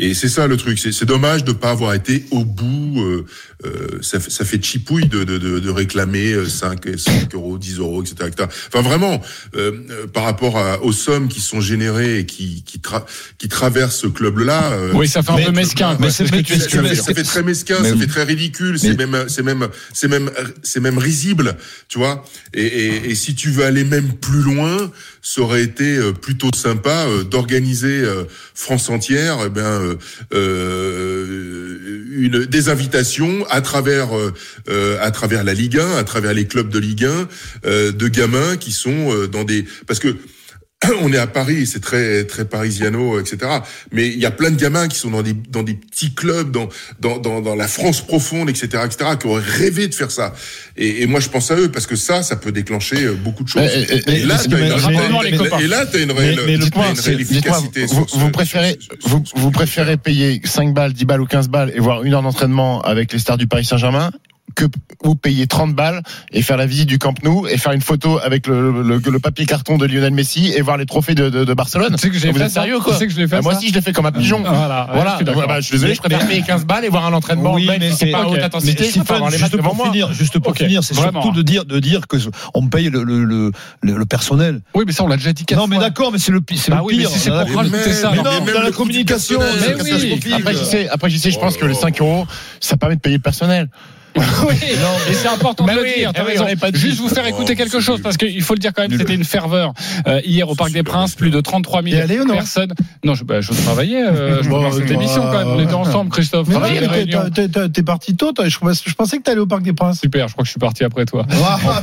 Et 0.00 0.14
c'est 0.14 0.28
ça 0.28 0.46
le 0.46 0.56
truc. 0.56 0.78
C'est 0.78 1.04
dommage 1.04 1.42
de 1.44 1.52
pas 1.52 1.70
avoir 1.70 1.92
été 1.94 2.24
au 2.30 2.44
bout. 2.44 3.00
Euh, 3.02 3.24
euh, 3.66 3.98
ça, 4.00 4.20
fait- 4.20 4.30
ça 4.30 4.44
fait 4.44 4.62
chipouille 4.64 5.06
de, 5.08 5.24
de, 5.24 5.38
de, 5.38 5.58
de 5.58 5.70
réclamer 5.70 6.32
euh, 6.32 6.46
5, 6.48 6.96
5 6.96 7.34
euros, 7.34 7.58
10 7.58 7.78
euros, 7.80 8.02
etc. 8.02 8.28
etc. 8.28 8.48
Enfin 8.68 8.82
vraiment, 8.82 9.20
euh, 9.56 9.72
euh, 9.90 10.06
par 10.06 10.22
rapport 10.24 10.56
à- 10.56 10.80
aux 10.84 10.92
sommes 10.92 11.26
qui 11.28 11.40
sont 11.40 11.60
générées 11.60 12.20
et 12.20 12.26
qui 12.26 12.62
qui, 12.64 12.78
tra- 12.78 13.04
qui 13.38 13.48
traversent 13.48 13.96
ce 13.98 14.06
club-là. 14.06 14.70
euh, 14.72 14.92
Oui, 14.94 15.08
ça 15.08 15.22
fait 15.24 15.32
un 15.32 15.36
peu 15.46 15.52
mesquin. 15.52 15.96
mais 16.82 16.94
ça, 16.94 17.12
fait, 17.14 17.22
très 17.24 17.42
mesquin, 17.42 17.82
ça 17.82 17.96
fait 17.96 18.06
très 18.06 18.22
ridicule, 18.22 18.78
c'est 18.78 18.96
même, 18.96 19.24
c'est 19.28 19.42
même, 19.42 19.66
c'est 19.92 20.08
même, 20.08 20.30
c'est 20.62 20.80
même 20.80 20.98
risible, 20.98 21.56
tu 21.88 21.98
vois. 21.98 22.24
Et, 22.54 22.62
et, 22.64 23.10
et 23.10 23.14
si 23.16 23.34
tu 23.34 23.50
veux 23.50 23.64
aller 23.64 23.82
même 23.82 24.12
plus 24.12 24.42
loin, 24.42 24.92
ça 25.22 25.40
aurait 25.40 25.62
été 25.64 25.98
plutôt 26.22 26.50
sympa 26.54 27.06
d'organiser 27.28 28.04
France 28.54 28.88
entière, 28.88 29.38
eh 29.46 29.48
ben, 29.50 29.87
une 32.18 32.44
des 32.44 32.68
invitations 32.68 33.46
à 33.48 33.60
travers, 33.60 34.16
euh, 34.16 34.34
euh, 34.68 34.98
à 35.00 35.10
travers 35.10 35.44
la 35.44 35.54
Ligue 35.54 35.78
1, 35.78 35.96
à 35.96 36.04
travers 36.04 36.34
les 36.34 36.46
clubs 36.46 36.68
de 36.68 36.78
Ligue 36.78 37.04
1, 37.04 37.28
euh, 37.66 37.92
de 37.92 38.08
gamins 38.08 38.56
qui 38.56 38.72
sont 38.72 39.12
euh, 39.12 39.26
dans 39.28 39.44
des, 39.44 39.64
parce 39.86 40.00
que 40.00 40.16
on 41.02 41.12
est 41.12 41.18
à 41.18 41.26
Paris, 41.26 41.66
c'est 41.66 41.80
très 41.80 42.24
très 42.24 42.44
parisiano, 42.44 43.18
etc. 43.20 43.38
Mais 43.92 44.06
il 44.08 44.18
y 44.18 44.26
a 44.26 44.30
plein 44.30 44.50
de 44.50 44.56
gamins 44.56 44.86
qui 44.88 44.96
sont 44.96 45.10
dans 45.10 45.22
des 45.22 45.32
dans 45.32 45.62
des 45.64 45.74
petits 45.74 46.14
clubs, 46.14 46.50
dans 46.52 46.68
dans 47.00 47.18
dans, 47.18 47.40
dans 47.40 47.56
la 47.56 47.66
France 47.68 48.00
profonde, 48.00 48.48
etc., 48.48 48.84
etc., 48.84 49.10
qui 49.20 49.26
auraient 49.26 49.42
rêvé 49.44 49.88
de 49.88 49.94
faire 49.94 50.10
ça. 50.12 50.34
Et, 50.76 51.02
et 51.02 51.06
moi, 51.06 51.18
je 51.20 51.28
pense 51.30 51.50
à 51.50 51.56
eux 51.56 51.68
parce 51.70 51.86
que 51.86 51.96
ça, 51.96 52.22
ça 52.22 52.36
peut 52.36 52.52
déclencher 52.52 53.02
euh, 53.04 53.14
beaucoup 53.14 53.42
de 53.42 53.48
choses. 53.48 53.62
Et- 53.62 54.20
là, 54.24 54.36
mais- 54.56 54.68
une- 54.68 54.72
mais- 55.58 55.64
et 55.64 55.66
là, 55.66 55.84
t'as 55.86 55.98
une 55.98 56.12
réelle, 56.12 56.36
point, 56.70 56.90
une 56.90 56.96
c'est, 56.96 57.10
réelle 57.10 57.20
efficacité. 57.22 57.86
vous, 57.86 57.94
sur 57.94 58.10
ce- 58.10 58.16
vous 58.16 58.30
préférez, 58.30 58.78
vous, 59.04 59.24
vous 59.34 59.50
préférez 59.50 59.96
payer 59.96 60.40
5 60.44 60.72
balles, 60.74 60.92
10 60.92 61.04
balles 61.06 61.20
ou 61.20 61.26
15 61.26 61.48
balles 61.48 61.72
et 61.74 61.80
voir 61.80 62.04
une 62.04 62.14
heure 62.14 62.22
d'entraînement 62.22 62.80
avec 62.82 63.12
les 63.12 63.18
stars 63.18 63.36
du 63.36 63.48
Paris 63.48 63.64
Saint-Germain 63.64 64.12
que 64.58 64.64
vous 65.04 65.14
payer 65.14 65.46
30 65.46 65.74
balles 65.74 66.02
et 66.32 66.42
faire 66.42 66.56
la 66.56 66.66
visite 66.66 66.88
du 66.88 66.98
Camp 66.98 67.14
Nou 67.22 67.46
et 67.46 67.56
faire 67.58 67.70
une 67.72 67.80
photo 67.80 68.18
avec 68.18 68.48
le, 68.48 68.82
le, 68.82 68.98
le 68.98 69.18
papier 69.20 69.46
carton 69.46 69.78
de 69.78 69.86
Lionel 69.86 70.12
Messi 70.12 70.52
et 70.54 70.60
voir 70.62 70.76
les 70.76 70.86
trophées 70.86 71.14
de, 71.14 71.30
de, 71.30 71.44
de 71.44 71.54
Barcelone. 71.54 71.92
Tu 71.92 71.98
sais 71.98 72.10
que 72.10 72.18
j'ai 72.18 72.32
Vous 72.32 72.38
fait 72.38 72.48
sérieux 72.48 72.80
quoi 72.80 72.94
Tu 72.94 72.98
sais 72.98 73.06
que 73.06 73.12
je 73.12 73.20
l'ai 73.20 73.28
fait 73.28 73.36
Ah, 73.36 73.42
Moi 73.42 73.54
aussi 73.56 73.68
je 73.68 73.74
l'ai 73.74 73.80
fait 73.80 73.92
comme 73.92 74.06
un 74.06 74.12
pigeon. 74.12 74.40
Voilà, 74.40 74.86
ouais, 74.86 74.94
voilà. 74.94 75.10
je 75.12 75.16
suis 75.16 75.24
d'accord. 75.24 75.46
Bah, 75.46 75.60
je 75.60 75.66
suis 75.66 75.72
désolé, 75.74 75.94
je 75.94 76.00
préfère 76.00 76.26
payer 76.26 76.42
15 76.42 76.66
balles 76.66 76.84
et 76.84 76.88
voir 76.88 77.06
un 77.06 77.12
entraînement. 77.12 77.54
Oui, 77.54 77.70
mais 77.78 77.92
c'est 77.92 78.10
pas 78.10 78.26
haute 78.26 78.42
intensité, 78.42 78.82
Mais 78.82 78.86
je 78.86 78.90
Stéphane, 78.90 79.30
les 79.30 79.38
juste 79.38 79.56
pour 79.56 79.84
finir, 79.84 80.12
juste 80.12 80.38
pour 80.40 80.56
finir, 80.56 80.82
c'est 80.82 80.94
surtout 80.94 81.30
de 81.30 81.42
dire 81.42 81.64
de 81.64 81.78
dire 81.78 82.08
que 82.08 82.16
on 82.54 82.66
paye 82.66 82.90
le 82.90 83.04
le 83.04 83.52
le, 83.82 84.04
personnel. 84.06 84.62
Oui, 84.74 84.84
mais 84.86 84.92
ça, 84.92 85.04
on 85.04 85.08
l'a 85.08 85.16
déjà 85.16 85.32
dit 85.32 85.44
Non, 85.54 85.68
mais 85.68 85.78
d'accord, 85.78 86.10
mais 86.10 86.18
c'est 86.18 86.32
le 86.32 86.40
c'est 86.56 86.70
Bah 86.70 86.78
le 86.78 86.82
oui, 86.84 86.94
mais 86.96 87.02
pire. 87.02 87.10
si 87.10 87.18
c'est 87.20 87.30
pour 87.30 87.56
rajouter 87.56 87.92
ça, 87.92 88.10
dans 88.12 88.62
la 88.62 88.70
communication. 88.72 89.38
Après, 90.90 91.10
j'y 91.10 91.18
sais, 91.18 91.30
je 91.30 91.38
pense 91.38 91.56
que 91.56 91.66
les 91.66 91.74
5 91.74 92.00
euros, 92.00 92.26
ça 92.60 92.76
permet 92.76 92.96
de 92.96 93.00
payer 93.00 93.16
le 93.16 93.22
personnel. 93.22 93.68
Oui, 94.48 94.54
et 95.10 95.14
c'est 95.14 95.28
important 95.28 95.64
de 95.66 95.72
le 95.72 95.96
dire. 95.96 96.12
t'as 96.12 96.24
eh. 96.48 96.76
Juste 96.76 97.00
vous 97.00 97.08
faire 97.08 97.26
écouter 97.26 97.54
Oh, 97.54 97.56
quelque 97.56 97.80
c'est 97.80 97.86
chose 97.86 98.00
parce 98.02 98.16
qu'il 98.16 98.42
faut 98.42 98.54
le 98.54 98.58
dire 98.58 98.72
quand 98.74 98.82
même, 98.82 98.96
c'était 98.98 99.14
une 99.14 99.24
ferveur 99.24 99.72
euh, 100.06 100.20
hier 100.24 100.48
au 100.48 100.54
Parc 100.54 100.72
des 100.72 100.82
Princes, 100.82 101.14
plus 101.14 101.30
de 101.30 101.40
33 101.40 101.82
000 101.82 101.96
T'es 101.96 102.02
allé 102.02 102.20
ou 102.20 102.24
non 102.24 102.34
personnes. 102.34 102.72
Non, 103.04 103.14
je, 103.14 103.24
bah, 103.24 103.40
je 103.40 103.52
travaillais. 103.52 104.02
Euh, 104.02 104.42
je 104.42 104.48
dans 104.48 104.70
cette 104.72 104.86
bah, 104.86 104.94
émission 104.94 105.22
quand 105.22 105.38
même. 105.38 105.48
On 105.48 105.60
était 105.60 105.74
ensemble, 105.74 106.10
Christophe. 106.10 106.48
T'es- 107.72 107.82
parti 107.82 108.16
tôt, 108.16 108.32
toi. 108.32 108.48
Je, 108.48 108.58
pensais 108.94 109.18
que 109.18 109.22
t'allais 109.22 109.40
au 109.40 109.46
Parc 109.46 109.62
des 109.62 109.72
Princes. 109.72 110.00
Super, 110.00 110.28
je 110.28 110.32
crois 110.32 110.42
que 110.42 110.46
je 110.46 110.52
suis 110.52 110.60
parti 110.60 110.84
après 110.84 111.04
toi. 111.04 111.26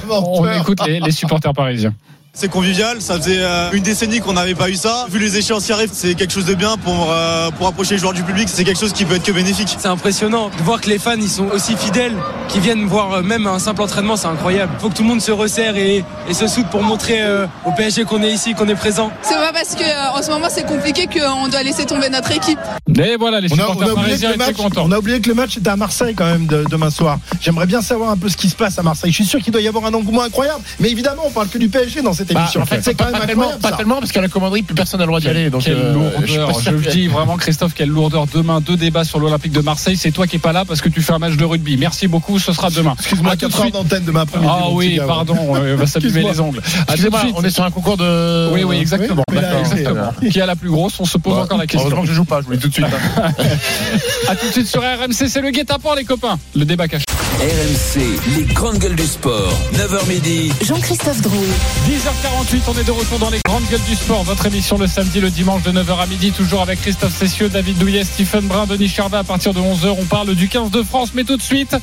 On 0.09 0.51
écoute 0.51 0.79
les 0.87 1.11
supporters 1.11 1.53
parisiens. 1.53 1.93
C'est 2.37 2.49
convivial, 2.49 3.01
ça 3.01 3.15
faisait 3.15 3.37
euh, 3.39 3.69
une 3.71 3.81
décennie 3.81 4.19
qu'on 4.19 4.33
n'avait 4.33 4.55
pas 4.55 4.69
eu 4.69 4.75
ça. 4.75 5.05
Vu 5.09 5.19
les 5.19 5.37
échéances 5.37 5.63
qui 5.63 5.71
arrivent, 5.71 5.91
c'est 5.93 6.15
quelque 6.15 6.33
chose 6.33 6.43
de 6.43 6.53
bien 6.53 6.75
pour, 6.75 7.07
euh, 7.09 7.49
pour 7.51 7.65
approcher 7.65 7.93
les 7.93 7.97
joueurs 7.97 8.11
du 8.11 8.23
public, 8.23 8.49
c'est 8.51 8.65
quelque 8.65 8.79
chose 8.79 8.91
qui 8.91 9.05
peut 9.05 9.15
être 9.15 9.23
que 9.23 9.31
bénéfique. 9.31 9.73
C'est 9.79 9.87
impressionnant 9.87 10.49
de 10.57 10.61
voir 10.63 10.81
que 10.81 10.89
les 10.89 10.99
fans 10.99 11.13
ils 11.15 11.29
sont 11.29 11.45
aussi 11.47 11.77
fidèles, 11.77 12.11
qu'ils 12.49 12.59
viennent 12.59 12.87
voir 12.87 13.13
euh, 13.13 13.21
même 13.21 13.47
un 13.47 13.57
simple 13.57 13.81
entraînement, 13.81 14.17
c'est 14.17 14.27
incroyable. 14.27 14.73
Il 14.77 14.81
faut 14.81 14.89
que 14.89 14.95
tout 14.95 15.03
le 15.03 15.07
monde 15.07 15.21
se 15.21 15.31
resserre 15.31 15.77
et, 15.77 16.03
et 16.27 16.33
se 16.33 16.45
soude 16.47 16.67
pour 16.69 16.83
montrer 16.83 17.21
euh, 17.21 17.47
au 17.65 17.71
PSG 17.71 18.03
qu'on 18.03 18.21
est 18.21 18.31
ici, 18.33 18.53
qu'on 18.53 18.67
est 18.67 18.75
présent. 18.75 19.11
C'est 19.21 19.35
pas 19.35 19.53
parce 19.53 19.73
que 19.73 19.83
euh, 19.83 20.19
en 20.19 20.21
ce 20.21 20.29
moment 20.29 20.47
c'est 20.49 20.65
compliqué 20.65 21.07
qu'on 21.07 21.47
doit 21.47 21.63
laisser 21.63 21.85
tomber 21.85 22.09
notre 22.09 22.31
équipe. 22.33 22.59
Et 22.99 23.15
voilà, 23.15 23.39
les 23.39 23.47
On 23.53 23.57
a, 23.59 23.63
on 23.63 23.71
supporters 23.71 23.89
a 23.89 23.93
oublié 23.93 24.17
que 24.17 24.27
le 24.27 24.35
match, 24.35 24.55
on 24.77 24.91
a 24.91 24.97
oublié 24.99 25.21
que 25.21 25.29
le 25.29 25.35
match 25.35 25.55
était 25.57 25.69
à 25.69 25.77
Marseille 25.77 26.13
quand 26.15 26.25
même 26.25 26.47
de- 26.47 26.65
demain 26.69 26.89
soir. 26.89 27.17
J'aimerais 27.39 27.65
bien 27.65 27.81
savoir 27.81 28.09
un 28.09 28.17
peu 28.17 28.27
ce 28.27 28.35
qui 28.35 28.49
se 28.49 28.55
passe 28.57 28.77
à 28.77 28.83
Marseille. 28.83 29.11
Je 29.11 29.15
suis 29.15 29.25
sûr 29.25 29.39
qu'il 29.39 29.53
doit 29.53 29.61
y 29.61 29.69
avoir 29.69 29.85
un 29.85 29.93
engouement 29.93 30.23
incroyable. 30.23 30.59
Mais 30.81 30.89
évidemment, 30.91 31.23
on 31.25 31.31
parle 31.31 31.47
que 31.47 31.57
du 31.57 31.69
PSG 31.69 32.01
dans 32.01 32.11
cette 32.13 32.24
Bah, 32.33 32.41
émission. 32.41 32.61
en 32.61 32.65
fait, 32.65 32.81
c'est 32.83 32.93
quand 32.95 33.05
pas, 33.05 33.11
même 33.11 33.19
pas 33.21 33.27
tellement, 33.27 33.51
pas 33.61 33.71
tellement, 33.73 33.99
parce 33.99 34.11
qu'à 34.11 34.21
la 34.21 34.27
commanderie, 34.27 34.61
plus 34.63 34.75
personne 34.75 34.99
n'a 34.99 35.05
le 35.05 35.09
droit 35.09 35.19
d'y 35.19 35.27
aller. 35.29 35.49
Donc, 35.49 35.63
Quelle 35.63 35.75
euh, 35.75 35.93
lourdeur. 35.93 36.59
sûr 36.61 36.81
Je, 36.81 36.89
dis 36.89 37.07
vraiment, 37.07 37.37
Christophe, 37.37 37.73
quelle 37.73 37.89
lourdeur. 37.89 38.25
Demain, 38.33 38.61
deux 38.61 38.77
débats 38.77 39.03
sur 39.03 39.19
l'Olympique 39.19 39.51
de 39.51 39.61
Marseille. 39.61 39.97
C'est 39.97 40.11
toi 40.11 40.27
qui 40.27 40.35
n'es 40.35 40.39
pas 40.39 40.51
là 40.53 40.65
parce 40.65 40.81
que 40.81 40.89
tu 40.89 41.01
fais 41.01 41.13
un 41.13 41.19
match 41.19 41.35
de 41.35 41.45
rugby. 41.45 41.77
Merci 41.77 42.07
beaucoup. 42.07 42.39
Ce 42.39 42.53
sera 42.53 42.69
demain. 42.69 42.95
Excuse-moi, 42.97 43.31
À 43.33 43.35
tout 43.35 43.47
de 43.47 43.51
4 43.51 43.55
heures 43.57 43.63
suite. 43.63 43.73
d'antenne 43.73 44.03
de 44.03 44.11
ma 44.11 44.25
première 44.25 44.51
Ah 44.51 44.69
oui, 44.71 44.99
pardon. 45.05 45.35
On 45.39 45.75
va 45.75 45.85
s'abîmer 45.87 46.23
les 46.23 46.39
ongles. 46.39 46.61
Excusez-moi, 46.87 47.21
on 47.35 47.43
est 47.43 47.49
sur 47.49 47.63
un 47.63 47.71
concours 47.71 47.97
de. 47.97 48.49
Oui, 48.53 48.63
oui, 48.63 48.77
exactement. 48.77 49.23
Oui, 49.31 49.37
là. 49.41 50.11
Qui 50.29 50.41
a 50.41 50.45
la 50.45 50.55
plus 50.55 50.69
grosse 50.69 50.99
On 50.99 51.05
se 51.05 51.17
pose 51.17 51.37
encore 51.37 51.57
la 51.57 51.67
question. 51.67 51.81
Heureusement 51.87 52.01
que 52.03 52.07
je 52.09 52.13
joue 52.13 52.25
pas, 52.25 52.41
je 52.41 52.45
vous 52.47 52.53
dis 52.55 52.59
tout 52.59 52.67
de 52.69 52.73
suite. 52.73 52.85
hein. 52.85 53.31
À 54.27 54.35
tout 54.35 54.47
de 54.47 54.51
suite 54.51 54.67
sur 54.67 54.81
RMC. 54.81 55.27
C'est 55.29 55.41
le 55.41 55.51
guet-apens, 55.51 55.95
les 55.95 56.03
copains. 56.03 56.37
Le 56.55 56.65
débat 56.65 56.87
caché. 56.87 57.05
RMC, 57.39 58.01
les 58.37 58.43
grandes 58.53 58.77
gueules 58.79 58.95
du 58.95 59.05
sport. 59.05 59.53
9h 59.75 60.07
midi. 60.07 60.51
Jean-Christophe 60.63 61.21
Drouet. 61.21 61.37
10h48, 62.15 62.61
on 62.67 62.73
est 62.79 62.83
de 62.83 62.91
retour 62.91 63.19
dans 63.19 63.29
les 63.29 63.39
grandes 63.45 63.65
gueules 63.69 63.83
du 63.87 63.95
sport. 63.95 64.23
Votre 64.23 64.45
émission 64.45 64.77
le 64.77 64.87
samedi, 64.87 65.19
le 65.19 65.29
dimanche 65.29 65.63
de 65.63 65.71
9h 65.71 65.99
à 65.99 66.05
midi, 66.05 66.31
toujours 66.31 66.61
avec 66.61 66.81
Christophe 66.81 67.15
Cessieux, 67.15 67.49
David 67.49 67.77
Douillet, 67.77 68.03
Stephen 68.03 68.47
Brun, 68.47 68.65
Denis 68.65 68.87
Charvet. 68.87 69.17
À 69.17 69.23
partir 69.23 69.53
de 69.53 69.59
11h, 69.59 69.95
on 69.99 70.05
parle 70.05 70.33
du 70.35 70.47
15 70.47 70.71
de 70.71 70.83
France. 70.83 71.11
Mais 71.13 71.23
tout 71.23 71.35
de 71.35 71.41
suite, 71.41 71.75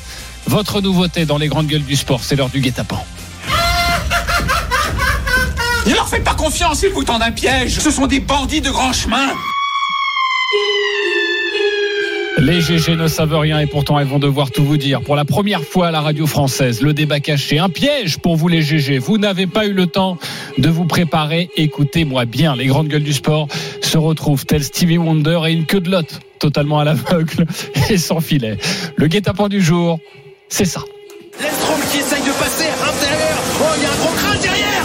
votre 0.46 0.80
nouveauté 0.80 1.26
dans 1.26 1.38
les 1.38 1.48
grandes 1.48 1.66
gueules 1.66 1.84
du 1.84 1.96
sport, 1.96 2.22
c'est 2.22 2.36
l'heure 2.36 2.48
du 2.48 2.60
guet-apens. 2.60 3.04
Ne 5.86 5.94
leur 5.94 6.08
faites 6.08 6.24
pas 6.24 6.34
confiance, 6.34 6.82
ils 6.82 6.90
vous 6.90 7.04
tendent 7.04 7.22
un 7.22 7.32
piège. 7.32 7.78
Ce 7.80 7.90
sont 7.90 8.06
des 8.06 8.20
bandits 8.20 8.60
de 8.60 8.70
grand 8.70 8.92
chemin. 8.92 9.28
Les 12.38 12.60
GG 12.60 12.96
ne 12.96 13.08
savent 13.08 13.36
rien 13.36 13.60
et 13.60 13.66
pourtant 13.66 13.98
elles 13.98 14.06
vont 14.06 14.18
devoir 14.18 14.50
tout 14.50 14.64
vous 14.64 14.76
dire. 14.76 15.02
Pour 15.02 15.16
la 15.16 15.24
première 15.24 15.62
fois 15.62 15.88
à 15.88 15.90
la 15.90 16.00
radio 16.00 16.26
française, 16.26 16.80
le 16.80 16.94
débat 16.94 17.20
caché, 17.20 17.58
un 17.58 17.68
piège 17.68 18.18
pour 18.18 18.36
vous 18.36 18.48
les 18.48 18.62
GG. 18.62 18.98
Vous 18.98 19.18
n'avez 19.18 19.46
pas 19.46 19.66
eu 19.66 19.72
le 19.72 19.86
temps 19.86 20.18
de 20.58 20.68
vous 20.68 20.86
préparer. 20.86 21.50
Écoutez-moi 21.56 22.24
bien, 22.24 22.56
les 22.56 22.66
grandes 22.66 22.88
gueules 22.88 23.02
du 23.02 23.12
sport 23.12 23.48
se 23.80 23.98
retrouvent 23.98 24.46
tels 24.46 24.64
Stevie 24.64 24.98
Wonder 24.98 25.40
et 25.46 25.52
une 25.52 25.66
queue 25.66 25.80
de 25.80 25.90
lotte, 25.90 26.20
totalement 26.38 26.78
à 26.78 26.84
l'aveugle 26.84 27.46
et 27.90 27.98
sans 27.98 28.20
filet. 28.20 28.56
Le 28.96 29.06
guet-apens 29.06 29.48
du 29.48 29.60
jour, 29.60 29.98
c'est 30.48 30.64
ça. 30.64 30.82
Lestrom 31.40 31.80
qui 31.90 31.98
essaye 31.98 32.22
de 32.22 32.32
passer. 32.38 32.68
Oh, 33.60 33.64
il 33.76 33.82
y 33.82 33.86
a 33.86 33.90
un 33.90 33.96
gros 33.96 34.14
crash 34.16 34.40
derrière. 34.40 34.81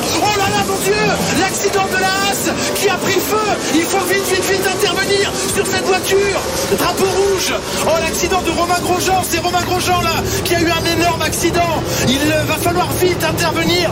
Mon 0.68 0.78
Dieu 0.80 0.94
L'accident 1.40 1.88
de 1.88 2.02
la 2.02 2.08
Haas 2.08 2.52
qui 2.76 2.90
a 2.90 2.96
pris 2.96 3.20
feu. 3.20 3.48
Il 3.76 3.84
faut 3.84 4.04
vite, 4.06 4.26
vite, 4.28 4.52
vite 4.52 4.68
intervenir 4.68 5.32
sur 5.54 5.66
cette 5.66 5.86
voiture. 5.86 6.42
Drapeau 6.78 7.06
rouge. 7.06 7.54
Oh, 7.86 8.00
l'accident 8.02 8.42
de 8.42 8.52
Romain 8.52 8.80
Grosjean. 8.82 9.22
C'est 9.30 9.40
Romain 9.40 9.64
Grosjean, 9.64 10.02
là, 10.02 10.24
qui 10.44 10.56
a 10.56 10.62
eu 10.62 10.70
un 10.70 11.00
énorme 11.00 11.22
accident. 11.22 11.84
Il 12.08 12.20
va 12.48 12.56
falloir 12.56 12.92
vite 12.94 13.24
intervenir. 13.24 13.92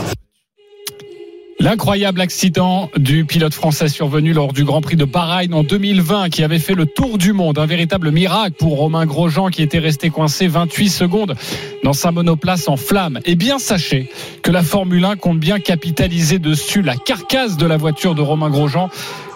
L'incroyable 1.66 2.20
accident 2.20 2.90
du 2.96 3.24
pilote 3.24 3.52
français 3.52 3.88
survenu 3.88 4.32
lors 4.32 4.52
du 4.52 4.62
Grand 4.62 4.80
Prix 4.80 4.94
de 4.94 5.04
Bahreïn 5.04 5.52
en 5.52 5.64
2020 5.64 6.28
qui 6.28 6.44
avait 6.44 6.60
fait 6.60 6.76
le 6.76 6.86
tour 6.86 7.18
du 7.18 7.32
monde. 7.32 7.58
Un 7.58 7.66
véritable 7.66 8.12
miracle 8.12 8.54
pour 8.56 8.78
Romain 8.78 9.04
Grosjean 9.04 9.48
qui 9.48 9.62
était 9.62 9.80
resté 9.80 10.10
coincé 10.10 10.46
28 10.46 10.88
secondes 10.88 11.34
dans 11.82 11.92
sa 11.92 12.12
monoplace 12.12 12.68
en 12.68 12.76
flammes. 12.76 13.18
Et 13.24 13.34
bien 13.34 13.58
sachez 13.58 14.08
que 14.44 14.52
la 14.52 14.62
Formule 14.62 15.04
1 15.04 15.16
compte 15.16 15.40
bien 15.40 15.58
capitaliser 15.58 16.38
dessus. 16.38 16.82
La 16.82 16.94
carcasse 16.94 17.56
de 17.56 17.66
la 17.66 17.76
voiture 17.76 18.14
de 18.14 18.22
Romain 18.22 18.48
Grosjean 18.48 18.88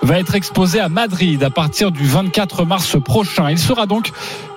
va 0.03 0.21
être 0.21 0.37
exposée 0.37 0.79
à 0.79 0.89
Madrid 0.89 1.43
à 1.43 1.51
partir 1.51 1.91
du 1.91 2.05
24 2.05 2.65
mars 2.65 2.97
prochain. 3.05 3.51
Il 3.51 3.59
sera 3.59 3.87
donc 3.87 4.13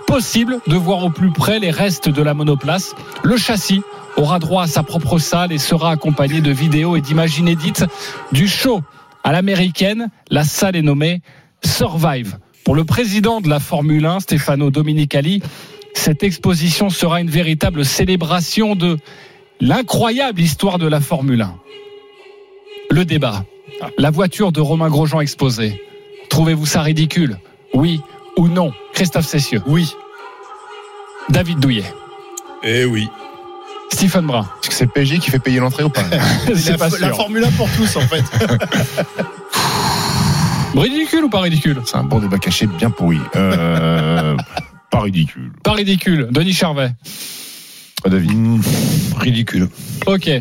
possible 0.06 0.60
de 0.68 0.76
voir 0.76 1.04
au 1.04 1.10
plus 1.10 1.32
près 1.32 1.58
les 1.58 1.72
restes 1.72 2.08
de 2.08 2.22
la 2.22 2.36
monoplace. 2.36 2.94
Le 3.24 3.36
châssis 3.36 3.82
aura 4.18 4.40
droit 4.40 4.64
à 4.64 4.68
sa 4.68 4.84
propre 4.84 5.18
salle 5.18 5.52
et 5.52 5.58
sera 5.58 5.92
accompagné 5.92 6.42
de 6.42 6.52
vidéos 6.52 6.96
et 6.96 7.02
d'images 7.02 7.38
inédites 7.40 7.86
du 8.32 8.48
show 8.48 8.82
à 9.24 9.32
l'américaine. 9.32 10.10
La 10.30 10.44
salle 10.44 10.76
est 10.76 10.82
nommée 10.82 11.22
Survive. 11.64 12.38
Pour 12.66 12.76
le 12.76 12.84
président 12.84 13.42
de 13.42 13.50
la 13.50 13.60
Formule 13.60 14.06
1, 14.06 14.22
Stefano 14.22 14.70
Dominicali, 14.70 15.42
cette 15.94 16.24
exposition 16.24 16.90
sera 16.90 17.22
une 17.22 17.30
véritable 17.30 17.86
célébration 17.86 18.76
de 18.76 18.98
l'incroyable 19.60 20.42
histoire 20.42 20.78
de 20.78 20.88
la 20.88 21.02
Formule 21.02 21.42
1. 21.42 21.56
Le 22.90 23.06
débat. 23.06 23.46
La 23.98 24.12
voiture 24.12 24.52
de 24.52 24.62
Romain 24.62 24.90
Grosjean 24.90 25.20
exposée. 25.22 25.82
Trouvez-vous 26.30 26.66
ça 26.66 26.82
ridicule? 26.82 27.38
Oui 27.74 28.02
ou 28.38 28.48
non? 28.48 28.72
Christophe 28.94 29.26
Cessieux 29.26 29.62
Oui. 29.68 29.94
David 31.30 31.60
Douillet. 31.60 31.86
Eh 32.64 32.86
oui. 32.86 33.08
Stephen 33.94 34.26
Brun. 34.26 34.42
Est-ce 34.62 34.70
que 34.70 34.76
c'est 34.76 34.86
le 34.86 34.92
PSG 34.92 35.20
qui 35.20 35.30
fait 35.30 35.40
payer 35.40 35.60
l'entrée 35.60 35.84
ou 35.84 35.90
pas 35.90 36.04
C'est 36.56 36.78
la. 37.00 37.14
Formule 37.14 37.44
1 37.44 37.52
pour 37.52 37.70
tous, 37.72 37.96
en 37.96 38.02
fait. 38.02 38.24
Ridicule 40.76 41.26
ou 41.26 41.30
pas 41.30 41.42
ridicule? 41.42 41.80
C'est 41.86 41.98
un 41.98 42.04
bon 42.04 42.20
débat 42.20 42.40
caché 42.40 42.66
bien 42.66 42.90
pourri. 42.90 43.20
Euh, 43.36 44.36
pas 44.90 45.02
ridicule. 45.02 45.52
Pas 45.64 45.74
ridicule. 45.74 46.28
Denis 46.32 46.54
Charvet. 46.54 46.90
Pas 48.02 48.10
David. 48.10 48.64
Ridicule. 49.18 49.70
Ok. 50.08 50.32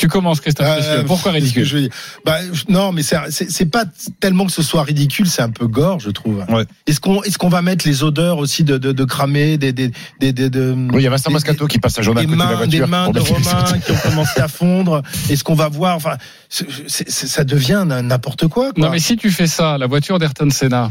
Tu 0.00 0.08
commences, 0.08 0.40
Christophe 0.40 0.66
Euh. 0.66 1.04
Pourquoi 1.04 1.32
ridicule 1.32 1.64
je 1.64 1.74
veux 1.76 1.82
dire 1.82 1.90
bah, 2.24 2.38
Non, 2.70 2.90
mais 2.90 3.02
c'est- 3.02 3.66
pas 3.70 3.84
tellement 4.18 4.46
que 4.46 4.52
ce 4.52 4.62
soit 4.62 4.82
ridicule, 4.82 5.26
c'est 5.28 5.42
un 5.42 5.50
peu 5.50 5.66
gore, 5.66 6.00
je 6.00 6.08
trouve. 6.10 6.42
Ouais. 6.48 6.64
Est-ce 6.86 7.00
qu'on 7.00 7.22
est 7.22 7.36
qu'on 7.36 7.50
va 7.50 7.60
mettre 7.60 7.86
les 7.86 8.02
odeurs 8.02 8.38
aussi 8.38 8.64
de, 8.64 8.78
de, 8.78 8.92
de 8.92 9.04
cramer 9.04 9.58
des, 9.58 9.72
des, 9.74 9.90
des, 10.18 10.32
des- 10.32 10.48
de, 10.48 10.72
Oui, 10.72 11.02
il 11.02 11.02
y 11.02 11.06
a 11.06 11.10
Vincent 11.10 11.30
Moscato 11.30 11.66
qui 11.66 11.78
passe 11.78 12.00
journée 12.00 12.22
à 12.22 12.24
côté 12.24 12.34
de 12.34 12.40
la 12.40 12.44
mains, 12.46 12.50
des 12.50 12.56
voiture. 12.56 12.88
mains 12.88 13.10
de 13.10 13.20
Romain 13.20 13.78
qui 13.84 13.92
ont 13.92 13.96
commencé 13.96 14.40
à 14.40 14.48
fondre. 14.48 15.02
Est-ce 15.28 15.44
qu'on 15.44 15.54
va 15.54 15.68
voir 15.68 15.96
Enfin, 15.96 16.16
ça 16.48 17.44
devient 17.44 17.84
n'importe 17.86 18.48
quoi. 18.48 18.72
quoi. 18.72 18.84
Non, 18.86 18.90
mais 18.90 18.98
si 19.00 19.16
tu 19.18 19.30
fais 19.30 19.46
ça, 19.46 19.76
la 19.76 19.86
voiture 19.86 20.18
d'Ayrton 20.18 20.48
Senna. 20.50 20.90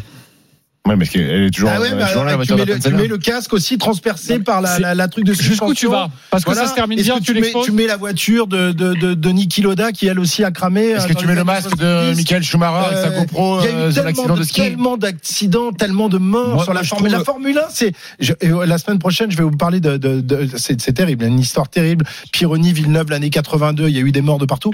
Ouais, 0.90 0.96
mais 0.96 1.06
elle 1.14 1.44
est 1.44 1.52
toujours. 1.52 1.70
Ah 1.74 1.80
ouais, 1.80 1.90
toujours 1.90 2.24
là, 2.24 2.38
tu, 2.44 2.54
mets 2.56 2.66
le, 2.66 2.80
tu 2.80 2.90
mets 2.94 3.08
le 3.08 3.18
casque 3.20 3.54
aussi 3.54 3.78
transpercé 3.78 4.40
par 4.40 4.60
la, 4.62 4.80
la, 4.80 4.96
la 4.96 5.08
truc 5.08 5.24
de 5.24 5.34
Jusqu'où 5.34 5.50
suspension. 5.74 5.74
tu 5.76 5.88
vas 5.88 6.10
Parce 6.32 6.44
que 6.44 6.54
ça 6.56 6.68
se 6.68 6.74
termine 6.74 7.00
bien, 7.02 7.20
que 7.20 7.24
tu 7.24 7.34
mets, 7.36 7.54
tu 7.64 7.72
mets 7.72 7.86
la 7.88 7.98
voiture 7.98 8.48
de, 8.48 8.72
de, 8.72 8.94
de, 8.96 9.14
de 9.14 9.30
Niki 9.30 9.62
Loda 9.62 9.92
qui 9.92 10.08
elle 10.08 10.20
aussi 10.20 10.44
a 10.44 10.52
cramé. 10.52 10.86
Est-ce 10.88 11.06
euh, 11.06 11.10
que 11.10 11.14
tu 11.14 11.28
mets 11.28 11.36
le 11.36 11.44
masque 11.44 11.72
de 11.72 11.76
70? 11.78 12.16
Michael 12.18 12.44
Schumacher 12.44 12.96
sa 12.96 13.08
Euh, 13.08 13.20
GoPro 13.20 13.60
il 13.62 13.66
y 13.66 13.68
a 13.68 13.72
eu 13.72 13.74
euh, 13.76 13.88
de 13.90 13.94
tellement 13.94 14.06
l'accident 14.08 14.36
de 14.36 14.44
ski 14.44 14.62
Tellement 14.62 14.98
d'accidents, 14.98 15.72
tellement 15.72 16.10
de 16.10 16.18
morts 16.18 16.56
Moi, 16.56 16.64
sur 16.64 16.74
la 16.74 16.84
Formule. 16.84 17.12
La 17.12 17.24
Formule 17.24 17.58
1, 17.58 17.62
c'est. 17.70 17.94
et, 18.20 18.48
euh, 18.50 18.66
La 18.66 18.78
semaine 18.78 19.00
prochaine, 19.00 19.30
je 19.32 19.38
vais 19.38 19.44
vous 19.44 19.52
parler 19.58 19.80
de. 19.80 19.98
de, 19.98 20.22
de- 20.22 20.50
c'est 20.58 20.82
c'est 20.82 20.94
terrible, 20.94 21.26
une 21.26 21.40
histoire 21.40 21.70
terrible. 21.70 22.06
Pironi, 22.32 22.74
Villeneuve, 22.74 23.10
l'année 23.12 23.30
82, 23.30 23.88
il 23.90 23.96
y 23.96 24.00
a 24.00 24.02
eu 24.02 24.12
des 24.12 24.22
morts 24.22 24.40
de 24.40 24.46
partout. 24.46 24.72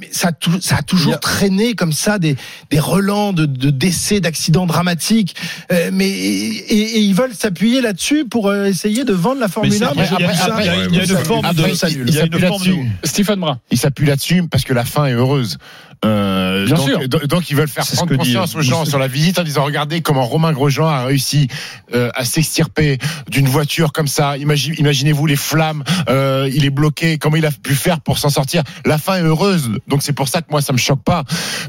Mais 0.00 0.08
ça, 0.12 0.30
ça 0.60 0.76
a 0.76 0.82
toujours 0.82 1.20
traîné 1.20 1.74
comme 1.74 1.92
ça 1.92 2.18
des, 2.18 2.36
des 2.70 2.80
relents 2.80 3.32
de, 3.32 3.44
de 3.46 3.70
décès, 3.70 4.20
d'accidents 4.20 4.66
dramatiques. 4.66 5.34
Euh, 5.72 5.90
mais 5.92 6.08
et, 6.08 6.96
et 6.96 7.00
ils 7.00 7.14
veulent 7.14 7.34
s'appuyer 7.34 7.80
là-dessus 7.80 8.24
pour 8.24 8.48
euh, 8.48 8.64
essayer 8.66 9.04
de 9.04 9.12
vendre 9.12 9.40
la 9.40 9.48
Formule 9.48 9.72
c'est- 9.72 9.84
1. 9.84 9.92
il 10.60 10.66
y 10.66 10.98
a- 10.98 11.04
une 11.04 11.08
forme 11.24 11.44
de- 11.52 11.62
Stephen 13.04 13.40
Brun. 13.40 13.60
Il 13.70 13.78
s'appuie 13.78 14.06
là-dessus 14.06 14.42
parce 14.50 14.64
que 14.64 14.72
la 14.74 14.84
fin 14.84 15.06
est 15.06 15.12
heureuse. 15.12 15.58
Euh, 16.04 16.64
Bien 16.66 16.76
donc, 16.76 16.88
sûr. 16.88 17.08
do- 17.08 17.26
donc 17.26 17.50
ils 17.50 17.56
veulent 17.56 17.68
faire 17.68 17.84
prendre 17.84 18.08
que 18.08 18.14
dit, 18.14 18.18
conscience 18.18 18.54
euh, 18.54 18.58
aux 18.58 18.62
gens 18.62 18.84
sur 18.84 18.98
la 18.98 19.08
visite 19.08 19.38
en 19.38 19.42
disant 19.42 19.64
regardez 19.64 20.00
comment 20.00 20.24
Romain 20.24 20.52
Grosjean 20.52 20.86
a 20.86 21.04
réussi 21.04 21.48
euh, 21.94 22.10
à 22.14 22.24
s'extirper 22.24 22.98
d'une 23.28 23.48
voiture 23.48 23.92
comme 23.92 24.06
ça. 24.06 24.36
Imagine- 24.36 24.74
Imaginez-vous 24.78 25.26
les 25.26 25.36
flammes. 25.36 25.82
euh, 26.08 26.48
il 26.54 26.64
est 26.64 26.70
bloqué. 26.70 27.18
Comment 27.18 27.36
il 27.36 27.46
a 27.46 27.50
pu 27.50 27.74
faire 27.74 28.00
pour 28.00 28.18
s'en 28.18 28.30
sortir? 28.30 28.62
La 28.86 28.98
fin 28.98 29.16
est 29.16 29.22
heureuse. 29.22 29.70
Donc 29.88 30.02
c'est 30.02 30.12
pour 30.12 30.28
ça 30.28 30.40
que 30.40 30.46
moi 30.50 30.60
ça 30.60 30.72
me 30.72 30.78
choque 30.78 31.02
pas. 31.02 31.24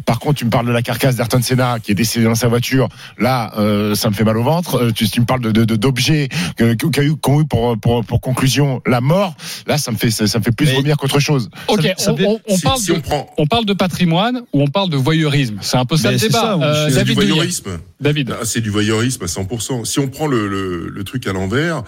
Par 0.06 0.20
contre, 0.20 0.36
tu 0.40 0.46
me 0.46 0.50
parles 0.52 0.68
de 0.68 0.72
la 0.72 0.82
carcasse 0.84 1.16
d'Ayrton 1.16 1.42
Senna 1.42 1.80
qui 1.80 1.92
est 1.92 1.96
décédé 1.96 2.26
dans 2.26 2.36
sa 2.36 2.48
voiture. 2.50 2.88
Là, 3.18 3.52
euh, 3.58 3.96
ça 3.96 4.10
me 4.10 4.14
fait 4.16 4.24
mal 4.24 4.38
au 4.38 4.44
ventre. 4.44 4.76
Euh, 4.76 4.92
tu, 4.92 5.10
tu 5.10 5.22
me 5.22 5.26
parles 5.26 5.42
de 5.42 5.52
de- 5.52 5.66
de- 5.66 5.76
d'objets 5.76 6.30
que- 6.56 6.74
qu'a 6.74 7.02
eu, 7.04 7.16
qu'ont 7.16 7.42
eu 7.42 7.46
pour, 7.46 7.78
pour 7.80 8.06
pour 8.06 8.22
conclusion 8.22 8.82
la 8.86 9.02
mort. 9.02 9.34
Là, 9.66 9.78
ça 9.80 9.92
me 9.92 9.98
fait 9.98 10.12
ça, 10.12 10.28
ça 10.28 10.38
me 10.40 10.44
fait 10.44 10.52
plus 10.52 10.68
Mais- 10.68 10.74
vomir 10.76 10.98
qu'autre 10.98 11.20
chose. 11.20 11.50
Ok, 11.68 11.82
Ça- 11.82 11.94
ça 11.98 12.12
on, 12.14 12.60
parle 12.60 12.78
si 12.80 12.88
de, 12.92 12.94
on 12.98 13.02
prend- 13.02 13.30
on 13.38 13.48
parle 13.48 13.66
de 13.66 13.74
patrimoine 13.74 14.19
ou 14.54 14.62
on 14.62 14.68
parle 14.68 14.90
de 14.90 14.98
voyeurisme. 14.98 15.58
C'est 15.62 15.78
un 15.78 15.86
peu 15.86 15.98
ça 15.98 16.10
Mais 16.10 16.16
le 16.16 16.20
débat. 16.22 16.40
ça, 16.40 16.54
Euh, 16.62 16.88
du 16.88 16.94
David 16.96 17.16
Douillet. 17.16 17.28
voyeurisme. 17.32 17.80
David. 18.00 18.36
Ah, 18.40 18.46
C'est 18.46 18.62
du 18.62 18.70
voyeurisme 18.70 19.24
à 19.24 19.28
100%. 19.28 19.86
Si 19.86 20.00
on 20.00 20.08
prend 20.08 20.28
le, 20.28 20.48
le, 20.48 20.90
le 20.90 21.04
truc 21.04 21.28
à 21.28 21.34
l'envers, 21.34 21.84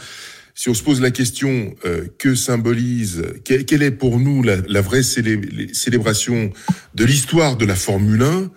si 0.54 0.70
on 0.70 0.74
se 0.74 0.84
pose 0.84 1.00
la 1.02 1.12
question 1.12 1.74
euh, 1.86 2.06
que 2.18 2.36
symbolise, 2.36 3.24
que- 3.46 3.62
quelle 3.62 3.84
est 3.84 3.92
pour 3.92 4.20
nous 4.20 4.44
la, 4.44 4.58
la 4.68 4.82
vraie 4.82 5.04
célé- 5.04 5.70
célébration 5.74 6.52
de 6.96 7.06
l'histoire 7.06 7.56
de 7.58 7.66
la 7.66 7.76
Formule 7.76 8.24
1 8.24 8.50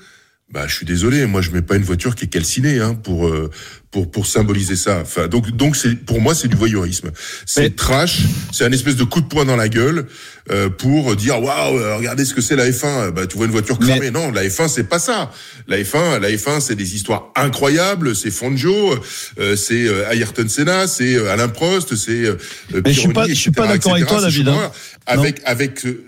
bah, 0.52 0.66
je 0.68 0.74
suis 0.74 0.86
désolé, 0.86 1.26
moi 1.26 1.40
je 1.42 1.50
mets 1.50 1.62
pas 1.62 1.74
une 1.74 1.82
voiture 1.82 2.14
qui 2.14 2.26
est 2.26 2.28
calcinée 2.28 2.78
hein, 2.78 2.94
pour 2.94 3.26
euh, 3.26 3.50
pour 3.94 4.10
pour 4.10 4.26
symboliser 4.26 4.74
ça. 4.74 4.98
Enfin, 5.02 5.28
donc 5.28 5.52
donc 5.52 5.76
c'est 5.76 5.94
pour 5.94 6.20
moi 6.20 6.34
c'est 6.34 6.48
du 6.48 6.56
voyeurisme. 6.56 7.12
C'est 7.46 7.60
Mais- 7.62 7.70
trash, 7.70 8.22
c'est 8.52 8.64
un 8.64 8.72
espèce 8.72 8.96
de 8.96 9.04
coup 9.04 9.20
de 9.20 9.26
poing 9.26 9.44
dans 9.44 9.54
la 9.54 9.68
gueule 9.68 10.06
euh, 10.50 10.68
pour 10.68 11.14
dire 11.14 11.40
waouh, 11.40 11.78
euh, 11.78 11.96
regardez 11.96 12.24
ce 12.24 12.34
que 12.34 12.40
c'est 12.40 12.56
la 12.56 12.68
F1. 12.68 13.12
Bah 13.12 13.28
tu 13.28 13.36
vois 13.36 13.46
une 13.46 13.52
voiture 13.52 13.78
Mais- 13.80 13.86
cramée. 13.86 14.10
Non, 14.10 14.32
la 14.32 14.42
F1 14.48 14.66
c'est 14.68 14.88
pas 14.88 14.98
ça. 14.98 15.30
La 15.68 15.78
F1, 15.78 16.18
la 16.18 16.28
F1 16.32 16.60
c'est 16.60 16.74
des 16.74 16.96
histoires 16.96 17.30
incroyables. 17.36 18.16
C'est 18.16 18.32
Fangio, 18.32 18.96
euh, 19.38 19.54
c'est 19.54 19.86
euh, 19.86 20.10
Ayrton 20.10 20.48
Senna, 20.48 20.88
c'est 20.88 21.14
euh, 21.14 21.30
Alain 21.32 21.48
Prost, 21.48 21.94
c'est 21.94 22.10
euh, 22.24 22.36
Mais 22.84 22.92
je 22.92 22.98
suis 22.98 23.08
Pironi, 23.08 23.14
pas- 23.14 23.28
je 23.28 23.34
suis 23.34 23.50
pas 23.52 23.68
d'accord 23.68 23.94
avec 23.94 24.06
toi, 24.08 24.20
David, 24.20 24.48
hein. 24.48 24.72
Avec 25.06 25.40
avec 25.44 25.86
euh, 25.86 26.04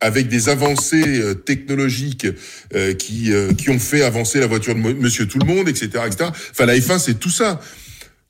avec 0.00 0.28
des 0.28 0.48
avancées 0.48 1.20
euh, 1.20 1.34
technologiques 1.34 2.26
euh, 2.74 2.94
qui 2.94 3.32
euh, 3.32 3.52
qui 3.52 3.70
ont 3.70 3.78
fait 3.78 4.02
avancer 4.02 4.40
la 4.40 4.46
voiture 4.46 4.74
de 4.74 4.80
Mo- 4.80 4.94
Monsieur 4.94 5.26
Tout 5.26 5.38
le 5.38 5.46
Monde, 5.46 5.68
etc., 5.68 5.88
etc. 6.06 6.30
Enfin, 6.50 6.66
la 6.66 6.76
F1, 6.76 6.98
c'est 6.98 7.18
tout 7.18 7.30
ça. 7.30 7.60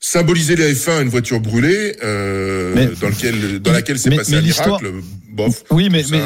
Symboliser 0.03 0.55
la 0.55 0.65
F1 0.71 1.03
une 1.03 1.09
voiture 1.09 1.39
brûlée 1.39 1.95
euh, 2.03 2.73
Mais- 2.75 2.89
dans 2.99 3.09
lequel 3.09 3.59
dans 3.59 3.71
laquelle 3.71 3.99
s'est 3.99 4.09
passé 4.09 4.31
mais 4.31 4.37
un 4.37 4.41
miracle. 4.41 4.91
Bof. 5.29 5.63
Oui, 5.69 5.89
mais, 5.91 6.03
Ça, 6.03 6.09
mais 6.11 6.21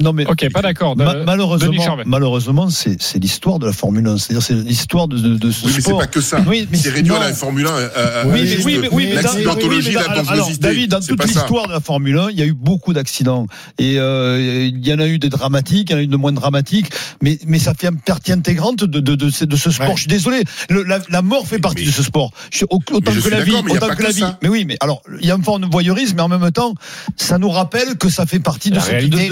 non, 0.00 0.12
mais 0.12 0.26
Ok, 0.26 0.50
pas 0.52 0.62
d'accord. 0.62 0.96
Ma- 0.96 1.14
Euh, 1.14 1.24
malheureusement, 1.26 1.98
malheureusement, 2.06 2.70
c'est 2.70 3.00
c'est 3.00 3.18
l'histoire 3.18 3.58
de 3.58 3.66
la 3.66 3.72
Formule 3.72 4.06
1. 4.06 4.18
C'est-à-dire, 4.18 4.42
c'est 4.42 4.54
l'histoire 4.54 5.08
de, 5.08 5.18
de, 5.18 5.36
de 5.36 5.50
ce 5.50 5.64
Oui, 5.66 5.72
mais 5.74 5.74
c'est 5.74 5.80
sport. 5.82 5.98
pas 5.98 6.06
que 6.06 6.20
ça. 6.20 6.42
Oui, 6.46 6.66
mais 6.70 6.76
c'est 6.78 6.90
réduire 6.90 7.14
non. 7.14 7.20
la 7.20 7.32
Formule 7.34 7.66
1 7.66 7.70
à, 7.70 7.72
à- 7.74 8.20
à 8.22 8.26
Oui, 8.26 8.40
mais, 8.42 8.64
oui, 8.64 8.78
mais, 8.80 8.88
oui, 8.90 9.06
mais 9.08 9.22
l'accidentologie, 9.22 9.88
mais 9.88 9.94
la 9.94 10.20
alors. 10.30 10.48
David, 10.60 10.90
dans 10.90 11.00
C'est 11.00 11.08
toute 11.08 11.24
l'histoire 11.24 11.66
de 11.68 11.72
la 11.72 11.80
Formule 11.80 12.18
1, 12.18 12.30
il 12.30 12.38
y 12.38 12.42
a 12.42 12.46
eu 12.46 12.52
beaucoup 12.54 12.92
d'accidents. 12.92 13.46
Et 13.78 13.98
euh, 13.98 14.66
il 14.72 14.86
y 14.86 14.92
en 14.92 14.98
a 14.98 15.06
eu 15.06 15.18
des 15.18 15.28
dramatiques, 15.28 15.90
il 15.90 15.92
y 15.92 15.96
en 15.96 15.98
a 15.98 16.02
eu 16.02 16.06
de 16.06 16.16
moins 16.16 16.32
dramatiques, 16.32 16.90
mais, 17.22 17.38
mais 17.46 17.58
ça 17.58 17.74
fait 17.74 17.90
partie 18.04 18.32
intégrante 18.32 18.84
de, 18.84 19.00
de, 19.00 19.14
de, 19.14 19.30
ce, 19.30 19.44
de 19.44 19.56
ce 19.56 19.70
sport. 19.70 19.88
Ouais. 19.88 19.94
Je 19.94 20.00
suis 20.00 20.08
désolé, 20.08 20.42
le- 20.70 20.82
la, 20.82 20.98
la 21.10 21.22
mort 21.22 21.46
fait 21.46 21.58
partie 21.58 21.82
mais- 21.82 21.86
de 21.88 21.94
ce 21.94 22.02
sport. 22.02 22.32
Je 22.50 22.58
suis- 22.58 22.66
autant 22.70 23.00
je 23.12 23.20
que 23.20 23.28
la 23.28 23.40
vie, 23.42 23.50
d'accord, 23.52 23.64
mais 23.64 23.70
il 23.70 23.74
y 23.74 23.78
a 23.78 23.84
autant 23.84 23.94
que 23.94 24.02
la 24.02 24.10
vie. 24.10 24.20
ça. 24.20 24.38
Mais 24.42 24.48
oui, 24.48 24.64
mais 24.66 24.76
alors, 24.80 25.02
il 25.20 25.26
y 25.26 25.30
a 25.30 25.34
une 25.34 25.44
forme 25.44 25.62
de 25.62 25.70
voyeurisme, 25.70 26.16
mais 26.16 26.22
en 26.22 26.28
même 26.28 26.50
temps, 26.50 26.74
ça 27.16 27.38
nous 27.38 27.50
rappelle 27.50 27.96
que 27.96 28.08
ça 28.08 28.26
fait 28.26 28.38
partie 28.40 28.70
de 28.70 28.78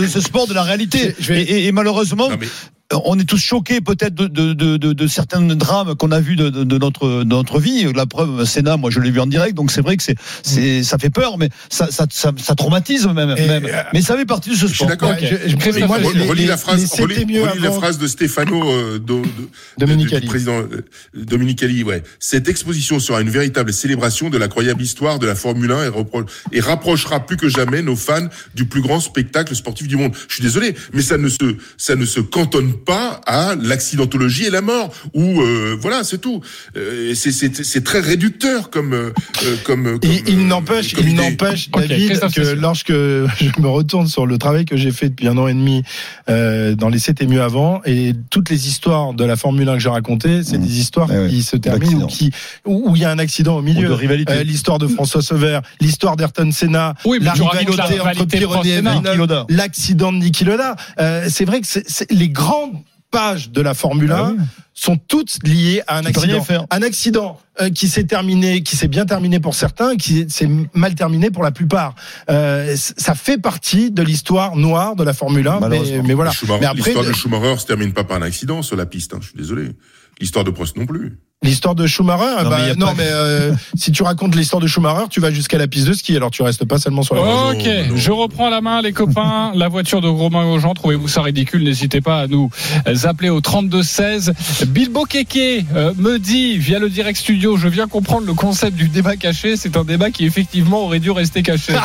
ce 0.07 0.21
sport, 0.21 0.47
de 0.53 0.57
la 0.57 0.62
réalité. 0.62 1.14
Et, 1.30 1.42
et- 1.42 1.66
et 1.66 1.72
malheureusement, 1.72 2.28
mais- 2.38 2.46
on 3.05 3.18
est 3.18 3.24
tous 3.24 3.38
choqués 3.38 3.80
peut-être 3.80 4.14
de, 4.14 4.26
de, 4.26 4.53
de, 4.53 4.76
de, 4.76 4.93
de 4.93 5.07
certains 5.07 5.40
drames 5.40 5.95
qu'on 5.97 6.11
a 6.12 6.20
vus 6.20 6.36
de, 6.36 6.51
de, 6.51 6.64
de 6.64 6.78
notre, 6.78 7.20
de 7.20 7.24
notre 7.24 7.59
vie. 7.61 7.86
La 7.95 8.07
preuve, 8.07 8.45
Sénat, 8.45 8.76
moi 8.76 8.90
je 8.90 9.01
l'ai 9.01 9.11
vu 9.11 9.20
en 9.20 9.26
direct, 9.26 9.55
donc 9.57 9.70
c'est 9.70 9.80
vrai 9.80 9.97
que 9.97 10.03
c'est, 10.03 10.16
c'est, 10.43 10.82
ça 10.82 10.99
fait 10.99 11.11
peur, 11.11 11.38
mais 11.38 11.49
ça, 11.68 11.88
ça, 11.90 12.07
ça, 12.11 12.32
ça 12.36 12.55
traumatise 12.55 13.07
même. 13.07 13.34
Même. 13.34 13.64
euh, 13.66 13.82
Mais 13.93 14.03
ça 14.03 14.16
fait 14.16 14.24
partie 14.26 14.51
de 14.51 14.55
ce 14.55 14.62
Je 14.62 14.66
suis 14.66 14.74
sport. 14.76 14.88
d'accord. 14.88 15.11
Ok. 15.11 15.24
Je- 15.47 15.84
moi, 15.86 15.97
Relis 15.99 16.18
les- 16.18 16.26
relis 16.28 16.40
les- 16.43 16.47
la 16.49 16.57
phrase, 16.57 16.93
relis, 17.01 17.24
mieux 17.26 17.43
relis 17.43 17.61
la 17.61 17.70
phrase 17.72 17.99
de 17.99 18.07
Stefano 18.07 18.62
euh, 18.70 18.99
du 19.78 20.26
président 20.26 20.59
euh, 20.61 20.84
Domenicali. 21.14 21.82
Ouais. 21.82 22.03
Cette 22.18 22.49
exposition 22.49 22.99
sera 23.01 23.20
une 23.20 23.30
véritable 23.30 23.72
célébration 23.72 24.30
de 24.30 24.38
l'incroyable 24.38 24.82
histoire 24.82 25.18
de 25.18 25.26
la 25.26 25.34
Formule 25.34 25.72
1 25.72 25.84
et, 25.84 25.88
repro- 25.88 26.24
et 26.53 26.61
rapprochera 26.61 27.20
plus 27.26 27.36
que 27.36 27.49
jamais 27.49 27.82
nos 27.82 27.97
fans 27.97 28.28
du 28.55 28.64
plus 28.66 28.80
grand 28.82 29.01
spectacle 29.01 29.55
sportif 29.55 29.88
du 29.88 29.97
monde. 29.97 30.12
Je 30.28 30.34
suis 30.34 30.43
désolé, 30.43 30.74
mais 30.93 31.03
ça 31.03 31.18
ne 31.18 31.28
se 31.28 31.57
ça 31.76 31.97
ne 31.97 32.05
se 32.05 32.20
cantonne 32.20 32.72
pas 32.85 33.20
à 33.26 33.55
l'accidentologie 33.61 34.45
et 34.45 34.51
la 34.51 34.61
mort. 34.61 34.91
Ou 35.14 35.41
euh, 35.41 35.76
voilà, 35.80 36.05
c'est 36.05 36.18
tout. 36.18 36.41
Euh, 36.76 37.14
c'est 37.14 37.85
très 37.85 38.01
réducteur 38.01 38.70
comme 38.70 38.93
euh, 38.93 39.12
euh, 39.45 39.57
comme. 39.64 39.99
comme, 39.99 39.99
Il, 40.03 40.28
il 40.28 40.47
n'empêche, 40.47 40.93
il 40.99 41.14
n'empêche, 41.14 41.70
David, 41.70 42.20
que 42.35 42.55
lorsque 42.55 42.93
je 42.93 43.61
me 43.61 43.68
retourne 43.68 44.07
sur 44.09 44.26
le 44.26 44.39
travail 44.39 44.64
que 44.64 44.76
j'ai 44.76 44.91
fait 44.93 45.09
depuis 45.11 45.28
un 45.28 45.37
an 45.39 45.49
et 45.49 45.55
demi 45.55 45.83
euh, 46.28 46.74
dans 46.74 46.89
les 46.89 46.99
C'était 46.99 47.26
mieux 47.26 47.43
avant, 47.43 47.80
et 47.85 48.12
toutes 48.30 48.49
les 48.51 48.68
histoires 48.68 49.12
de 49.14 49.24
la 49.24 49.37
Formule 49.37 49.68
1 49.68 49.74
que 49.74 49.80
j'ai 49.80 49.89
racontées, 49.89 50.43
c'est 50.45 50.59
Mmh. 50.59 50.62
des 50.66 50.78
histoires 50.80 51.11
Ouais, 51.11 51.18
ouais. 51.24 51.28
qui 51.28 51.43
se 51.43 51.57
terminent 51.57 52.05
ou 52.05 52.07
qui 52.07 52.30
où 52.64 52.95
il 52.95 53.03
y 53.03 53.05
a 53.05 53.11
un 53.11 53.18
accident 53.18 53.57
au 53.57 53.62
milieu. 53.62 53.89
de 53.89 53.93
rivalité. 53.93 54.33
Euh, 54.33 54.43
l'histoire 54.45 54.78
de 54.78 54.87
François 54.87 55.22
Sauveur, 55.22 55.62
l'histoire 55.80 56.16
d'Ayrton 56.16 56.51
Senna, 56.53 56.95
Oui, 57.05 57.18
la 57.20 57.33
rivalité 57.33 58.01
entre 58.01 58.24
Pironi 58.26 58.70
et 58.70 58.83
l'accident 59.49 60.12
de 60.12 60.18
Niki 60.18 60.45
Loda. 60.45 60.76
Euh, 61.01 61.26
c'est 61.28 61.45
vrai 61.45 61.61
que 61.61 61.66
c'est- 61.66 61.89
c'est- 61.89 62.11
les 62.12 62.28
grandes 62.28 62.72
pages 63.13 63.51
de 63.51 63.61
la 63.61 63.75
Formule 63.75 64.11
1 64.11 64.17
Ah 64.17 64.33
oui. 64.37 64.45
sont 64.75 64.97
toutes 64.97 65.39
liées 65.47 65.83
à 65.87 65.99
un 65.99 66.03
Tu 66.03 66.13
peux 66.13 66.21
rien 66.21 66.37
accident. 66.39 66.45
faire. 66.45 66.67
Un 66.71 66.83
accident 66.83 67.39
euh, 67.61 67.71
qui 67.71 67.87
s'est 67.87 68.05
terminé, 68.05 68.63
qui 68.65 68.75
s'est 68.77 68.89
bien 68.89 69.07
terminé 69.07 69.39
pour 69.39 69.55
certains, 69.55 69.97
qui 69.97 70.29
s'est 70.29 70.49
mal 70.75 70.95
terminé 70.97 71.31
pour 71.31 71.45
la 71.45 71.53
plupart. 71.53 71.95
Euh, 72.31 72.75
ça 72.77 73.15
fait 73.15 73.39
partie 73.39 73.91
de 73.93 74.03
l'histoire 74.03 74.57
noire 74.57 74.97
de 74.97 75.05
la 75.05 75.13
Formule 75.13 75.47
1, 75.47 75.69
mais, 75.69 75.81
mais 76.03 76.15
voilà. 76.15 76.33
L'histoire 76.75 77.05
de 77.05 77.13
Schumacher 77.13 77.59
se 77.59 77.67
termine 77.67 77.93
pas 77.93 78.03
par 78.05 78.17
un 78.17 78.23
accident 78.23 78.63
sur 78.63 78.75
la 78.77 78.87
piste. 78.87 79.15
Hein, 79.15 79.19
je 79.21 79.29
suis 79.29 79.37
désolé. 79.39 79.71
L'histoire 80.21 80.45
de 80.45 80.51
Prost 80.51 80.77
non 80.77 80.87
plus. 80.87 81.19
L'histoire 81.43 81.74
de 81.74 81.86
Schumacher, 81.86 82.45
Non, 82.45 82.51
bah, 82.51 82.59
mais 82.61 82.68
y 82.68 82.70
a 82.70 82.74
non, 82.74 82.86
pas- 82.86 82.95
mais 82.97 83.07
euh, 83.09 83.53
si 83.74 83.93
tu 83.93 84.03
racontes 84.03 84.34
l'histoire 84.34 84.61
de 84.62 84.66
Schumacher, 84.66 85.07
tu 85.11 85.20
vas 85.20 85.30
jusqu'à 85.30 85.59
la 85.59 85.66
piste 85.66 85.86
de 85.86 85.93
ski, 85.93 86.16
alors 86.16 86.30
tu 86.30 86.43
restes 86.43 86.64
pas 86.64 86.78
seulement 86.78 87.03
sur 87.03 87.14
la. 87.14 87.22
Ok, 87.22 87.64
non. 87.90 87.97
je 87.97 88.11
reprends 88.12 88.49
la 88.51 88.61
main, 88.61 88.80
les 88.82 88.93
copains. 88.93 89.53
La 89.62 89.68
voiture 89.68 90.01
de 90.01 90.09
Romain 90.09 90.45
Grosjean, 90.45 90.74
trouvez-vous 90.74 91.09
ça 91.09 91.22
ridicule? 91.22 91.62
N'hésitez 91.64 92.01
pas 92.01 92.20
à 92.20 92.26
nous 92.26 92.51
appeler 93.05 93.28
au 93.28 93.40
32-16. 93.40 94.32
Bilbo 94.66 95.05
Keke 95.05 95.64
euh, 95.74 95.93
me 95.97 96.18
dit 96.18 96.57
via 96.59 96.78
le 96.78 96.88
direct 96.88 97.18
studio, 97.18 97.57
je 97.57 97.68
viens 97.68 97.86
comprendre 97.86 98.26
le 98.26 98.34
concept 98.34 98.76
du 98.76 98.88
débat 98.88 99.16
caché. 99.16 99.57
C'est 99.57 99.76
un 99.76 99.84
débat 99.84 100.11
qui 100.11 100.24
effectivement 100.24 100.84
aurait 100.84 101.01
dû 101.01 101.11
rester 101.11 101.43
caché. 101.43 101.74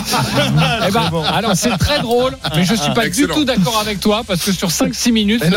Eh 0.88 0.92
ben, 0.92 1.10
alors 1.34 1.56
c'est 1.56 1.76
très 1.78 2.00
drôle, 2.00 2.38
mais 2.56 2.64
je 2.64 2.76
suis 2.76 2.94
pas 2.94 3.06
Excellent. 3.06 3.28
du 3.28 3.34
tout 3.42 3.46
d'accord 3.46 3.80
avec 3.82 4.00
toi 4.00 4.22
parce 4.26 4.44
que 4.44 4.52
sur 4.52 4.70
5-6 4.70 5.12
minutes, 5.12 5.44
je 5.44 5.50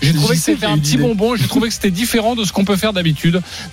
j'ai 0.00 0.12
trouvé 0.12 0.34
que 0.34 0.40
c'était 0.40 0.66
un 0.66 0.78
petit 0.78 0.96
bonbon. 0.96 1.36
J'ai 1.36 1.46
trouvé 1.46 1.68
que 1.68 1.74
c'était 1.74 1.90
différent 1.90 2.34
de 2.34 2.44
ce 2.44 2.52
qu'on 2.52 2.64
peut 2.64 2.76
faire 2.76 2.92
d'habitude. 2.92 3.01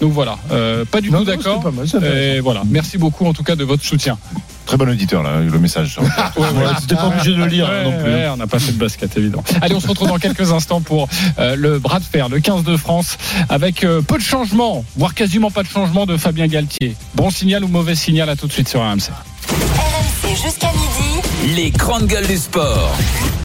Donc 0.02 0.12
voilà, 0.14 0.38
euh, 0.52 0.86
pas 0.86 1.02
du 1.02 1.10
Non, 1.12 1.20
tout 1.20 1.26
non, 1.26 1.32
d'accord. 1.36 1.72
Et 2.04 2.40
voilà, 2.40 2.64
merci 2.70 2.98
beaucoup 2.98 3.26
en 3.26 3.34
tout 3.34 3.44
cas 3.44 3.56
de 3.56 3.64
votre 3.64 3.84
soutien. 3.84 4.18
Très 4.66 4.78
bon 4.78 4.88
auditeur 4.88 5.24
là, 5.24 5.40
le 5.40 5.60
message. 5.60 6.00
Ouais, 6.38 6.46
C'était 6.80 6.96
pas 6.96 7.08
obligé 7.08 7.32
de 7.32 7.38
le 7.38 7.48
lire 7.48 7.68
Ouais, 7.68 7.84
non 7.84 7.92
plus. 8.04 8.12
ouais, 8.12 8.28
on 8.32 8.38
n'a 8.38 8.46
pas 8.48 8.60
fait 8.60 8.72
de 8.72 8.78
basket, 8.78 9.18
évidemment. 9.18 9.44
Allez, 9.62 9.74
on 9.76 9.80
se 9.80 9.88
retrouve 9.88 10.08
dans 10.10 10.18
quelques 10.20 10.52
instants 10.52 10.80
pour 10.82 11.08
euh, 11.40 11.56
le 11.56 11.80
bras 11.80 12.00
de 12.00 12.04
fer, 12.06 12.30
le 12.30 12.40
15 12.40 12.64
de 12.64 12.78
France, 12.78 13.18
avec 13.50 13.84
euh, 13.84 14.02
peu 14.02 14.18
de 14.18 14.24
changements, 14.24 14.86
voire 14.96 15.14
quasiment 15.16 15.50
pas 15.52 15.64
de 15.64 15.68
changement 15.68 16.06
de 16.06 16.18
Fabien 16.18 16.48
Galtier. 16.48 16.96
Bon 17.16 17.30
signal 17.32 17.64
ou 17.64 17.68
mauvais 17.68 17.96
signal, 17.96 18.30
à 18.30 18.36
tout 18.36 18.48
de 18.48 18.52
suite 18.54 18.70
sur 18.70 18.80
RMC. 18.82 19.10
RMC 19.50 20.36
jusqu'à 20.44 20.72
midi. 20.72 21.56
Les 21.56 21.72
grandes 21.72 22.06
gueules 22.08 22.28
du 22.28 22.38
sport. 22.38 22.92